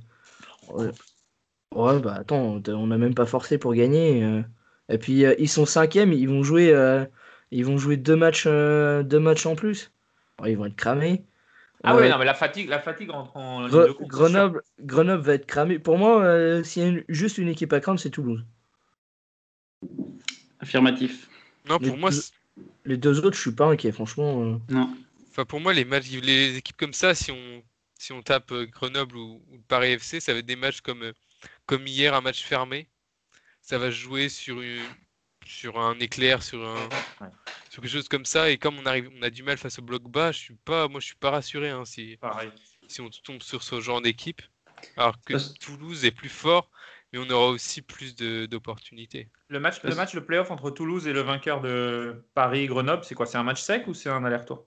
ouais, 0.70 0.90
ouais, 1.74 2.00
bah 2.00 2.14
attends, 2.14 2.60
on 2.66 2.86
n'a 2.88 2.98
même 2.98 3.14
pas 3.14 3.26
forcé 3.26 3.56
pour 3.58 3.72
gagner. 3.74 4.42
Et 4.88 4.98
puis 4.98 5.24
euh, 5.24 5.34
ils 5.38 5.48
sont 5.48 5.66
cinquièmes, 5.66 6.12
ils 6.12 6.28
vont 6.28 6.42
jouer, 6.42 6.72
euh, 6.72 7.04
ils 7.50 7.64
vont 7.64 7.78
jouer 7.78 7.96
deux 7.96 8.16
matchs, 8.16 8.44
euh, 8.46 9.02
deux 9.02 9.18
matchs 9.20 9.46
en 9.46 9.56
plus. 9.56 9.90
Ils 10.44 10.56
vont 10.56 10.66
être 10.66 10.76
cramés. 10.76 11.24
Ah 11.82 11.94
ouais, 11.96 12.08
non, 12.08 12.18
mais 12.18 12.24
la 12.24 12.34
fatigue, 12.34 12.68
la 12.68 12.80
fatigue 12.80 13.10
rentre 13.10 13.36
en 13.36 13.66
ligne 13.66 13.70
Gre- 13.70 13.94
compte. 13.94 14.08
Grenoble, 14.08 14.62
Grenoble 14.80 15.22
va 15.22 15.34
être 15.34 15.46
cramé. 15.46 15.78
Pour 15.78 15.98
moi, 15.98 16.22
euh, 16.22 16.62
s'il 16.64 16.82
y 16.82 16.86
a 16.86 16.88
une- 16.88 17.04
juste 17.08 17.38
une 17.38 17.48
équipe 17.48 17.72
à 17.72 17.80
craindre, 17.80 18.00
c'est 18.00 18.10
Toulouse. 18.10 18.44
Affirmatif. 20.60 21.28
Non, 21.68 21.78
Les 21.80 21.88
pour 21.88 21.96
moi, 21.98 22.10
deux- 22.10 22.16
Les 22.86 22.96
deux 22.96 23.18
autres, 23.24 23.36
je 23.36 23.40
suis 23.42 23.52
pas 23.52 23.66
inquiet, 23.66 23.92
franchement. 23.92 24.42
euh. 24.42 24.56
Non. 24.70 24.90
enfin, 25.30 25.44
pour 25.44 25.60
moi, 25.60 25.74
les 25.74 25.84
matchs, 25.84 26.10
les 26.10 26.56
équipes 26.56 26.76
comme 26.78 26.94
ça, 26.94 27.14
si 27.14 27.30
on, 27.30 27.62
si 27.98 28.12
on 28.12 28.22
tape 28.22 28.52
Grenoble 28.72 29.16
ou, 29.16 29.42
ou 29.52 29.58
Paris 29.68 29.92
FC, 29.92 30.20
ça 30.20 30.32
va 30.32 30.38
être 30.38 30.46
des 30.46 30.56
matchs 30.56 30.80
comme, 30.80 31.12
comme 31.66 31.86
hier, 31.86 32.14
un 32.14 32.20
match 32.22 32.42
fermé. 32.42 32.88
Ça 33.66 33.78
va 33.78 33.86
se 33.90 33.96
jouer 33.96 34.28
sur, 34.28 34.60
une, 34.60 34.84
sur 35.44 35.80
un 35.80 35.98
éclair, 35.98 36.40
sur, 36.40 36.64
un, 36.64 36.88
Ouais. 37.20 37.28
sur 37.68 37.82
quelque 37.82 37.90
chose 37.90 38.08
comme 38.08 38.24
ça. 38.24 38.48
Et 38.48 38.58
comme 38.58 38.78
on, 38.78 38.86
arrive, 38.86 39.10
on 39.18 39.22
a 39.22 39.28
du 39.28 39.42
mal 39.42 39.58
face 39.58 39.80
au 39.80 39.82
bloc 39.82 40.04
bas, 40.04 40.30
je 40.30 40.38
suis 40.38 40.54
pas, 40.54 40.86
moi, 40.86 41.00
je 41.00 41.06
suis 41.06 41.16
pas 41.16 41.32
rassuré 41.32 41.70
hein, 41.70 41.84
si, 41.84 42.16
Pareil. 42.18 42.52
si 42.86 43.00
on 43.00 43.10
tombe 43.10 43.42
sur 43.42 43.64
ce 43.64 43.80
genre 43.80 44.00
d'équipe. 44.00 44.40
Alors 44.96 45.20
que 45.24 45.32
Parce- 45.32 45.54
Toulouse 45.54 46.04
est 46.04 46.12
plus 46.12 46.28
fort, 46.28 46.70
mais 47.12 47.18
on 47.18 47.28
aura 47.28 47.48
aussi 47.48 47.82
plus 47.82 48.14
d'opportunités. 48.14 49.28
Le 49.48 49.58
match, 49.58 49.82
le 49.82 49.96
match, 49.96 50.14
le 50.14 50.24
playoff 50.24 50.52
entre 50.52 50.70
Toulouse 50.70 51.08
et 51.08 51.12
le 51.12 51.22
vainqueur 51.22 51.60
de 51.60 52.24
Paris-Grenoble, 52.34 53.02
c'est 53.04 53.16
quoi? 53.16 53.26
C'est 53.26 53.38
un 53.38 53.42
match 53.42 53.62
sec 53.62 53.88
ou 53.88 53.94
c'est 53.94 54.10
un 54.10 54.24
aller-retour? 54.24 54.64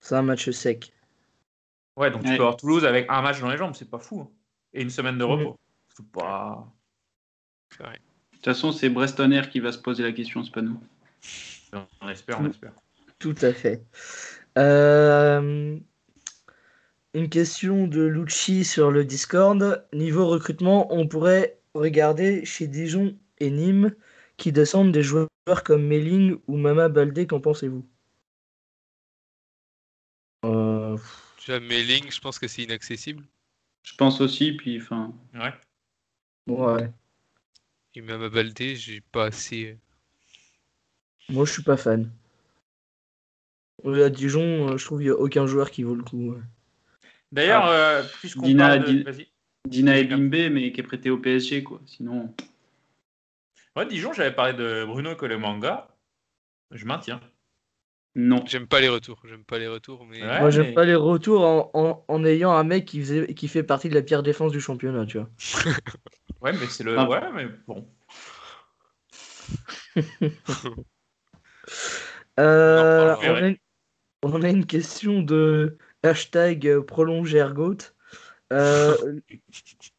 C'est 0.00 0.16
un 0.16 0.22
match 0.22 0.50
sec. 0.50 0.92
Ouais, 1.96 2.10
donc 2.10 2.24
tu 2.24 2.28
peux 2.28 2.42
avoir 2.42 2.56
Toulouse 2.56 2.84
avec 2.84 3.06
un 3.08 3.22
match 3.22 3.40
dans 3.40 3.48
les 3.48 3.56
jambes, 3.56 3.74
c'est 3.74 3.88
pas 3.88 3.98
fou. 3.98 4.20
hein. 4.20 4.30
Et 4.74 4.82
une 4.82 4.90
semaine 4.90 5.16
de 5.16 5.24
repos. 5.24 5.58
C'est 5.96 6.10
pas. 6.12 6.70
Toute 8.44 8.52
façon, 8.52 8.72
c'est 8.72 8.90
Breston 8.90 9.30
Air 9.30 9.48
qui 9.48 9.60
va 9.60 9.72
se 9.72 9.78
poser 9.78 10.02
la 10.02 10.12
question, 10.12 10.44
c'est 10.44 10.52
pas 10.52 10.60
nous. 10.60 10.78
On 12.00 12.08
espère, 12.08 12.40
on 12.40 12.50
espère. 12.50 12.72
Tout 13.18 13.34
à 13.40 13.52
fait. 13.52 13.82
Euh, 14.58 15.78
Une 17.14 17.28
question 17.30 17.86
de 17.86 18.02
Lucci 18.02 18.64
sur 18.64 18.90
le 18.90 19.04
Discord. 19.04 19.86
Niveau 19.92 20.26
recrutement, 20.26 20.92
on 20.92 21.08
pourrait 21.08 21.58
regarder 21.74 22.44
chez 22.44 22.66
Dijon 22.66 23.16
et 23.38 23.50
Nîmes 23.50 23.94
qui 24.36 24.52
descendent 24.52 24.92
des 24.92 25.02
joueurs 25.02 25.28
comme 25.64 25.86
Melling 25.86 26.36
ou 26.46 26.56
Mama 26.56 26.88
Baldé. 26.88 27.26
Qu'en 27.26 27.40
pensez-vous? 27.40 27.88
Euh, 30.44 30.98
je 31.38 32.20
pense 32.20 32.38
que 32.38 32.46
c'est 32.46 32.62
inaccessible. 32.62 33.24
Je 33.84 33.94
pense 33.96 34.20
aussi, 34.20 34.52
puis 34.52 34.80
enfin. 34.80 35.14
Ouais. 35.34 35.54
Ouais. 36.46 36.90
Et 37.94 38.00
même 38.00 38.22
à 38.22 38.28
Baldé, 38.28 38.76
j'ai 38.76 39.00
pas 39.00 39.26
assez. 39.26 39.70
euh, 39.72 41.32
Moi, 41.32 41.44
je 41.44 41.52
suis 41.52 41.62
pas 41.62 41.76
fan. 41.76 42.10
À 43.84 44.08
Dijon, 44.10 44.70
euh, 44.70 44.76
je 44.78 44.84
trouve 44.84 44.98
qu'il 44.98 45.08
n'y 45.08 45.12
a 45.12 45.16
aucun 45.18 45.46
joueur 45.46 45.70
qui 45.70 45.82
vaut 45.82 45.94
le 45.94 46.02
coup. 46.02 46.34
D'ailleurs, 47.32 47.66
euh, 47.66 48.02
puisqu'on 48.20 48.46
Dina- 48.46 48.68
parle 48.78 48.84
de... 48.86 48.92
Di- 48.92 49.02
Vas-y. 49.02 49.28
Dina 49.68 49.98
et 49.98 50.04
Bimbe, 50.04 50.50
mais 50.52 50.72
qui 50.72 50.80
est 50.80 50.84
prêté 50.84 51.10
au 51.10 51.18
PSG, 51.18 51.62
quoi. 51.62 51.80
Sinon. 51.86 52.34
Ouais, 53.76 53.86
Dijon, 53.86 54.12
j'avais 54.12 54.34
parlé 54.34 54.52
de 54.54 54.84
Bruno 54.86 55.14
Colemanga. 55.16 55.88
Je 56.70 56.84
maintiens. 56.86 57.20
Non. 58.14 58.44
J'aime 58.46 58.66
pas 58.68 58.80
les 58.80 58.88
retours. 58.88 59.20
J'aime 59.26 59.44
pas 59.44 59.58
les 59.58 59.66
retours, 59.68 60.04
mais. 60.06 60.22
Ouais. 60.22 60.40
Moi, 60.40 60.50
j'aime 60.50 60.66
mais- 60.68 60.72
pas 60.74 60.84
les 60.84 60.94
retours 60.94 61.44
en, 61.44 61.70
en- 61.74 62.04
en 62.06 62.24
ayant 62.24 62.52
un 62.52 62.62
mec 62.64 62.84
qui, 62.84 63.00
faisait, 63.00 63.34
qui 63.34 63.48
fait 63.48 63.62
partie 63.62 63.88
de 63.88 63.94
la 63.94 64.02
pire 64.02 64.22
défense 64.22 64.52
du 64.52 64.60
championnat, 64.60 65.06
tu 65.06 65.18
vois. 65.18 65.28
Ouais, 66.44 66.52
mais 66.52 66.66
c'est 66.68 66.84
le. 66.84 66.98
Ah. 66.98 67.08
Ouais, 67.08 67.32
mais 67.32 67.46
bon. 67.66 67.88
Euh, 72.40 73.14
On 73.22 73.34
a 73.36 73.46
une, 73.46 73.56
on 74.24 74.42
a 74.42 74.48
une 74.50 74.66
question 74.66 75.22
de 75.22 75.78
hashtag 76.02 76.80
prolonge 76.80 77.32
Ergot. 77.32 77.76
Euh, 78.52 79.20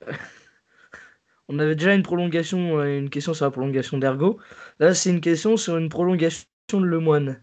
on 1.48 1.58
avait 1.60 1.76
déjà 1.76 1.96
une 1.96 2.04
prolongation, 2.04 2.78
euh, 2.80 3.00
une 3.00 3.10
question 3.10 3.34
sur 3.34 3.46
la 3.46 3.52
prolongation 3.52 3.98
d'Ergo. 3.98 4.38
Là, 4.80 4.94
c'est 4.94 5.12
une 5.12 5.22
question 5.22 5.56
sur 5.56 5.78
une 5.78 5.88
prolongation 5.88 6.46
de 6.74 6.86
Lemoine. 6.86 7.42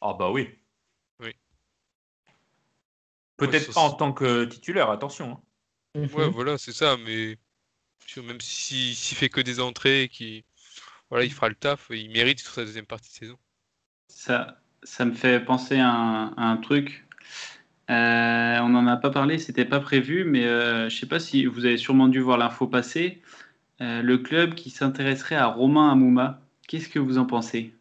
Ah 0.00 0.14
bah 0.18 0.32
oui. 0.32 0.58
Oui. 1.20 1.36
Peut-être 3.36 3.68
Ouais, 3.68 3.74
pas 3.74 3.80
en 3.80 3.92
tant 3.92 4.12
que 4.12 4.44
titulaire, 4.46 4.90
attention. 4.90 5.40
hein. 5.96 6.08
Ouais, 6.16 6.28
voilà, 6.28 6.58
c'est 6.58 6.72
ça, 6.72 6.96
mais 6.96 7.38
même 8.18 8.40
si- 8.40 8.94
s'il 8.94 9.16
fait 9.16 9.28
que 9.28 9.40
des 9.40 9.60
entrées, 9.60 10.08
qui 10.12 10.44
voilà, 11.10 11.24
il 11.24 11.32
fera 11.32 11.48
le 11.50 11.54
taf, 11.56 11.88
il 11.90 12.10
mérite 12.10 12.40
sur 12.40 12.52
sa 12.54 12.64
deuxième 12.64 12.86
partie 12.86 13.10
de 13.10 13.14
saison. 13.16 13.38
Ça, 14.08 14.60
ça 14.82 15.04
me 15.04 15.12
fait 15.14 15.40
penser 15.44 15.78
à 15.78 15.90
un, 15.90 16.28
à 16.36 16.44
un 16.44 16.56
truc. 16.56 17.06
Euh, 17.90 18.58
on 18.60 18.70
n'en 18.70 18.86
a 18.86 18.96
pas 18.96 19.10
parlé, 19.10 19.38
c'était 19.38 19.64
pas 19.66 19.80
prévu, 19.80 20.24
mais 20.24 20.44
euh, 20.46 20.88
je 20.88 20.96
sais 20.98 21.06
pas 21.08 21.20
si 21.20 21.46
vous 21.46 21.66
avez 21.66 21.78
sûrement 21.78 22.08
dû 22.08 22.20
voir 22.20 22.38
l'info 22.38 22.66
passer. 22.66 23.22
Euh, 23.82 24.02
le 24.02 24.18
club 24.18 24.54
qui 24.54 24.70
s'intéresserait 24.70 25.36
à 25.36 25.46
Romain 25.46 25.90
Amouma, 25.92 26.42
qu'est-ce 26.68 26.88
que 26.88 26.98
vous 27.00 27.18
en 27.18 27.26
pensez? 27.26 27.74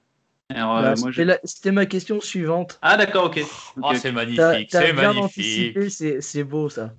Euh, 0.52 0.56
Bah, 0.56 0.96
je- 1.12 1.24
C'était 1.46 1.72
ma 1.72 1.86
question 1.86 2.22
suivante. 2.22 2.80
Ah 2.82 2.98
d'accord, 2.98 3.26
ok. 3.26 3.40
Oh, 3.82 3.90
ok. 3.90 3.96
c'est 3.98 4.12
magnifique, 4.12 4.72
c'est 4.72 4.94
magnifique. 4.94 5.78
c'est 6.22 6.44
beau 6.44 6.70
ça. 6.70 6.94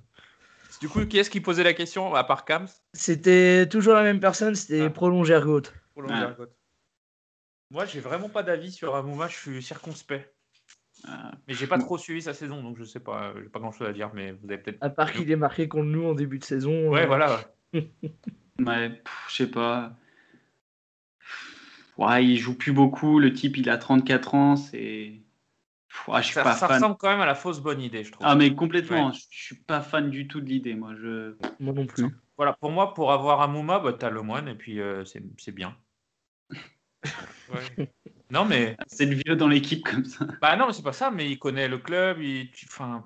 Du 0.81 0.89
coup, 0.89 1.05
qui 1.05 1.17
est-ce 1.17 1.29
qui 1.29 1.41
posait 1.41 1.63
la 1.63 1.73
question 1.73 2.13
à 2.15 2.23
part 2.23 2.45
Kams? 2.45 2.67
C'était 2.93 3.67
toujours 3.69 3.93
la 3.93 4.03
même 4.03 4.19
personne, 4.19 4.55
c'était 4.55 4.81
Ah. 4.81 4.89
prolonge 4.89 5.29
Ergot. 5.31 5.61
Ah. 6.09 6.35
Moi, 7.71 7.85
j'ai 7.85 7.99
vraiment 7.99 8.29
pas 8.29 8.43
d'avis 8.43 8.71
sur 8.71 8.95
Amouma, 8.95 9.27
je 9.27 9.35
suis 9.35 9.63
circonspect. 9.63 10.31
Ah, 11.07 11.31
Mais 11.47 11.53
j'ai 11.53 11.67
pas 11.67 11.77
trop 11.77 11.97
suivi 11.97 12.21
sa 12.21 12.33
saison, 12.33 12.63
donc 12.63 12.77
je 12.77 12.83
sais 12.83 12.99
pas, 12.99 13.33
j'ai 13.41 13.49
pas 13.49 13.59
grand 13.59 13.71
chose 13.71 13.87
à 13.87 13.93
dire, 13.93 14.11
mais 14.13 14.31
vous 14.31 14.45
avez 14.51 14.57
peut-être. 14.57 14.77
À 14.81 14.89
part 14.89 15.11
qu'il 15.11 15.29
est 15.29 15.35
marqué 15.35 15.67
contre 15.67 15.85
nous 15.85 16.05
en 16.05 16.13
début 16.13 16.39
de 16.39 16.43
saison. 16.43 16.89
Ouais, 16.89 17.03
euh, 17.03 17.07
voilà. 17.07 17.39
ouais. 17.73 17.91
Ouais, 18.59 19.01
je 19.27 19.35
sais 19.35 19.51
pas. 19.51 19.93
Ouais, 21.97 22.23
il 22.25 22.37
joue 22.37 22.57
plus 22.57 22.71
beaucoup. 22.71 23.19
Le 23.19 23.33
type, 23.33 23.57
il 23.57 23.69
a 23.69 23.77
34 23.77 24.33
ans. 24.33 24.55
C'est. 24.55 25.13
Pff, 25.95 26.07
ouais, 26.09 26.21
je 26.21 26.25
suis 26.25 26.33
Ça, 26.33 26.43
pas 26.43 26.53
ça 26.53 26.67
fan. 26.67 26.75
ressemble 26.77 26.97
quand 26.97 27.09
même 27.09 27.21
à 27.21 27.25
la 27.25 27.35
fausse 27.35 27.59
bonne 27.61 27.81
idée, 27.81 28.03
je 28.03 28.11
trouve. 28.11 28.27
Ah, 28.27 28.35
mais 28.35 28.53
complètement. 28.53 29.07
Ouais. 29.07 29.13
Je 29.31 29.43
suis 29.45 29.55
pas 29.55 29.81
fan 29.81 30.09
du 30.09 30.27
tout 30.27 30.41
de 30.41 30.47
l'idée, 30.47 30.75
moi. 30.75 30.93
Je... 30.95 31.35
Moi 31.59 31.73
non 31.73 31.85
plus. 31.85 32.05
Voilà, 32.37 32.53
pour 32.53 32.71
moi, 32.71 32.93
pour 32.93 33.13
avoir 33.13 33.41
Amouma, 33.41 33.79
bah, 33.79 33.93
t'as 33.93 34.09
le 34.09 34.21
moine, 34.21 34.49
et 34.49 34.55
puis 34.55 34.81
euh, 34.81 35.05
c'est 35.05 35.23
c'est 35.37 35.53
bien. 35.53 35.75
Ouais. 37.47 37.89
Non, 38.31 38.43
mais. 38.43 38.75
C'est 38.87 39.05
le 39.05 39.15
vieux 39.15 39.35
dans 39.35 39.47
l'équipe 39.47 39.83
comme 39.85 40.03
ça. 40.03 40.25
Bah 40.41 40.55
non, 40.55 40.67
mais 40.67 40.73
c'est 40.73 40.83
pas 40.83 40.93
ça, 40.93 41.11
mais 41.11 41.29
il 41.29 41.37
connaît 41.37 41.67
le 41.67 41.77
club, 41.77 42.19
il. 42.19 42.49
tu- 42.51 42.65
Enfin. 42.69 43.03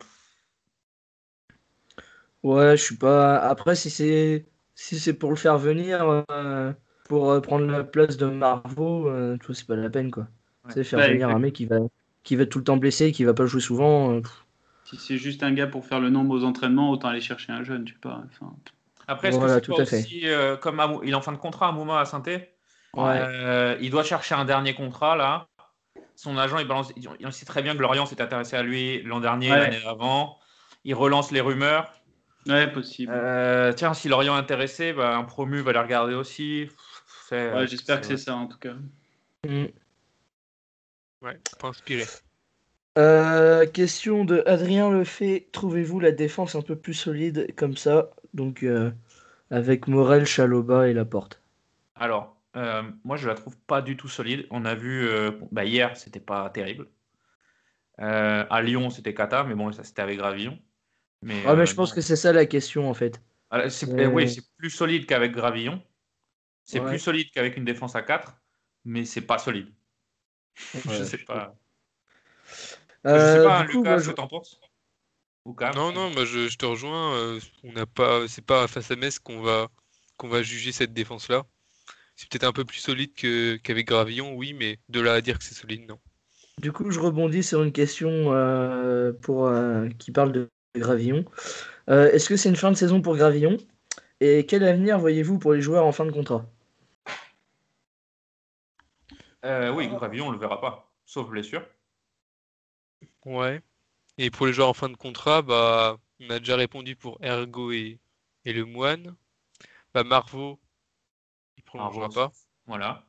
Ouais, 2.44 2.78
je 2.78 2.84
suis 2.84 2.96
pas. 2.96 3.38
Après, 3.38 3.76
si 3.76 3.90
c'est 3.90 4.46
si 4.76 4.98
c'est 4.98 5.14
pour 5.14 5.30
le 5.30 5.36
faire 5.36 5.58
venir, 5.58 6.24
euh, 6.32 6.72
pour 7.10 7.32
euh, 7.32 7.42
prendre 7.42 7.66
la 7.66 7.84
place 7.84 8.16
de 8.16 8.28
Marveau, 8.28 9.10
euh, 9.10 9.38
tu 9.38 9.48
vois, 9.48 9.56
c'est 9.56 9.68
pas 9.68 9.76
la 9.76 9.90
peine 9.90 10.10
quoi. 10.10 10.28
Ouais. 10.64 10.72
C'est 10.74 10.84
faire 10.86 11.00
Bah, 11.00 11.10
venir 11.10 11.30
un 11.30 11.40
mec 11.40 11.54
qui 11.54 11.66
va 11.66 11.80
qui 12.30 12.36
va 12.36 12.44
être 12.44 12.50
tout 12.50 12.60
le 12.60 12.64
temps 12.64 12.78
blessé, 12.78 13.12
qui 13.12 13.24
va 13.24 13.34
pas 13.34 13.48
jouer 13.48 13.60
souvent. 13.60 14.14
euh. 14.14 14.22
Si 14.86 14.98
c'est 14.98 15.18
juste 15.18 15.42
un 15.42 15.52
gars 15.52 15.66
pour 15.66 15.84
faire 15.84 16.00
le 16.00 16.12
nombre 16.12 16.36
aux 16.36 16.44
entraînements, 16.44 16.92
autant 16.92 17.08
aller 17.08 17.22
chercher 17.22 17.52
un 17.54 17.64
jeune, 17.64 17.88
je 17.88 17.94
sais 17.94 18.00
pas. 18.00 18.22
Enfin, 18.32 18.54
Après, 19.08 19.30
est-ce 19.30 19.38
Voilà, 19.40 19.56
que 19.60 19.66
c'est 19.66 19.66
tout 19.66 19.76
pas 19.76 19.82
à 19.82 19.86
fait. 19.86 19.98
aussi, 20.02 20.22
euh, 20.28 20.56
comme 20.56 20.80
Amou- 20.80 21.02
il 21.04 21.10
est 21.10 21.16
en 21.16 21.22
fin 21.24 21.32
de 21.32 21.38
contrat, 21.38 21.70
Amouma 21.70 22.00
à 22.00 22.06
saint 22.06 22.22
Ouais. 22.22 22.44
Euh, 22.96 23.76
il 23.82 23.90
doit 23.90 24.04
chercher 24.04 24.36
un 24.36 24.46
dernier 24.46 24.76
contrat 24.76 25.16
là. 25.16 25.48
Son 26.16 26.38
agent, 26.38 26.60
il 26.60 26.68
balance. 26.68 26.94
il- 26.96 27.08
Il 27.20 27.32
sait 27.34 27.46
très 27.48 27.64
bien 27.64 27.76
que 27.76 27.82
Lorient 27.82 28.06
s'est 28.06 28.22
intéressé 28.22 28.56
à 28.58 28.62
lui 28.62 29.02
l'an 29.02 29.20
dernier, 29.22 29.50
Ouais. 29.52 29.58
l'année 29.58 29.82
avant. 29.88 30.38
Il 30.84 30.94
relance 30.94 31.32
les 31.32 31.42
rumeurs. 31.42 31.92
ouais, 32.46 32.72
possible. 32.72 33.12
Euh, 33.16 33.74
tiens, 33.74 33.96
si 33.96 34.08
Lorient 34.08 34.36
est 34.36 34.40
intéressé, 34.40 34.94
bah, 34.94 35.18
un 35.18 35.24
promu 35.24 35.62
va 35.62 35.72
les 35.74 35.80
regarder 35.80 36.14
aussi. 36.14 36.70
Ouais, 37.32 37.66
J'espère 37.68 38.02
que 38.02 38.06
c'est 38.08 38.18
ça 38.18 38.36
en 38.36 38.46
tout 38.46 38.60
cas. 38.60 38.74
Mm. 39.48 39.66
Ouais, 41.22 41.40
pas 41.60 41.70
inspiré. 41.70 42.06
Euh, 42.98 43.66
question 43.66 44.26
de 44.26 44.44
Adrien 44.46 44.92
Lefebvre. 44.92 45.46
Trouvez-vous 45.52 46.00
la 46.00 46.12
défense 46.12 46.56
un 46.56 46.62
peu 46.62 46.76
plus 46.76 46.94
solide 46.94 47.54
comme 47.56 47.76
ça 47.78 48.12
Donc, 48.34 48.64
euh, 48.64 48.92
avec 49.52 49.88
Morel, 49.88 50.26
Chaloba 50.26 50.88
et 50.90 50.94
Laporte? 50.94 51.42
Alors, 51.96 52.36
euh, 52.56 52.82
moi, 53.04 53.16
je 53.18 53.28
la 53.28 53.36
trouve 53.36 53.56
pas 53.58 53.82
du 53.84 53.96
tout 53.96 54.08
solide. 54.08 54.48
On 54.50 54.66
a 54.66 54.74
vu 54.76 55.08
euh, 55.08 55.32
bah, 55.52 55.66
hier, 55.66 55.96
c'était 55.98 56.20
pas 56.20 56.50
terrible. 56.50 56.88
Euh, 58.00 58.46
à 58.50 58.62
Lyon, 58.62 58.90
c'était 58.90 59.14
cata, 59.14 59.44
mais 59.44 59.56
bon, 59.56 59.72
ça 59.74 59.84
c'était 59.84 60.02
avec 60.02 60.18
Gravillon. 60.18 60.58
Mais, 61.22 61.44
Ah, 61.46 61.56
mais 61.56 61.66
je 61.66 61.76
pense 61.76 61.90
non. 61.90 61.96
que 61.96 62.02
c'est 62.02 62.16
ça 62.16 62.32
la 62.32 62.46
question 62.46 62.90
en 62.90 62.94
fait. 62.94 63.22
Ah, 63.50 63.70
c'est- 63.70 63.90
Euh, 63.92 64.08
Oui, 64.08 64.30
c'est 64.30 64.44
plus 64.58 64.70
solide 64.70 65.06
qu'avec 65.06 65.34
Gravillon. 65.34 65.84
C'est 66.66 66.80
Ouais. 66.80 66.90
plus 66.92 67.00
solide 67.00 67.32
qu'avec 67.32 67.58
une 67.58 67.66
défense 67.66 67.96
à 67.96 68.04
4, 68.04 68.42
mais 68.86 69.06
c'est 69.06 69.22
pas 69.22 69.38
solide. 69.40 69.74
je 70.90 71.04
sais 71.04 71.18
pas. 71.20 71.56
Euh, 73.06 73.20
je 73.20 73.26
sais 73.26 73.40
pas, 73.40 73.64
du 73.64 73.70
coup, 73.70 73.84
Lucas, 73.84 74.00
ce 74.00 74.06
je- 74.06 74.10
que 74.12 74.16
t'en 74.16 74.28
penses? 74.28 74.60
Non, 75.76 75.92
non, 75.92 76.10
moi 76.12 76.26
je, 76.26 76.48
je 76.48 76.58
te 76.58 76.66
rejoins. 76.66 77.16
euh, 77.16 77.40
on 77.64 77.72
n'a 77.74 77.86
pas, 77.86 78.28
c'est 78.28 78.46
pas 78.46 78.68
face 78.68 78.92
à 78.92 78.96
Metz 78.96 79.20
qu'on 79.20 79.42
va, 79.42 79.70
qu'on 80.18 80.28
va 80.30 80.42
juger 80.44 80.72
cette 80.72 80.94
défense-là. 80.94 81.46
C'est 82.16 82.30
peut-être 82.30 82.46
un 82.46 82.54
peu 82.54 82.66
plus 82.66 82.80
solide 82.80 83.14
que, 83.16 83.58
qu'avec 83.58 83.88
Gravillon, 83.88 84.34
oui, 84.36 84.54
mais 84.54 84.80
de 84.90 85.02
là 85.02 85.14
à 85.16 85.22
dire 85.22 85.40
que 85.40 85.46
c'est 85.46 85.56
solide, 85.56 85.88
non. 85.88 86.00
Du 86.62 86.72
coup, 86.72 86.92
je 86.92 87.00
rebondis 87.00 87.44
sur 87.44 87.64
une 87.64 87.72
question 87.72 88.10
euh, 88.34 89.14
pour, 89.14 89.48
euh, 89.48 89.88
qui 89.98 90.12
parle 90.12 90.32
de 90.34 90.50
Gravillon. 90.76 91.26
Euh, 91.90 92.12
Est-ce 92.12 92.30
que 92.30 92.38
c'est 92.38 92.50
une 92.50 92.56
fin 92.58 92.72
de 92.72 92.78
saison 92.78 93.02
pour 93.02 93.16
Gravillon? 93.18 93.58
Et 94.22 94.46
quel 94.48 94.64
avenir 94.66 95.00
voyez-vous 95.00 95.40
pour 95.40 95.54
les 95.54 95.62
joueurs 95.62 95.86
en 95.86 95.92
fin 95.94 96.06
de 96.06 96.12
contrat? 96.12 96.46
Euh, 99.46 99.72
Oui, 99.72 99.88
Gravillon, 99.88 100.28
on 100.28 100.32
le 100.32 100.38
verra 100.38 100.60
pas, 100.60 100.92
sauf 101.06 101.28
blessure. 101.30 101.66
Ouais. 103.26 103.62
Et 104.18 104.32
pour 104.32 104.46
les 104.46 104.54
joueurs 104.54 104.70
en 104.70 104.74
fin 104.74 104.90
de 104.90 104.98
contrat, 104.98 105.42
bah, 105.42 105.98
on 106.20 106.30
a 106.30 106.40
déjà 106.40 106.56
répondu 106.56 106.96
pour 106.96 107.18
Ergo 107.24 107.72
et, 107.72 108.00
et 108.46 108.54
le 108.54 108.66
Moine. 108.66 109.16
Bah, 109.94 110.04
Marvaux, 110.04 110.60
il 111.58 111.64
prolongera 111.64 112.02
Marvaux, 112.02 112.14
pas. 112.14 112.32
Voilà. 112.66 113.06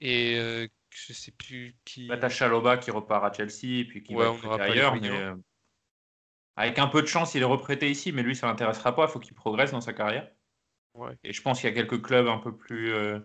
Et 0.00 0.36
euh, 0.36 0.66
je 0.90 1.12
sais 1.12 1.32
plus 1.32 1.76
qui. 1.84 2.08
Bah, 2.08 2.16
t'as 2.16 2.28
Chaloba 2.28 2.76
qui 2.76 2.90
repart 2.90 3.24
à 3.24 3.32
Chelsea 3.32 3.80
et 3.80 3.84
puis 3.84 4.02
qui 4.02 4.14
Ouais, 4.14 4.24
va 4.24 4.32
on 4.32 4.58
ailleurs. 4.58 4.96
Mais, 4.96 5.10
euh, 5.10 5.34
avec 6.56 6.78
un 6.78 6.88
peu 6.88 7.00
de 7.02 7.06
chance, 7.06 7.34
il 7.34 7.42
est 7.42 7.46
reprêté 7.46 7.90
ici, 7.90 8.12
mais 8.12 8.22
lui, 8.22 8.36
ça 8.36 8.46
l'intéressera 8.46 8.94
pas. 8.94 9.04
Il 9.04 9.10
faut 9.10 9.20
qu'il 9.20 9.34
progresse 9.34 9.70
dans 9.70 9.80
sa 9.80 9.92
carrière. 9.92 10.30
Ouais. 10.94 11.16
Et 11.24 11.32
je 11.32 11.40
pense 11.40 11.60
qu'il 11.60 11.70
y 11.70 11.72
a 11.72 11.74
quelques 11.74 12.02
clubs 12.02 12.26
un 12.26 12.38
peu 12.38 12.54
plus 12.54 12.92
euh, 12.92 13.20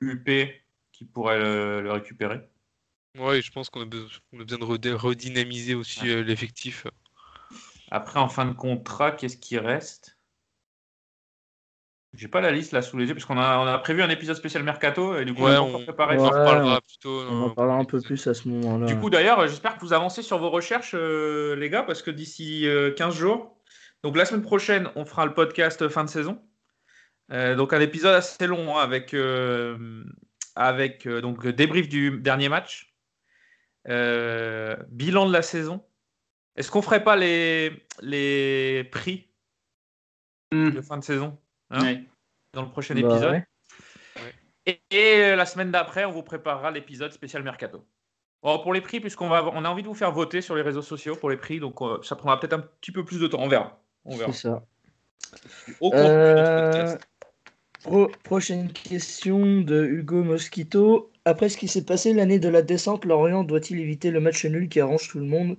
huppés 0.00 0.62
qui 0.98 1.04
pourraient 1.04 1.38
le, 1.38 1.80
le 1.80 1.92
récupérer. 1.92 2.40
Ouais, 3.16 3.40
je 3.40 3.52
pense 3.52 3.70
qu'on 3.70 3.82
a, 3.82 3.84
besoin, 3.84 4.08
on 4.32 4.40
a 4.40 4.44
besoin 4.44 4.58
de 4.58 4.64
redé- 4.64 4.92
redynamiser 4.92 5.74
aussi 5.76 6.08
euh, 6.10 6.22
l'effectif. 6.24 6.86
Après, 7.90 8.18
en 8.18 8.28
fin 8.28 8.44
de 8.46 8.52
contrat, 8.52 9.12
qu'est-ce 9.12 9.36
qui 9.36 9.58
reste? 9.58 10.18
J'ai 12.14 12.26
pas 12.28 12.40
la 12.40 12.50
liste 12.50 12.72
là 12.72 12.82
sous 12.82 12.96
les 12.96 13.06
yeux, 13.06 13.14
parce 13.14 13.26
qu'on 13.26 13.38
a, 13.38 13.58
on 13.58 13.66
a 13.66 13.78
prévu 13.78 14.02
un 14.02 14.08
épisode 14.08 14.36
spécial 14.36 14.62
Mercato, 14.64 15.16
et 15.18 15.24
du 15.24 15.34
coup, 15.34 15.42
Ouais, 15.44 15.56
on, 15.58 15.74
on- 15.76 15.82
en 15.82 15.86
reparlera 15.86 16.80
plutôt. 16.80 17.20
On 17.22 17.28
en 17.42 17.48
dans- 17.48 17.54
parlera 17.54 17.76
un 17.78 17.84
peu 17.84 18.00
plus 18.00 18.26
à 18.26 18.34
ce 18.34 18.48
moment-là. 18.48 18.86
Du 18.86 18.98
coup, 18.98 19.08
d'ailleurs, 19.10 19.38
euh, 19.40 19.46
j'espère 19.46 19.76
que 19.76 19.80
vous 19.82 19.92
avancez 19.92 20.22
sur 20.22 20.38
vos 20.38 20.50
recherches, 20.50 20.92
euh, 20.94 21.54
les 21.56 21.70
gars, 21.70 21.82
parce 21.84 22.02
que 22.02 22.10
d'ici 22.10 22.66
euh, 22.66 22.92
15 22.92 23.14
jours, 23.14 23.56
donc 24.02 24.16
la 24.16 24.24
semaine 24.24 24.42
prochaine, 24.42 24.88
on 24.96 25.04
fera 25.04 25.26
le 25.26 25.34
podcast 25.34 25.82
euh, 25.82 25.88
fin 25.88 26.02
de 26.02 26.08
saison. 26.10 26.42
Euh, 27.30 27.54
donc 27.56 27.72
un 27.74 27.80
épisode 27.80 28.14
assez 28.14 28.46
long 28.46 28.76
hein, 28.78 28.80
avec, 28.82 29.12
euh, 29.12 30.02
avec 30.58 31.06
euh, 31.06 31.20
donc 31.20 31.46
débrief 31.46 31.88
du 31.88 32.18
dernier 32.20 32.48
match, 32.48 32.92
euh, 33.88 34.76
bilan 34.88 35.26
de 35.26 35.32
la 35.32 35.42
saison. 35.42 35.84
Est-ce 36.56 36.70
qu'on 36.70 36.82
ferait 36.82 37.04
pas 37.04 37.14
les, 37.16 37.86
les 38.02 38.84
prix 38.90 39.30
de 40.52 40.80
fin 40.80 40.98
de 40.98 41.04
saison 41.04 41.38
hein, 41.70 41.82
Ouais. 41.84 42.04
dans 42.52 42.62
le 42.62 42.70
prochain 42.70 42.94
Bah, 42.94 43.00
épisode 43.00 43.30
ouais. 43.32 43.46
et, 44.66 44.80
et, 44.90 45.22
euh, 45.24 45.36
la 45.36 45.46
semaine 45.46 45.70
d'après, 45.70 46.04
on 46.04 46.10
vous 46.10 46.22
préparera 46.24 46.70
l'épisode 46.72 47.12
spécial 47.12 47.42
Mercato. 47.44 47.86
Bon, 48.42 48.58
pour 48.60 48.72
les 48.72 48.80
prix, 48.80 48.98
puisqu'on 49.00 49.28
va, 49.28 49.38
avoir- 49.38 49.54
on 49.54 49.64
a 49.64 49.68
envie 49.68 49.82
de 49.82 49.88
vous 49.88 49.94
faire 49.94 50.10
voter 50.12 50.40
sur 50.40 50.54
les 50.56 50.62
réseaux 50.62 50.82
sociaux 50.82 51.14
pour 51.16 51.30
les 51.30 51.36
prix, 51.36 51.60
donc 51.60 51.80
euh, 51.82 52.02
ça 52.02 52.16
prendra 52.16 52.38
peut-être 52.40 52.52
un 52.54 52.60
petit 52.60 52.92
peu 52.92 53.04
plus 53.04 53.20
de 53.20 53.26
temps. 53.28 53.38
On 53.40 53.48
verra. 53.48 53.80
On 54.04 54.16
verra. 54.16 54.32
C'est 54.32 54.48
ça. 54.48 54.64
Au 55.80 55.90
contenu 55.90 56.08
de 56.08 56.34
notre 56.34 56.70
podcast. 56.72 57.08
Pro- 57.88 58.08
prochaine 58.22 58.70
question 58.72 59.60
de 59.62 59.84
Hugo 59.84 60.22
Mosquito. 60.22 61.10
Après 61.24 61.48
ce 61.48 61.56
qui 61.56 61.68
s'est 61.68 61.84
passé 61.84 62.12
l'année 62.12 62.38
de 62.38 62.48
la 62.48 62.62
descente, 62.62 63.04
Lorient 63.04 63.44
doit-il 63.44 63.80
éviter 63.80 64.10
le 64.10 64.20
match 64.20 64.44
nul 64.44 64.68
qui 64.68 64.80
arrange 64.80 65.08
tout 65.08 65.18
le 65.18 65.24
monde 65.26 65.56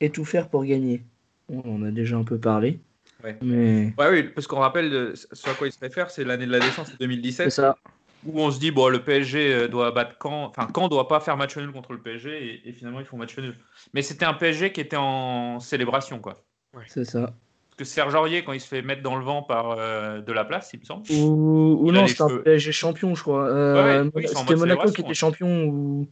et 0.00 0.10
tout 0.10 0.24
faire 0.24 0.48
pour 0.48 0.64
gagner? 0.64 1.02
On 1.48 1.60
en 1.76 1.82
a 1.82 1.90
déjà 1.90 2.16
un 2.16 2.24
peu 2.24 2.38
parlé. 2.38 2.80
Ouais. 3.22 3.36
Mais 3.42 3.92
Ouais, 3.98 4.10
oui, 4.10 4.22
parce 4.34 4.46
qu'on 4.46 4.60
rappelle 4.60 5.12
ce 5.14 5.50
à 5.50 5.54
quoi 5.54 5.66
il 5.66 5.72
se 5.72 5.78
réfère, 5.80 6.10
c'est 6.10 6.24
l'année 6.24 6.46
de 6.46 6.52
la 6.52 6.60
descente, 6.60 6.86
c'est 6.86 6.98
2017. 7.00 7.46
c'est 7.50 7.62
ça. 7.62 7.76
Où 8.24 8.40
on 8.40 8.52
se 8.52 8.60
dit, 8.60 8.70
bon, 8.70 8.88
le 8.88 9.02
PSG 9.02 9.52
euh, 9.52 9.68
doit 9.68 9.90
battre 9.90 10.16
Caen, 10.22 10.44
enfin, 10.44 10.68
Caen 10.74 10.88
doit 10.88 11.08
pas 11.08 11.18
faire 11.18 11.36
match 11.36 11.56
nul 11.56 11.72
contre 11.72 11.92
le 11.92 12.00
PSG, 12.00 12.30
et, 12.30 12.68
et 12.68 12.72
finalement, 12.72 13.00
ils 13.00 13.06
font 13.06 13.16
match 13.16 13.36
nul. 13.36 13.56
Mais 13.94 14.02
c'était 14.02 14.24
un 14.24 14.34
PSG 14.34 14.72
qui 14.72 14.80
était 14.80 14.96
en 14.96 15.58
célébration, 15.58 16.20
quoi. 16.20 16.44
C'est 16.86 17.04
ça. 17.04 17.34
Parce 17.72 17.78
que 17.78 17.84
Serge 17.94 18.14
Aurier, 18.14 18.44
quand 18.44 18.52
il 18.52 18.60
se 18.60 18.68
fait 18.68 18.82
mettre 18.82 19.02
dans 19.02 19.16
le 19.16 19.24
vent 19.24 19.42
par 19.42 19.70
euh, 19.70 20.20
de 20.20 20.30
la 20.32 20.44
place, 20.44 20.70
il 20.74 20.80
me 20.80 20.84
semble. 20.84 21.10
Ou, 21.10 21.90
non, 21.90 22.06
c'était 22.06 22.22
un 22.22 22.38
PSG 22.40 22.70
champion, 22.70 23.14
je 23.14 23.22
crois. 23.22 23.48
Euh, 23.48 24.04
Ouais, 24.04 24.10
ouais, 24.14 24.26
c'était 24.26 24.56
Monaco 24.56 24.90
qui 24.92 25.00
était 25.00 25.14
champion 25.14 25.64
ou. 25.64 26.06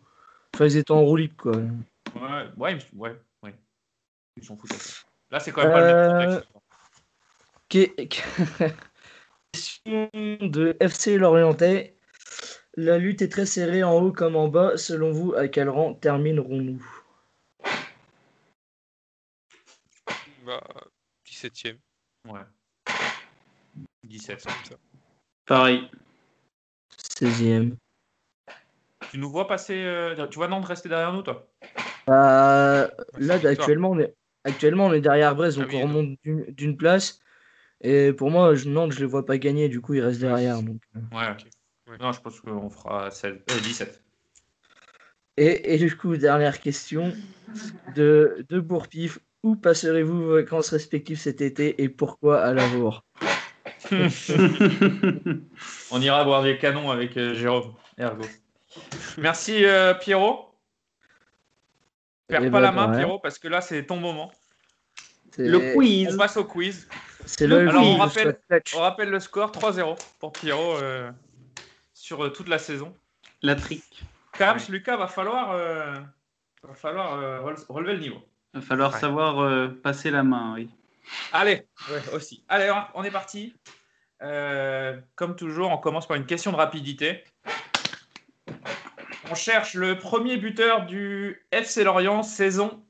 Enfin, 0.55 0.65
ils 0.65 0.79
étaient 0.79 0.91
en 0.91 1.03
roue 1.03 1.17
libre, 1.17 1.35
quoi. 1.37 1.53
Ouais, 1.53 2.49
ouais, 2.57 2.79
ouais, 2.97 3.21
ouais. 3.43 3.55
Ils 4.39 4.43
s'en 4.45 4.57
foutent. 4.57 4.73
ça. 4.73 5.05
Là, 5.31 5.39
c'est 5.39 5.53
quand 5.53 5.63
même 5.63 5.73
pas 5.73 5.81
le 5.81 5.87
même 5.87 5.97
Euh, 5.97 6.41
contexte. 6.41 6.49
Que- 7.69 8.71
Question 9.53 10.09
de 10.41 10.77
FC 10.81 11.19
Lorientais. 11.19 11.95
La 12.77 12.97
lutte 12.97 13.21
est 13.21 13.29
très 13.29 13.45
serrée 13.45 13.83
en 13.85 13.99
haut 14.01 14.13
comme 14.13 14.35
en 14.35 14.49
bas. 14.49 14.79
Selon 14.79 15.13
vous, 15.13 15.35
à 15.35 15.49
quel 15.49 15.69
rang 15.69 15.93
terminerons-nous? 15.93 16.83
Bah, 20.47 20.63
17ème. 21.41 21.77
Ouais. 22.29 22.41
17. 24.05 24.45
comme 24.45 24.53
ça. 24.69 24.75
Pareil. 25.47 25.91
16e. 27.21 27.77
Tu 29.11 29.19
nous 29.19 29.31
vois 29.31 29.47
passer. 29.47 29.83
euh, 29.83 30.27
tu 30.29 30.37
vois 30.37 30.49
Nantes 30.49 30.67
rester 30.67 30.89
derrière 30.89 31.13
nous, 31.13 31.23
toi? 31.23 31.49
Bah, 32.07 32.91
là, 33.19 33.37
victoire. 33.37 33.53
actuellement 33.53 33.91
on, 33.91 33.99
est... 33.99 34.15
actuellement, 34.45 34.87
on 34.87 34.93
est 34.93 35.01
derrière 35.01 35.35
Brest, 35.35 35.59
donc 35.59 35.69
Ah 35.71 35.77
oui, 35.77 35.83
on 35.83 35.87
remonte 35.89 36.19
d'une 36.25 36.45
d'une 36.53 36.77
place. 36.77 37.21
Et 37.83 38.13
pour 38.13 38.31
moi, 38.31 38.55
je... 38.55 38.69
Nantes, 38.69 38.93
je 38.93 39.01
les 39.01 39.07
vois 39.07 39.25
pas 39.25 39.39
gagner, 39.39 39.69
du 39.69 39.81
coup, 39.81 39.95
ils 39.95 40.03
restent 40.03 40.21
derrière. 40.21 40.63
Donc... 40.63 40.83
euh. 40.97 41.17
Ouais. 41.17 41.31
Ok, 41.31 41.47
ouais. 41.89 41.99
Non, 41.99 42.13
je 42.13 42.21
pense 42.21 42.41
qu'on 42.41 42.69
fera 42.69 43.11
16, 43.11 43.39
euh, 43.51 43.61
17. 43.61 44.03
Et, 45.39 45.75
et 45.75 45.79
du 45.79 45.97
coup, 45.97 46.17
dernière 46.17 46.61
question 46.61 47.15
de, 47.95 48.45
de 48.49 48.61
Bourpif. 48.61 49.19
Où 49.43 49.57
passerez-vous 49.57 50.23
vos 50.23 50.35
vacances 50.35 50.71
respectives 50.71 51.19
cet 51.19 51.41
été 51.41 51.83
et 51.83 51.89
pourquoi 51.89 52.43
à 52.43 52.53
Lavour 52.53 53.05
On 55.91 56.01
ira 56.01 56.25
boire 56.25 56.43
des 56.43 56.59
canons 56.59 56.91
avec 56.91 57.17
euh, 57.17 57.35
Jérôme 57.35 57.75
Ergo. 57.99 58.25
Merci 59.19 59.65
euh, 59.65 59.95
Pierrot. 59.95 60.55
Perds 62.29 62.43
Eh 62.45 62.51
pas 62.51 62.61
ben, 62.61 62.61
la 62.61 62.71
de 62.71 62.77
main. 62.77 62.97
Pierrot, 62.97 63.19
parce 63.19 63.39
que 63.39 63.49
là, 63.49 63.61
c'est 63.61 63.85
ton 63.87 63.97
moment. 63.97 64.31
C'est- 65.35 65.49
Le 65.49 65.75
quiz. 65.75 66.15
On 66.15 66.19
passe 66.19 66.37
au 66.37 66.45
quiz. 66.45 66.89
C'est 67.25 67.47
le 67.47 67.69
Alors, 67.69 67.83
on 67.83 68.09
quiz, 68.09 68.17
rappelle-. 68.79 69.05
On 69.09 69.11
le 69.11 69.21
score 69.21 69.51
3-0 69.53 69.97
pour 70.19 70.33
Pierrot 70.33 70.77
euh, 70.77 71.11
sur 71.95 72.25
euh, 72.25 72.31
toute 72.31 72.49
la 72.49 72.59
saison. 72.59 72.95
La 73.43 73.55
trique. 73.57 74.05
Kams, 74.33 74.59
Lucas, 74.69 74.97
va 74.97 75.07
falloir, 75.09 75.53
euh, 75.53 75.95
va 76.63 76.75
falloir 76.75 77.15
euh, 77.19 77.41
rele- 77.41 77.65
relever 77.69 77.95
le 77.95 78.01
niveau. 78.01 78.23
Va 78.55 78.61
falloir 78.61 78.93
Ouais. 78.95 79.01
savoir 79.01 79.39
euh, 79.41 79.69
passer 79.69 80.11
la 80.11 80.23
main, 80.23 80.55
oui. 80.55 80.69
Allez, 81.33 81.67
ouais, 81.91 82.15
aussi. 82.15 82.45
Allez, 82.49 82.73
on- 82.95 83.03
est 83.05 83.11
parti. 83.11 83.55
Euh, 84.23 85.01
comme 85.15 85.35
toujours, 85.37 85.71
on 85.71 85.79
commence 85.79 86.07
par 86.07 86.17
une 86.17 86.27
question 86.27 86.51
de 86.53 86.57
rapidité. 86.57 87.25
On 89.31 89.35
cherche 89.35 89.75
le 89.75 89.99
premier 89.99 90.37
buteur 90.37 90.87
du 90.87 91.47
FC 91.53 91.85
Lorient 91.85 92.23
saison 92.23 92.85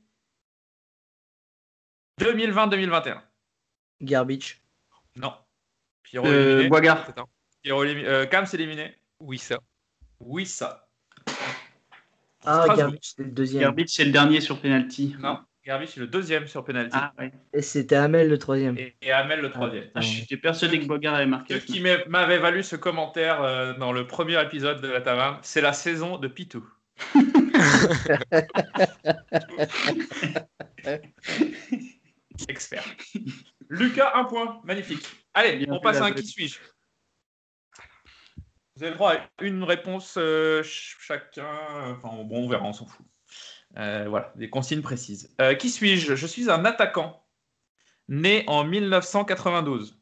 2020-2021. 2.19 3.21
Garbage. 4.01 4.61
Non. 5.15 5.33
Pierrot 6.03 6.27
Euh, 6.27 6.51
éliminé. 6.53 6.69
Boigard. 6.69 7.05
C'est 7.05 7.19
un- 7.19 7.25
Pierrot 7.61 7.85
élimi- 7.85 8.05
euh, 8.05 8.25
Kams 8.25 8.47
éliminé. 8.53 8.95
Oui, 9.19 9.37
ça. 9.37 9.57
Oui, 10.19 10.45
ça. 10.45 10.87
Ah. 12.43 12.65
Garbage, 12.75 12.97
c'était 13.01 13.23
le 13.23 13.31
deuxième. 13.31 13.61
Garbage, 13.61 13.89
c'est 13.89 14.05
le 14.05 14.11
dernier 14.11 14.41
sur 14.41 14.59
penalty. 14.59 15.15
Non. 15.19 15.39
Garbage, 15.63 15.89
c'est 15.89 15.99
le 15.99 16.07
deuxième 16.07 16.47
sur 16.47 16.63
penalty. 16.63 16.97
Ah, 16.99 17.13
ouais. 17.19 17.31
Et 17.53 17.61
c'était 17.61 17.95
Hamel 17.95 18.29
le 18.29 18.39
troisième. 18.39 18.75
Et, 18.79 18.95
et 19.01 19.11
Hamel 19.11 19.41
le 19.41 19.51
troisième. 19.51 19.89
Ah, 19.93 20.01
J'étais 20.01 20.37
persuadé 20.37 20.79
que 20.79 20.85
Boigard 20.85 21.13
avait 21.13 21.27
marqué. 21.27 21.59
Ce 21.59 21.65
qui 21.65 21.81
m'a- 21.81 22.03
m'avait 22.07 22.39
valu 22.39 22.63
ce 22.63 22.75
commentaire 22.75 23.43
euh, 23.43 23.73
dans 23.75 23.91
le 23.91 24.07
premier 24.07 24.41
épisode 24.41 24.81
de 24.81 24.87
la 24.87 25.01
taverne, 25.01 25.37
c'est 25.43 25.61
la 25.61 25.73
saison 25.73 26.17
de 26.17 26.27
Pitou. 26.27 26.67
Expert. 32.47 32.83
Lucas, 33.69 34.11
un 34.15 34.25
point. 34.25 34.61
Magnifique. 34.63 35.05
Allez, 35.33 35.57
Bien 35.57 35.73
on 35.73 35.79
passe 35.79 35.97
à 36.01 36.05
un 36.05 36.11
qui 36.11 36.25
suis-je? 36.25 36.59
Vous 38.75 38.83
avez 38.83 38.91
le 38.91 38.95
droit 38.97 39.13
à 39.13 39.27
une 39.41 39.63
réponse 39.63 40.15
euh, 40.17 40.63
ch- 40.63 40.97
chacun. 40.99 41.45
Enfin, 41.91 42.09
bon, 42.23 42.45
on 42.45 42.49
verra, 42.49 42.63
on 42.65 42.73
s'en 42.73 42.85
fout. 42.87 43.05
Euh, 43.77 44.07
voilà, 44.09 44.33
des 44.35 44.49
consignes 44.49 44.81
précises. 44.81 45.33
Euh, 45.39 45.55
qui 45.55 45.69
suis-je? 45.69 46.15
Je 46.15 46.27
suis 46.27 46.49
un 46.51 46.65
attaquant 46.65 47.25
né 48.09 48.43
en 48.47 48.65
1992. 48.65 49.97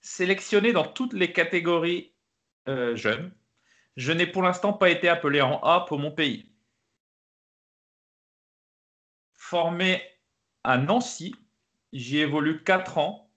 Sélectionné 0.00 0.72
dans 0.72 0.86
toutes 0.86 1.12
les 1.12 1.32
catégories 1.32 2.14
euh, 2.68 2.94
jeunes. 2.94 3.32
Je 3.96 4.12
n'ai 4.12 4.26
pour 4.26 4.42
l'instant 4.42 4.72
pas 4.72 4.90
été 4.90 5.08
appelé 5.08 5.40
en 5.40 5.60
A 5.62 5.84
pour 5.86 5.98
mon 5.98 6.10
pays. 6.12 6.52
Formé 9.32 10.02
à 10.62 10.78
Nancy, 10.78 11.34
j'y 11.92 12.18
évolue 12.18 12.62
4 12.64 12.98
ans, 12.98 13.30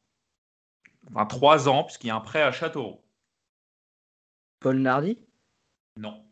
enfin 1.09 1.25
3 1.25 1.67
ans, 1.69 1.83
puisqu'il 1.83 2.07
y 2.07 2.11
a 2.11 2.15
un 2.15 2.21
prêt 2.21 2.41
à 2.41 2.51
Châteauroux. 2.51 3.01
Paul 4.59 4.77
Nardi? 4.79 5.19
Non. 5.97 6.25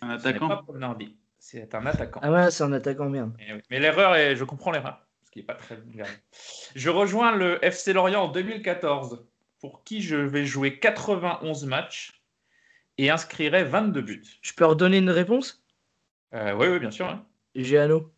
Un 0.00 0.18
Ce 0.18 0.28
n'est 0.28 0.30
attaquant? 0.30 0.48
pas 0.48 0.62
Paul 0.62 0.78
Nardi, 0.78 1.16
c'est 1.48 1.74
un 1.76 1.86
attaquant. 1.86 2.20
Ah 2.24 2.32
ouais, 2.32 2.50
c'est 2.50 2.64
un 2.64 2.72
attaquant, 2.72 3.08
merde. 3.08 3.32
Eh 3.38 3.52
oui. 3.52 3.60
Mais 3.70 3.78
l'erreur, 3.78 4.16
est, 4.16 4.34
je 4.34 4.42
comprends 4.42 4.72
l'erreur, 4.72 5.06
ce 5.24 5.30
qui 5.30 5.38
n'est 5.38 5.44
pas 5.44 5.54
très 5.54 5.78
grave. 5.94 6.10
Je 6.74 6.90
rejoins 6.90 7.36
le 7.36 7.64
FC 7.64 7.92
Lorient 7.92 8.24
en 8.24 8.28
2014, 8.28 9.24
pour 9.60 9.84
qui 9.84 10.02
je 10.02 10.16
vais 10.16 10.44
jouer 10.44 10.80
91 10.80 11.66
matchs 11.66 12.20
et 12.98 13.10
inscrirai 13.10 13.62
22 13.62 14.00
buts. 14.00 14.24
Je 14.42 14.52
peux 14.54 14.64
redonner 14.66 14.98
une 14.98 15.10
réponse? 15.10 15.64
Euh, 16.34 16.52
oui, 16.54 16.66
oui, 16.66 16.78
bien 16.80 16.90
sûr. 16.90 17.06
hein. 17.06 17.24
Géano. 17.54 18.12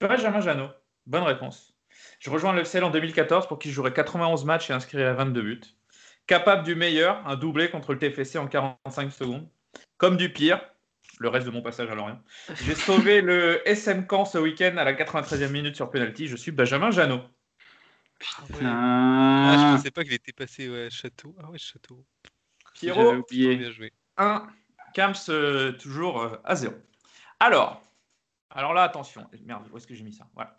Benjamin 0.00 0.40
Janot, 0.40 0.68
bonne 1.06 1.22
réponse. 1.22 1.72
Je 2.18 2.30
rejoins 2.30 2.52
le 2.52 2.62
FCL 2.64 2.82
en 2.84 2.90
2014 2.90 3.46
pour 3.46 3.58
qui 3.60 3.68
je 3.68 3.74
jouerai 3.74 3.92
91 3.92 4.44
matchs 4.44 4.70
et 4.70 4.72
inscrirai 4.72 5.14
22 5.14 5.40
buts. 5.42 5.60
Capable 6.26 6.64
du 6.64 6.74
meilleur, 6.74 7.24
un 7.28 7.36
doublé 7.36 7.70
contre 7.70 7.92
le 7.92 8.00
TFC 8.00 8.38
en 8.38 8.48
45 8.48 9.12
secondes. 9.12 9.48
Comme 9.98 10.16
du 10.16 10.32
pire, 10.32 10.60
le 11.18 11.28
reste 11.28 11.46
de 11.46 11.50
mon 11.50 11.62
passage 11.62 11.90
à 11.90 11.94
Lorient. 11.94 12.20
J'ai 12.64 12.74
sauvé 12.74 13.20
le 13.22 13.66
SM 13.68 14.06
Caen 14.10 14.24
ce 14.24 14.38
week-end 14.38 14.76
à 14.76 14.84
la 14.84 14.92
93e 14.92 15.48
minute 15.48 15.76
sur 15.76 15.90
penalty. 15.90 16.26
Je 16.28 16.36
suis 16.36 16.50
Benjamin 16.52 16.90
Janot. 16.90 17.20
Ah, 18.20 18.44
je 18.58 18.66
Ah, 18.66 19.72
pensais 19.76 19.90
pas 19.90 20.04
qu'il 20.04 20.14
était 20.14 20.32
passé 20.32 20.68
ouais, 20.68 20.88
Château. 20.90 21.34
Ah 21.42 21.50
ouais, 21.50 21.58
Château. 21.58 22.04
j'avais 22.82 22.92
Pierrot, 22.94 23.14
oublié. 23.16 23.56
Bien 23.56 23.70
joué. 23.70 23.92
1. 24.16 24.46
Camps 24.94 25.28
euh, 25.28 25.72
toujours 25.72 26.22
euh, 26.22 26.36
à 26.44 26.54
0. 26.56 26.74
Alors, 27.40 27.82
alors 28.50 28.72
là, 28.72 28.84
attention. 28.84 29.26
Merde, 29.44 29.66
où 29.70 29.76
est-ce 29.76 29.86
que 29.86 29.94
j'ai 29.94 30.02
mis 30.04 30.14
ça? 30.14 30.26
Voilà. 30.34 30.56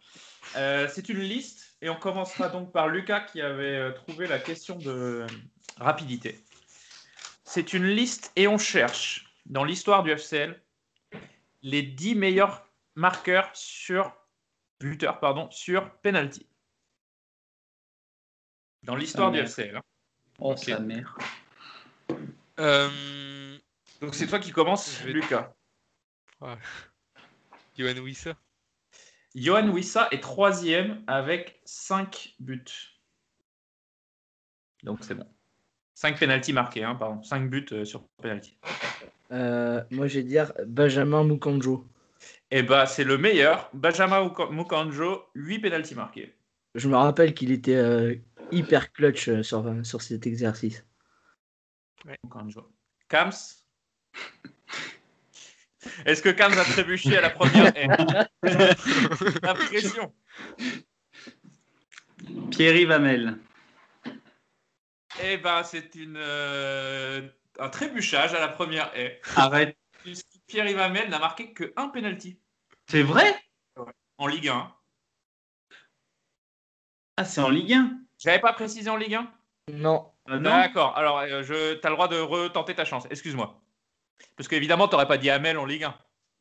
Euh, 0.55 0.87
C'est 0.91 1.09
une 1.09 1.19
liste 1.19 1.75
et 1.81 1.89
on 1.89 1.95
commencera 1.95 2.49
donc 2.49 2.71
par 2.71 2.87
Lucas 2.87 3.21
qui 3.21 3.41
avait 3.41 3.93
trouvé 3.95 4.27
la 4.27 4.37
question 4.39 4.75
de 4.75 5.25
rapidité. 5.77 6.43
C'est 7.43 7.73
une 7.73 7.85
liste 7.85 8.31
et 8.35 8.47
on 8.47 8.57
cherche 8.57 9.26
dans 9.47 9.63
l'histoire 9.63 10.03
du 10.03 10.11
FCL 10.11 10.61
les 11.63 11.81
10 11.81 12.15
meilleurs 12.15 12.67
marqueurs 12.95 13.49
sur 13.55 14.15
buteurs 14.79 15.19
pardon 15.19 15.49
sur 15.51 15.91
penalty. 16.01 16.47
Dans 18.83 18.95
l'histoire 18.95 19.31
du. 19.31 19.39
FCL. 19.39 19.75
hein. 19.77 19.81
Oh, 20.39 20.51
Ok. 20.51 20.59
sa 20.59 20.79
mère. 20.79 21.17
Euh... 22.59 23.57
Donc 24.01 24.13
c'est 24.15 24.27
toi 24.27 24.39
qui 24.39 24.51
commences, 24.51 25.01
vais- 25.01 25.11
Lucas. 25.13 25.53
ouais. 26.41 26.55
Johan 27.77 27.97
Wissa. 28.01 28.35
Johan 29.35 29.69
Wissa 29.69 30.07
est 30.11 30.21
troisième 30.21 31.03
avec 31.07 31.61
5 31.65 32.35
buts. 32.39 32.63
Donc 34.83 34.99
c'est 35.03 35.15
bon. 35.15 35.27
5 35.95 36.19
pénalties 36.19 36.53
marqués, 36.53 36.83
hein, 36.83 36.95
pardon. 36.95 37.21
5 37.23 37.49
buts 37.49 37.65
euh, 37.71 37.85
sur 37.85 38.07
penalty. 38.21 38.57
Euh, 39.31 39.83
moi, 39.91 40.07
je 40.07 40.19
vais 40.19 40.23
dire 40.23 40.53
Benjamin 40.65 41.23
Mukanjo. 41.23 41.85
Et 42.49 42.63
bah 42.63 42.85
c'est 42.85 43.03
le 43.03 43.17
meilleur. 43.17 43.69
Benjamin 43.73 44.25
Muka- 44.25 44.49
Mukanjo, 44.51 45.25
8 45.35 45.59
pénalties 45.59 45.95
marqués. 45.95 46.33
Je 46.75 46.87
me 46.87 46.95
rappelle 46.95 47.33
qu'il 47.33 47.51
était 47.51 47.75
euh, 47.75 48.15
hyper 48.51 48.93
clutch 48.93 49.27
euh, 49.27 49.43
sur, 49.43 49.65
sur 49.83 50.01
cet 50.01 50.25
exercice. 50.27 50.85
Mukanjo. 52.23 52.71
Kams? 53.09 53.31
Est-ce 56.05 56.21
que 56.21 56.29
Kams 56.29 56.53
a 56.57 56.63
trébuché 56.63 57.17
à 57.17 57.21
la 57.21 57.29
première? 57.29 57.73
Haie 57.75 57.87
La 59.43 59.53
pression. 59.53 60.13
Pierre-Yves 62.51 62.91
Hamel. 62.91 63.37
Eh 65.23 65.37
ben 65.37 65.63
c'est 65.63 65.95
une 65.95 66.17
euh, 66.17 67.27
un 67.59 67.69
trébuchage 67.69 68.33
à 68.33 68.39
la 68.39 68.47
première 68.47 68.91
haie. 68.95 69.21
Arrête. 69.35 69.77
Pierre 70.47 70.79
Hamel 70.79 71.09
n'a 71.09 71.19
marqué 71.19 71.53
que 71.53 71.73
un 71.75 71.89
penalty 71.89 72.39
C'est 72.89 73.03
vrai? 73.03 73.35
En 74.17 74.27
Ligue 74.27 74.47
1. 74.47 74.73
Ah, 77.17 77.25
c'est 77.25 77.41
en 77.41 77.49
Ligue 77.49 77.73
1 77.73 77.99
J'avais 78.17 78.39
pas 78.39 78.53
précisé 78.53 78.89
en 78.89 78.95
Ligue 78.95 79.15
1 79.15 79.29
Non. 79.73 80.11
Ah 80.25 80.37
non? 80.37 80.49
D'accord, 80.49 80.97
alors 80.97 81.19
euh, 81.19 81.43
je... 81.43 81.75
tu 81.75 81.85
as 81.85 81.89
le 81.89 81.95
droit 81.95 82.07
de 82.07 82.19
retenter 82.19 82.73
ta 82.75 82.85
chance, 82.85 83.05
excuse-moi. 83.09 83.61
Parce 84.35 84.47
qu'évidemment, 84.47 84.87
tu 84.87 84.93
n'aurais 84.93 85.07
pas 85.07 85.17
dit 85.17 85.29
Hamel 85.29 85.57
en 85.57 85.65
Ligue 85.65 85.83
1. 85.85 85.97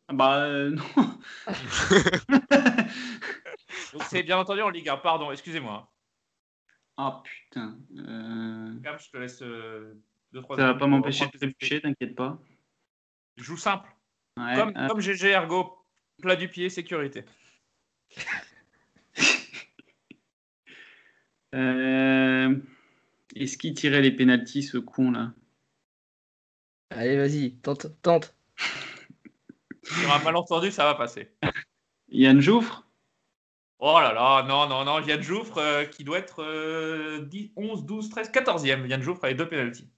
Ah 0.09 0.12
Bah 0.12 0.45
euh, 0.45 0.71
non. 0.71 0.85
Donc 3.93 4.03
c'est 4.09 4.23
bien 4.23 4.39
entendu 4.39 4.62
en 4.62 4.71
Ligue 4.71 4.89
1, 4.89 4.99
pardon, 4.99 5.33
excusez-moi. 5.33 5.93
Ah 6.97 7.23
putain. 7.25 7.77
Euh, 7.99 8.81
Cam, 8.83 8.99
je 8.99 9.11
te 9.11 9.17
laisse 9.17 9.43
2-3 10.35 10.57
Ça 10.57 10.66
va 10.66 10.74
pas 10.74 10.87
m'empêcher 10.87 11.27
de 11.27 11.37
trébucher, 11.37 11.81
t'inquiète 11.81 12.14
pas. 12.14 12.39
Joue 13.37 13.57
simple. 13.57 13.89
Ouais, 14.39 14.55
comme, 14.55 14.72
comme 14.89 15.01
GG 15.01 15.31
Ergo, 15.31 15.79
plat 16.20 16.37
du 16.37 16.49
pied, 16.49 16.68
sécurité. 16.68 17.24
euh, 21.55 22.57
Est-ce 23.35 23.57
qu'il 23.57 23.74
tirait 23.74 24.03
les 24.03 24.12
pénalties, 24.12 24.62
ce 24.62 24.79
con 24.79 25.11
là? 25.12 25.33
Allez, 26.91 27.16
vas-y, 27.16 27.57
tente, 27.57 27.87
tente. 28.03 28.37
Sur 29.83 30.12
un 30.12 30.22
malentendu, 30.22 30.70
ça 30.70 30.85
va 30.85 30.95
passer. 30.95 31.33
Yann 32.09 32.41
Jouffre? 32.41 32.87
Oh 33.79 34.01
là 34.01 34.12
là, 34.12 34.43
non, 34.49 34.66
non, 34.68 34.85
non, 34.85 35.01
Yann 35.01 35.20
Jouffre 35.20 35.59
euh, 35.59 35.85
qui 35.85 36.03
doit 36.05 36.18
être 36.18 36.43
euh, 36.43 37.20
10, 37.27 37.53
11, 37.57 37.85
12, 37.85 38.09
13, 38.09 38.31
14e. 38.31 38.87
Yann 38.87 39.03
Jouffre 39.03 39.24
avec 39.24 39.37
deux 39.37 39.49
pénalties. 39.49 39.91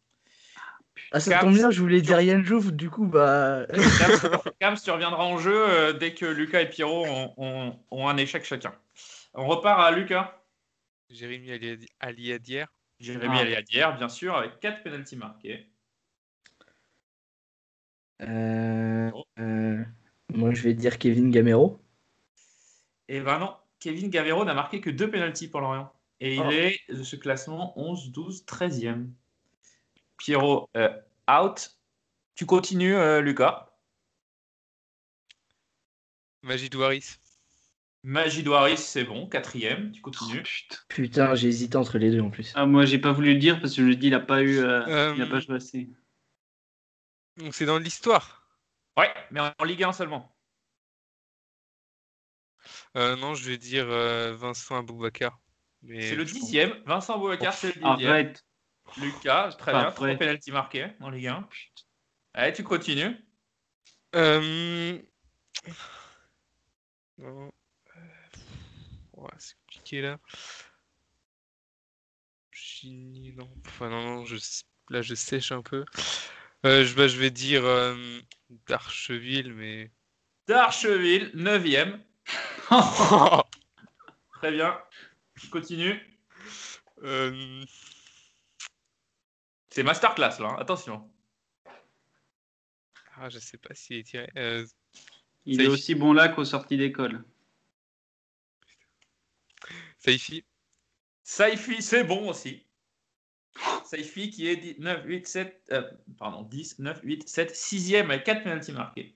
Ah, 1.13 1.21
ça 1.21 1.31
Cam, 1.33 1.41
tombe 1.41 1.55
bien, 1.55 1.71
je 1.71 1.81
voulais 1.81 2.01
dire 2.01 2.21
Yann 2.21 2.45
Jouve, 2.45 2.73
du 2.73 2.91
coup, 2.91 3.07
bah. 3.07 3.67
Cam, 3.71 4.41
Cam, 4.61 4.75
tu 4.77 4.91
reviendras 4.91 5.25
en 5.25 5.39
jeu 5.39 5.55
euh, 5.69 5.93
dès 5.93 6.15
que 6.15 6.27
Lucas 6.27 6.61
et 6.63 6.69
Pierrot 6.69 7.07
ont, 7.07 7.35
ont- 7.37 7.79
ont 7.91 8.09
un 8.09 8.17
échec 8.17 8.45
chacun. 8.45 8.75
On 9.35 9.47
repart 9.47 9.81
à 9.81 9.91
Lucas. 9.91 10.41
Jérémy 11.11 11.53
Ali- 11.53 11.87
Aliadière. 12.01 12.69
Jérémy 13.01 13.35
Ah. 13.39 13.41
Aliadière, 13.43 13.97
bien 13.97 14.09
sûr, 14.09 14.35
avec 14.37 14.59
4 14.61 14.83
pénalties 14.83 15.17
marqués. 15.17 15.67
Euh, 18.23 19.11
Oh. 19.15 19.25
euh, 19.39 19.83
moi, 20.35 20.53
je 20.53 20.63
vais 20.63 20.75
dire 20.75 20.99
Kevin 20.99 21.31
Gamero. 21.31 21.81
Et 23.09 23.21
ben 23.21 23.39
non, 23.39 23.55
Kevin 23.81 24.11
Gavero 24.11 24.45
n'a 24.45 24.55
marqué 24.55 24.81
que 24.81 24.91
2 24.91 25.11
pénalties 25.11 25.49
pour 25.49 25.61
Lorient. 25.61 25.93
Et 26.21 26.35
il 26.35 26.43
Oh. 26.45 26.51
est 26.51 26.81
de 26.89 27.03
ce 27.05 27.17
classement 27.17 27.73
11, 27.79 28.11
12, 28.11 28.45
13e. 28.45 29.09
Pierrot, 30.19 30.69
euh, 30.77 30.91
out. 31.31 31.71
Tu 32.35 32.45
continues, 32.47 32.95
euh, 32.97 33.21
Lucas. 33.21 33.71
Magid 36.43 36.75
Waris. 36.75 37.17
Magid 38.05 38.47
Waris, 38.47 38.77
c'est 38.79 39.05
bon, 39.05 39.29
quatrième. 39.29 39.91
Tu 39.93 40.01
Oh, 40.01 40.11
continues. 40.11 40.45
putain. 40.89 41.35
Hésité 41.35 41.77
entre 41.77 41.99
les 41.99 42.11
deux 42.11 42.21
en 42.21 42.31
plus. 42.31 42.53
Ah, 42.55 42.65
moi 42.67 42.85
j'ai 42.85 42.99
pas 42.99 43.13
voulu 43.13 43.35
le 43.35 43.39
dire 43.41 43.61
parce 43.61 43.75
que 43.75 43.83
je 43.83 43.87
me 43.87 43.95
dis 43.97 44.07
il 44.09 44.15
a 44.15 44.21
pas 44.21 44.43
eu. 44.43 44.59
euh, 44.59 44.87
Euh, 44.87 45.15
Il 45.17 45.23
a 45.23 45.27
pas 45.27 45.41
joué 45.41 45.57
assez. 45.57 45.91
Donc 47.39 47.55
c'est 47.55 47.67
dans 47.67 47.79
l'histoire. 47.79 48.47
Ouais, 48.97 49.13
mais 49.31 49.41
en 49.41 49.65
Ligue 49.65 49.83
1 49.85 49.93
seulement. 49.93 50.35
Euh, 52.97 53.17
non, 53.17 53.35
je 53.35 53.49
vais 53.49 53.59
dire 53.59 53.87
euh, 53.89 54.35
Vincent 54.35 54.77
Aboubacar. 54.77 55.39
Mais 55.83 56.03
C'est 56.09 56.17
le 56.17 56.25
pense- 56.25 56.33
dixième. 56.33 56.83
Vincent 56.87 57.19
Boubacar, 57.19 57.53
c'est 57.55 57.69
le 57.75 57.81
dixième. 57.97 58.11
Arrête. 58.11 58.45
Lucas, 58.97 59.53
très 59.59 59.73
Pas 59.73 59.83
bien. 59.83 59.93
Trois 59.93 60.15
pénalties 60.15 60.53
marqués 60.53 60.89
en 61.01 61.11
Ligue 61.11 61.29
1. 61.29 61.49
Allez, 62.35 62.53
tu 62.53 62.65
continues. 62.65 63.17
Euh... 64.15 64.99
Non. 67.19 67.53
Euh, 67.97 68.01
ouais, 69.15 69.31
c'est 69.39 69.57
compliqué 69.61 70.03
là. 70.03 70.19
Gini, 72.53 73.33
non. 73.33 73.51
Enfin, 73.67 73.91
non, 73.91 74.03
non, 74.03 74.25
je... 74.25 74.37
là 74.89 75.03
je 75.03 75.15
sèche 75.15 75.53
un 75.53 75.63
peu. 75.63 75.85
Euh, 76.65 76.85
je, 76.85 76.95
bah, 76.95 77.09
je 77.09 77.19
vais 77.19 77.31
dire 77.31 77.65
euh, 77.65 78.21
Darcheville, 78.67 79.53
mais. 79.53 79.91
D'Archeville, 80.47 81.31
9ème. 81.35 82.01
Très 84.35 84.53
bien. 84.53 84.79
Je 85.35 85.51
continue. 85.51 86.01
Euh, 87.03 87.65
C'est 89.79 89.85
masterclass 89.85 90.41
là, 90.41 90.49
hein. 90.49 90.57
attention. 90.59 91.09
Ah, 93.17 93.29
je 93.31 93.39
sais 93.39 93.59
pas 93.59 93.73
s'il 93.75 93.99
est 93.99 94.03
tiré. 94.03 94.29
Euh, 94.37 94.67
Il 95.47 95.61
est 95.61 95.69
aussi 95.69 95.95
bon 95.95 96.13
là 96.13 96.29
qu'aux 96.29 96.45
sorties 96.45 96.77
d'école. 96.77 97.23
Saifi. 99.99 100.45
Saifi, 101.23 101.81
c'est 101.81 102.03
bon 102.03 102.29
aussi. 102.29 102.67
Saifi 103.85 104.31
qui 104.31 104.49
est 104.49 104.57
10, 104.57 104.81
9, 104.81 105.05
8, 105.05 105.27
7, 105.29 105.63
euh, 105.71 105.83
pardon, 106.19 106.43
10, 106.43 106.81
9, 106.81 107.01
8, 107.05 107.29
7, 107.29 107.55
6ème 107.55 108.07
avec 108.07 108.25
4 108.25 108.43
penalties 108.43 108.73
marqués. 108.73 109.15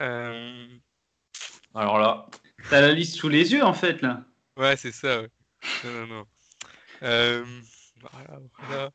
Euh, 0.00 0.66
Alors 1.74 1.98
là, 1.98 2.30
T'as 2.70 2.80
la 2.80 2.92
liste 2.92 3.16
sous 3.16 3.28
les 3.28 3.52
yeux 3.52 3.64
en 3.64 3.74
fait 3.74 4.00
là. 4.00 4.24
Ouais, 4.56 4.78
c'est 4.78 4.92
ça. 4.92 5.20
ouais. 5.20 5.30
Non, 5.84 5.92
non, 5.92 6.06
non. 6.06 6.26
Euh, 7.02 7.44
Voilà. 8.12 8.90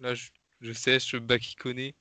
Là, 0.00 0.14
je, 0.14 0.30
je 0.60 0.72
sèche 0.72 1.14
Bakikone. 1.16 1.92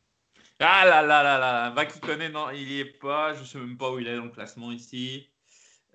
ah 0.59 0.85
là 0.85 1.01
là 1.01 1.23
là 1.23 1.37
là, 1.37 1.71
connaît, 1.99 2.29
non, 2.29 2.49
il 2.51 2.69
y 2.71 2.79
est 2.79 2.85
pas, 2.85 3.33
je 3.33 3.43
sais 3.43 3.57
même 3.59 3.77
pas 3.77 3.91
où 3.91 3.99
il 3.99 4.07
est 4.07 4.15
dans 4.15 4.25
le 4.25 4.29
classement 4.29 4.71
ici. 4.71 5.29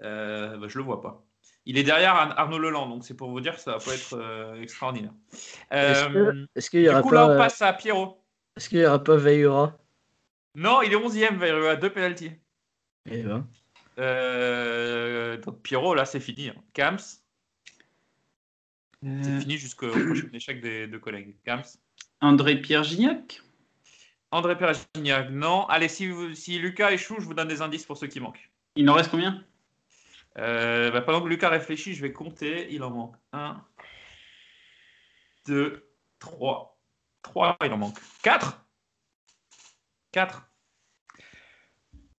Euh, 0.03 0.57
bah, 0.59 0.67
je 0.69 0.79
le 0.79 0.85
vois 0.85 1.01
pas. 1.01 1.25
Il 1.67 1.79
est 1.79 1.83
derrière 1.83 2.15
Ar- 2.15 2.39
Arnaud 2.39 2.59
Leland, 2.59 2.89
donc 2.89 3.05
c'est 3.05 3.15
pour 3.15 3.31
vous 3.31 3.41
dire 3.41 3.55
que 3.55 3.61
ça 3.61 3.73
va 3.73 3.79
pas 3.79 3.95
être 3.95 4.15
euh, 4.15 4.61
extraordinaire. 4.61 5.13
Est-ce 5.71 6.09
que- 6.09 6.19
Euh, 6.19 6.47
est-ce 6.55 6.69
qu'il 6.71 6.81
y 6.81 6.85
du 6.85 6.89
aura 6.91 7.01
coup, 7.03 7.11
pas, 7.11 7.15
là, 7.29 7.35
on 7.35 7.39
passe 7.39 7.63
à 7.63 7.73
Pierrot. 7.73 8.23
Est-ce 8.57 8.69
qu'il 8.69 8.79
n'y 8.79 8.87
aura 8.87 9.03
pas 9.03 9.17
Veillera 9.17 9.79
Non, 10.55 10.83
il 10.83 10.93
est 10.93 10.97
11ème, 10.97 11.37
il 11.37 11.67
a 11.69 11.77
deux 11.77 11.91
penalties. 11.91 12.33
Eh 13.07 13.23
ben. 13.23 13.49
Euh, 13.99 15.37
donc 15.39 15.63
Pierrot, 15.63 15.95
là, 15.95 16.05
c'est 16.05 16.21
fini. 16.21 16.49
hein. 16.49 16.55
Kams, 16.73 16.99
c'est 16.99 17.19
Euh, 19.07 19.41
fini 19.41 19.57
jusqu'au 19.59 19.89
prochain 19.91 20.29
échec 20.33 20.61
des 20.61 20.87
deux 20.87 20.99
collègues. 20.99 21.37
Kams. 21.45 21.63
André 22.21 22.61
Pierre 22.61 22.83
Gignac 22.85 23.41
André 24.31 24.59
Perignac, 24.59 25.31
non. 25.31 25.67
Allez, 25.69 25.89
si, 25.89 26.09
vous- 26.09 26.35
si 26.35 26.59
Lucas 26.59 26.91
échoue, 26.91 27.17
je 27.21 27.25
vous 27.25 27.35
donne 27.35 27.47
des 27.47 27.63
indices 27.63 27.85
pour 27.85 27.97
ceux 27.97 28.09
qui 28.09 28.19
manquent. 28.19 28.51
Il 28.75 28.89
en 28.91 28.95
reste 28.95 29.11
combien? 29.13 29.45
Euh, 30.39 30.91
bah, 30.91 31.03
pendant 31.03 31.23
que 31.23 31.29
Lucas 31.29 31.51
réfléchit, 31.51 31.95
je 31.95 32.03
vais 32.03 32.13
compter. 32.13 32.67
Il 32.73 32.83
en 32.83 32.91
manque 32.91 33.15
1, 33.33 33.65
2, 35.47 35.89
3. 36.19 36.81
3, 37.23 37.57
il 37.65 37.73
en 37.73 37.77
manque. 37.79 37.99
4 38.25 38.61
4. 40.11 40.49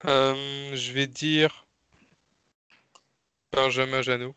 Euh, 0.06 0.74
je 0.76 0.92
vais 0.94 1.08
dire 1.08 1.64
Benjamin 3.56 4.01
Janot. 4.01 4.36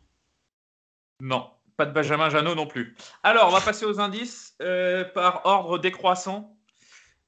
Non, 1.21 1.51
pas 1.77 1.87
de 1.87 1.93
Benjamin 1.93 2.31
Janot 2.31 2.55
non 2.55 2.67
plus. 2.67 2.97
Alors, 3.23 3.49
on 3.49 3.51
va 3.51 3.61
passer 3.61 3.85
aux 3.85 4.01
indices 4.01 4.55
euh, 4.63 5.05
par 5.05 5.45
ordre 5.45 5.79
décroissant. 5.79 6.57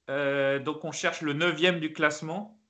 Euh, 0.08 0.60
donc, 0.60 0.84
on 0.84 0.92
cherche 0.92 1.20
le 1.22 1.32
9 1.32 1.80
du 1.80 1.92
classement. 1.92 2.60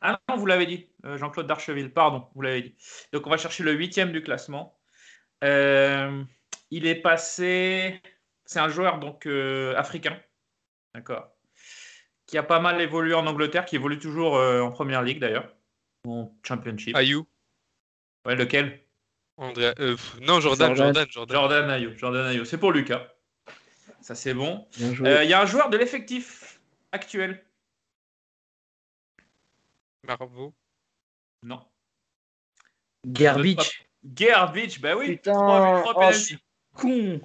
Ah 0.00 0.18
non, 0.28 0.36
vous 0.36 0.46
l'avez 0.46 0.66
dit, 0.66 0.88
euh, 1.04 1.16
Jean-Claude 1.16 1.46
Darcheville, 1.46 1.92
pardon, 1.92 2.28
vous 2.34 2.42
l'avez 2.42 2.62
dit. 2.62 2.76
Donc, 3.12 3.26
on 3.26 3.30
va 3.30 3.36
chercher 3.36 3.62
le 3.62 3.72
8 3.72 4.00
du 4.12 4.22
classement. 4.22 4.76
Il 5.42 6.86
est 6.86 7.00
passé. 7.00 8.00
C'est 8.44 8.58
un 8.58 8.68
joueur 8.68 8.98
donc 8.98 9.26
africain, 9.76 10.20
d'accord, 10.94 11.28
qui 12.26 12.38
a 12.38 12.42
pas 12.42 12.60
mal 12.60 12.80
évolué 12.80 13.14
en 13.14 13.26
Angleterre, 13.26 13.64
qui 13.64 13.76
évolue 13.76 13.98
toujours 13.98 14.34
en 14.34 14.70
première 14.70 15.02
ligue 15.02 15.20
d'ailleurs, 15.20 15.52
en 16.06 16.32
Championship. 16.42 16.96
Ayou. 16.96 17.26
Ouais, 18.26 18.34
lequel? 18.34 18.80
André... 19.36 19.72
euh, 19.78 19.94
pff, 19.94 20.18
non, 20.20 20.40
Jordan, 20.40 20.74
Jordan, 20.74 21.06
Jordan. 21.08 21.36
Jordan 21.36 21.70
Ayou. 21.70 21.96
Jordan 21.96 22.26
Ayou. 22.26 22.44
C'est 22.44 22.58
pour 22.58 22.72
Lucas. 22.72 23.06
Ça, 24.00 24.14
c'est 24.16 24.34
bon. 24.34 24.66
Euh, 24.80 25.22
Il 25.22 25.30
y 25.30 25.32
a 25.32 25.40
un 25.40 25.46
joueur 25.46 25.70
de 25.70 25.76
l'effectif 25.76 26.60
actuel. 26.90 27.44
Marveau. 30.02 30.54
Non. 31.42 31.60
Garbage. 33.06 33.86
Garbage, 34.04 34.80
bah 34.80 34.96
oui. 34.96 35.16
Putain, 35.16 35.84
oh, 35.86 35.94
penalties. 35.94 36.18
je 36.18 36.24
suis 36.24 36.38
con. 36.74 37.20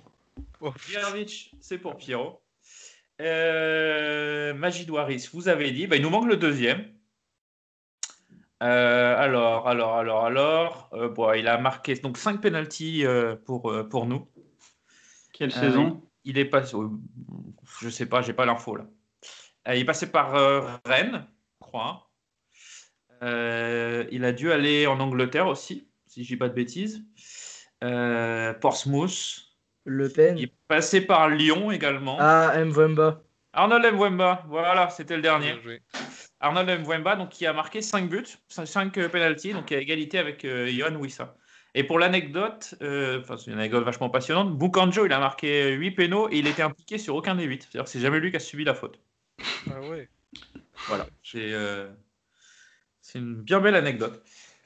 Garbage, 0.91 1.51
c'est 1.59 1.77
pour 1.79 1.97
Pierrot. 1.97 2.41
Euh, 3.21 4.53
vous 5.33 5.47
avez 5.49 5.71
dit. 5.71 5.87
Bah, 5.87 5.95
il 5.95 6.01
nous 6.01 6.09
manque 6.09 6.27
le 6.27 6.37
deuxième. 6.37 6.91
Euh, 8.62 9.16
alors, 9.18 9.68
alors, 9.68 9.97
alors, 9.97 10.26
alors. 10.26 10.89
Euh, 10.93 11.09
bon, 11.09 11.34
il 11.34 11.47
a 11.47 11.57
marqué 11.57 11.95
donc 11.95 12.18
5 12.18 12.41
penalties 12.41 13.05
euh, 13.05 13.36
pour, 13.36 13.72
euh, 13.72 13.84
pour 13.88 14.05
nous. 14.05 14.28
Quelle 15.34 15.49
Euh, 15.49 15.59
saison? 15.59 16.03
Il 16.24 16.38
est 16.38 16.45
passé. 16.45 16.78
Je 17.82 17.89
sais 17.89 18.05
pas, 18.05 18.22
j'ai 18.22 18.34
pas 18.34 18.45
l'info 18.45 18.76
là. 18.76 18.86
Euh, 19.68 19.76
il 19.76 19.82
est 19.82 19.86
passé 19.86 20.12
par 20.12 20.36
euh, 20.36 20.62
Rennes, 20.86 21.26
je 21.62 21.66
crois. 21.68 22.09
Euh, 23.24 24.05
il 24.12 24.26
a 24.26 24.32
dû 24.32 24.51
aller 24.51 24.88
en 24.88 24.99
Angleterre 24.99 25.47
aussi, 25.47 25.88
si 26.07 26.24
je 26.24 26.28
dis 26.30 26.38
pas 26.38 26.49
de 26.49 26.53
bêtises. 26.53 27.03
Euh, 27.84 28.53
Portsmouth. 28.53 29.47
Le 29.86 30.09
Pen. 30.09 30.38
Il 30.38 30.43
est 30.43 30.53
passé 30.68 31.01
par 31.01 31.30
Lyon 31.30 31.72
également. 31.72 32.18
Ah, 32.20 32.53
Mwemba. 32.64 33.24
Arnold 33.53 33.95
Mwemba, 33.95 34.43
voilà, 34.47 34.89
c'était 34.91 35.16
le 35.16 35.24
dernier. 35.24 35.55
Arnold 36.41 36.81
Mwemba, 36.85 37.15
donc, 37.15 37.29
qui 37.29 37.45
a 37.45 37.53
marqué 37.53 37.81
5 37.81 38.09
buts, 38.09 38.25
5 38.49 38.91
pénalties, 39.09 39.53
donc 39.53 39.71
à 39.71 39.77
égalité 39.77 40.17
avec 40.17 40.43
euh, 40.45 40.67
Johan 40.67 40.95
Wissa. 40.95 41.35
Et 41.73 41.83
pour 41.85 41.99
l'anecdote, 41.99 42.75
euh, 42.81 43.21
enfin, 43.21 43.37
c'est 43.37 43.49
une 43.51 43.57
anecdote 43.57 43.85
vachement 43.85 44.09
passionnante, 44.09 44.57
Bukanjo, 44.57 45.05
il 45.05 45.13
a 45.13 45.19
marqué 45.19 45.71
8 45.71 45.91
pénaux 45.91 46.27
et 46.29 46.37
il 46.39 46.47
était 46.47 46.63
impliqué 46.63 46.97
sur 46.97 47.15
aucun 47.15 47.35
des 47.35 47.45
8. 47.45 47.61
C'est-à-dire 47.63 47.85
que 47.85 47.89
c'est 47.89 47.99
jamais 48.01 48.19
lui 48.19 48.29
qui 48.31 48.37
a 48.37 48.39
subi 48.41 48.63
la 48.65 48.73
faute. 48.73 48.99
Ah 49.69 49.79
ouais. 49.81 50.09
Voilà, 50.87 51.05
c'est 51.23 51.53
euh, 51.53 51.89
c'est 53.01 53.19
une 53.19 53.35
bien 53.35 53.59
belle 53.61 53.75
anecdote. 53.75 54.21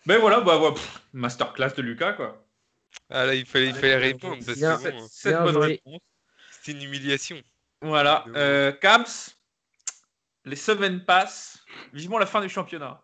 Ben 0.06 0.20
voilà, 0.20 0.42
bah, 0.42 0.60
pff, 0.74 1.02
masterclass 1.14 1.74
de 1.76 1.82
Lucas, 1.82 2.14
quoi. 2.14 2.46
Ah 3.10 3.26
là, 3.26 3.36
il 3.36 3.46
fallait, 3.46 3.68
il 3.68 3.76
fallait 3.76 3.98
répondre 3.98 4.38
parce 4.46 4.58
que 4.60 4.90
bon, 4.92 5.00
Sept- 5.00 5.10
sept 5.10 5.32
bien 5.34 5.44
bonnes 5.44 5.54
joué. 5.56 5.66
réponses. 5.68 6.02
c'était 6.52 6.72
une 6.78 6.84
humiliation. 6.86 7.38
Voilà, 7.82 8.26
euh, 8.36 8.72
Kams, 8.72 9.06
les 10.46 10.56
semaines 10.56 11.04
passent, 11.04 11.64
vivement 11.94 12.20
la 12.20 12.26
fin 12.26 12.42
du 12.42 12.50
championnat. 12.50 13.02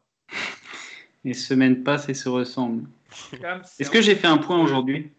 Les 1.24 1.34
semaines 1.34 1.84
passent 1.84 2.10
et 2.10 2.14
se 2.14 2.30
ressemblent. 2.30 2.88
Est-ce 3.80 3.90
que 3.90 4.02
j'ai 4.02 4.16
fait 4.16 4.28
un 4.28 4.38
point 4.38 4.62
aujourd'hui? 4.62 5.12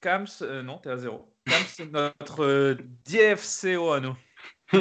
Kams, 0.00 0.26
euh, 0.42 0.62
non, 0.62 0.78
t'es 0.78 0.90
à 0.90 0.98
zéro. 0.98 1.26
Kams, 1.46 1.64
c'est 1.66 1.90
notre 1.90 2.44
euh, 2.44 2.76
DFCO 3.06 3.92
à 3.92 4.00
nous. 4.00 4.16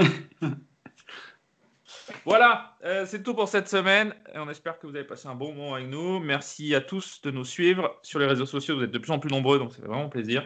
voilà, 2.26 2.76
euh, 2.84 3.06
c'est 3.06 3.24
tout 3.24 3.34
pour 3.34 3.48
cette 3.48 3.70
semaine. 3.70 4.14
Et 4.34 4.38
on 4.38 4.50
espère 4.50 4.78
que 4.80 4.88
vous 4.88 4.96
avez 4.96 5.06
passé 5.06 5.28
un 5.28 5.36
bon 5.36 5.54
moment 5.54 5.76
avec 5.76 5.88
nous. 5.88 6.20
Merci 6.20 6.76
à 6.76 6.82
tous 6.82 7.22
de 7.22 7.32
nous 7.32 7.46
suivre 7.46 7.98
sur 8.04 8.20
les 8.20 8.26
réseaux 8.26 8.46
sociaux. 8.46 8.78
Vous 8.78 8.84
êtes 8.84 8.92
de 8.92 9.00
plus 9.00 9.12
en 9.12 9.20
plus 9.20 9.32
nombreux, 9.32 9.60
donc 9.60 9.74
c'est 9.74 9.82
vraiment 9.82 10.10
plaisir. 10.10 10.46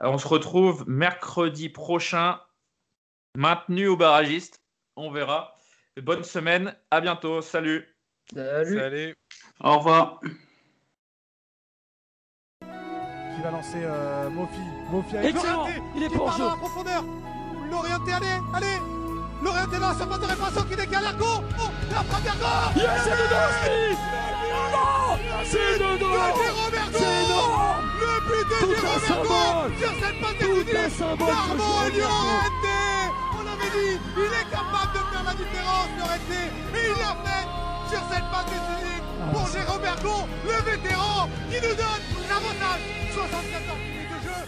On 0.00 0.18
se 0.18 0.28
retrouve 0.28 0.84
mercredi 0.86 1.68
prochain, 1.68 2.40
maintenu 3.34 3.88
au 3.88 3.96
barragiste. 3.96 4.62
On 4.96 5.10
verra. 5.10 5.54
Bonne 6.02 6.24
semaine, 6.24 6.74
à 6.90 7.00
bientôt. 7.00 7.42
Salut. 7.42 7.86
Salut. 8.34 8.78
Salut. 8.78 9.14
Au 9.62 9.78
revoir. 9.78 10.20
Qui 12.60 13.42
va 13.42 13.50
lancer 13.50 13.82
euh, 13.82 14.30
Mofi? 14.30 14.60
Mofi 14.90 15.16
avec 15.18 15.34
Excellent. 15.36 15.66
Il 15.96 16.02
est 16.02 16.08
pour 16.08 16.32
jeu. 16.32 16.44
dans 16.44 16.56
profondeur. 16.56 17.04
Lorienté, 17.70 18.12
allez, 18.12 18.40
allez. 18.54 18.78
Lorienté 19.42 19.78
là, 19.78 19.94
sur 19.94 20.08
passe 20.08 20.20
de 20.20 20.26
réparation 20.26 20.62
qui 20.62 20.76
décale 20.76 21.04
Arco. 21.04 21.24
Oh, 21.60 21.70
la 21.92 22.02
première 22.02 22.36
goal 22.38 22.76
Yes, 22.76 23.02
c'est 23.04 23.10
dedans 23.10 23.50
Non 24.72 25.18
C'est 25.44 25.78
dedans 25.78 26.34
C'est 26.92 27.24
énorme 27.24 27.84
Le 28.00 28.12
but 28.26 28.46
de 28.48 29.00
symbole 29.06 29.70
Sur 29.78 29.92
cette 30.00 30.18
passe 30.20 30.38
décisive 30.38 31.36
il 33.76 34.32
est 34.40 34.50
capable 34.50 34.92
de 34.94 35.02
faire 35.12 35.24
la 35.24 35.34
différence, 35.34 35.88
Llorente 35.98 36.30
Et 36.30 36.90
il 36.90 36.98
l'a 36.98 37.16
fait 37.24 37.46
sur 37.90 38.02
cette 38.10 38.26
passe 38.30 38.46
décisive 38.46 39.02
pour 39.32 39.46
Jérôme 39.48 39.82
Bergon, 39.82 40.28
le 40.44 40.70
vétéran, 40.70 41.28
qui 41.50 41.56
nous 41.56 41.74
donne 41.74 42.02
l'avantage. 42.28 42.82
74 43.14 43.78
minutes 43.78 44.10
de 44.10 44.28
jeu 44.28 44.40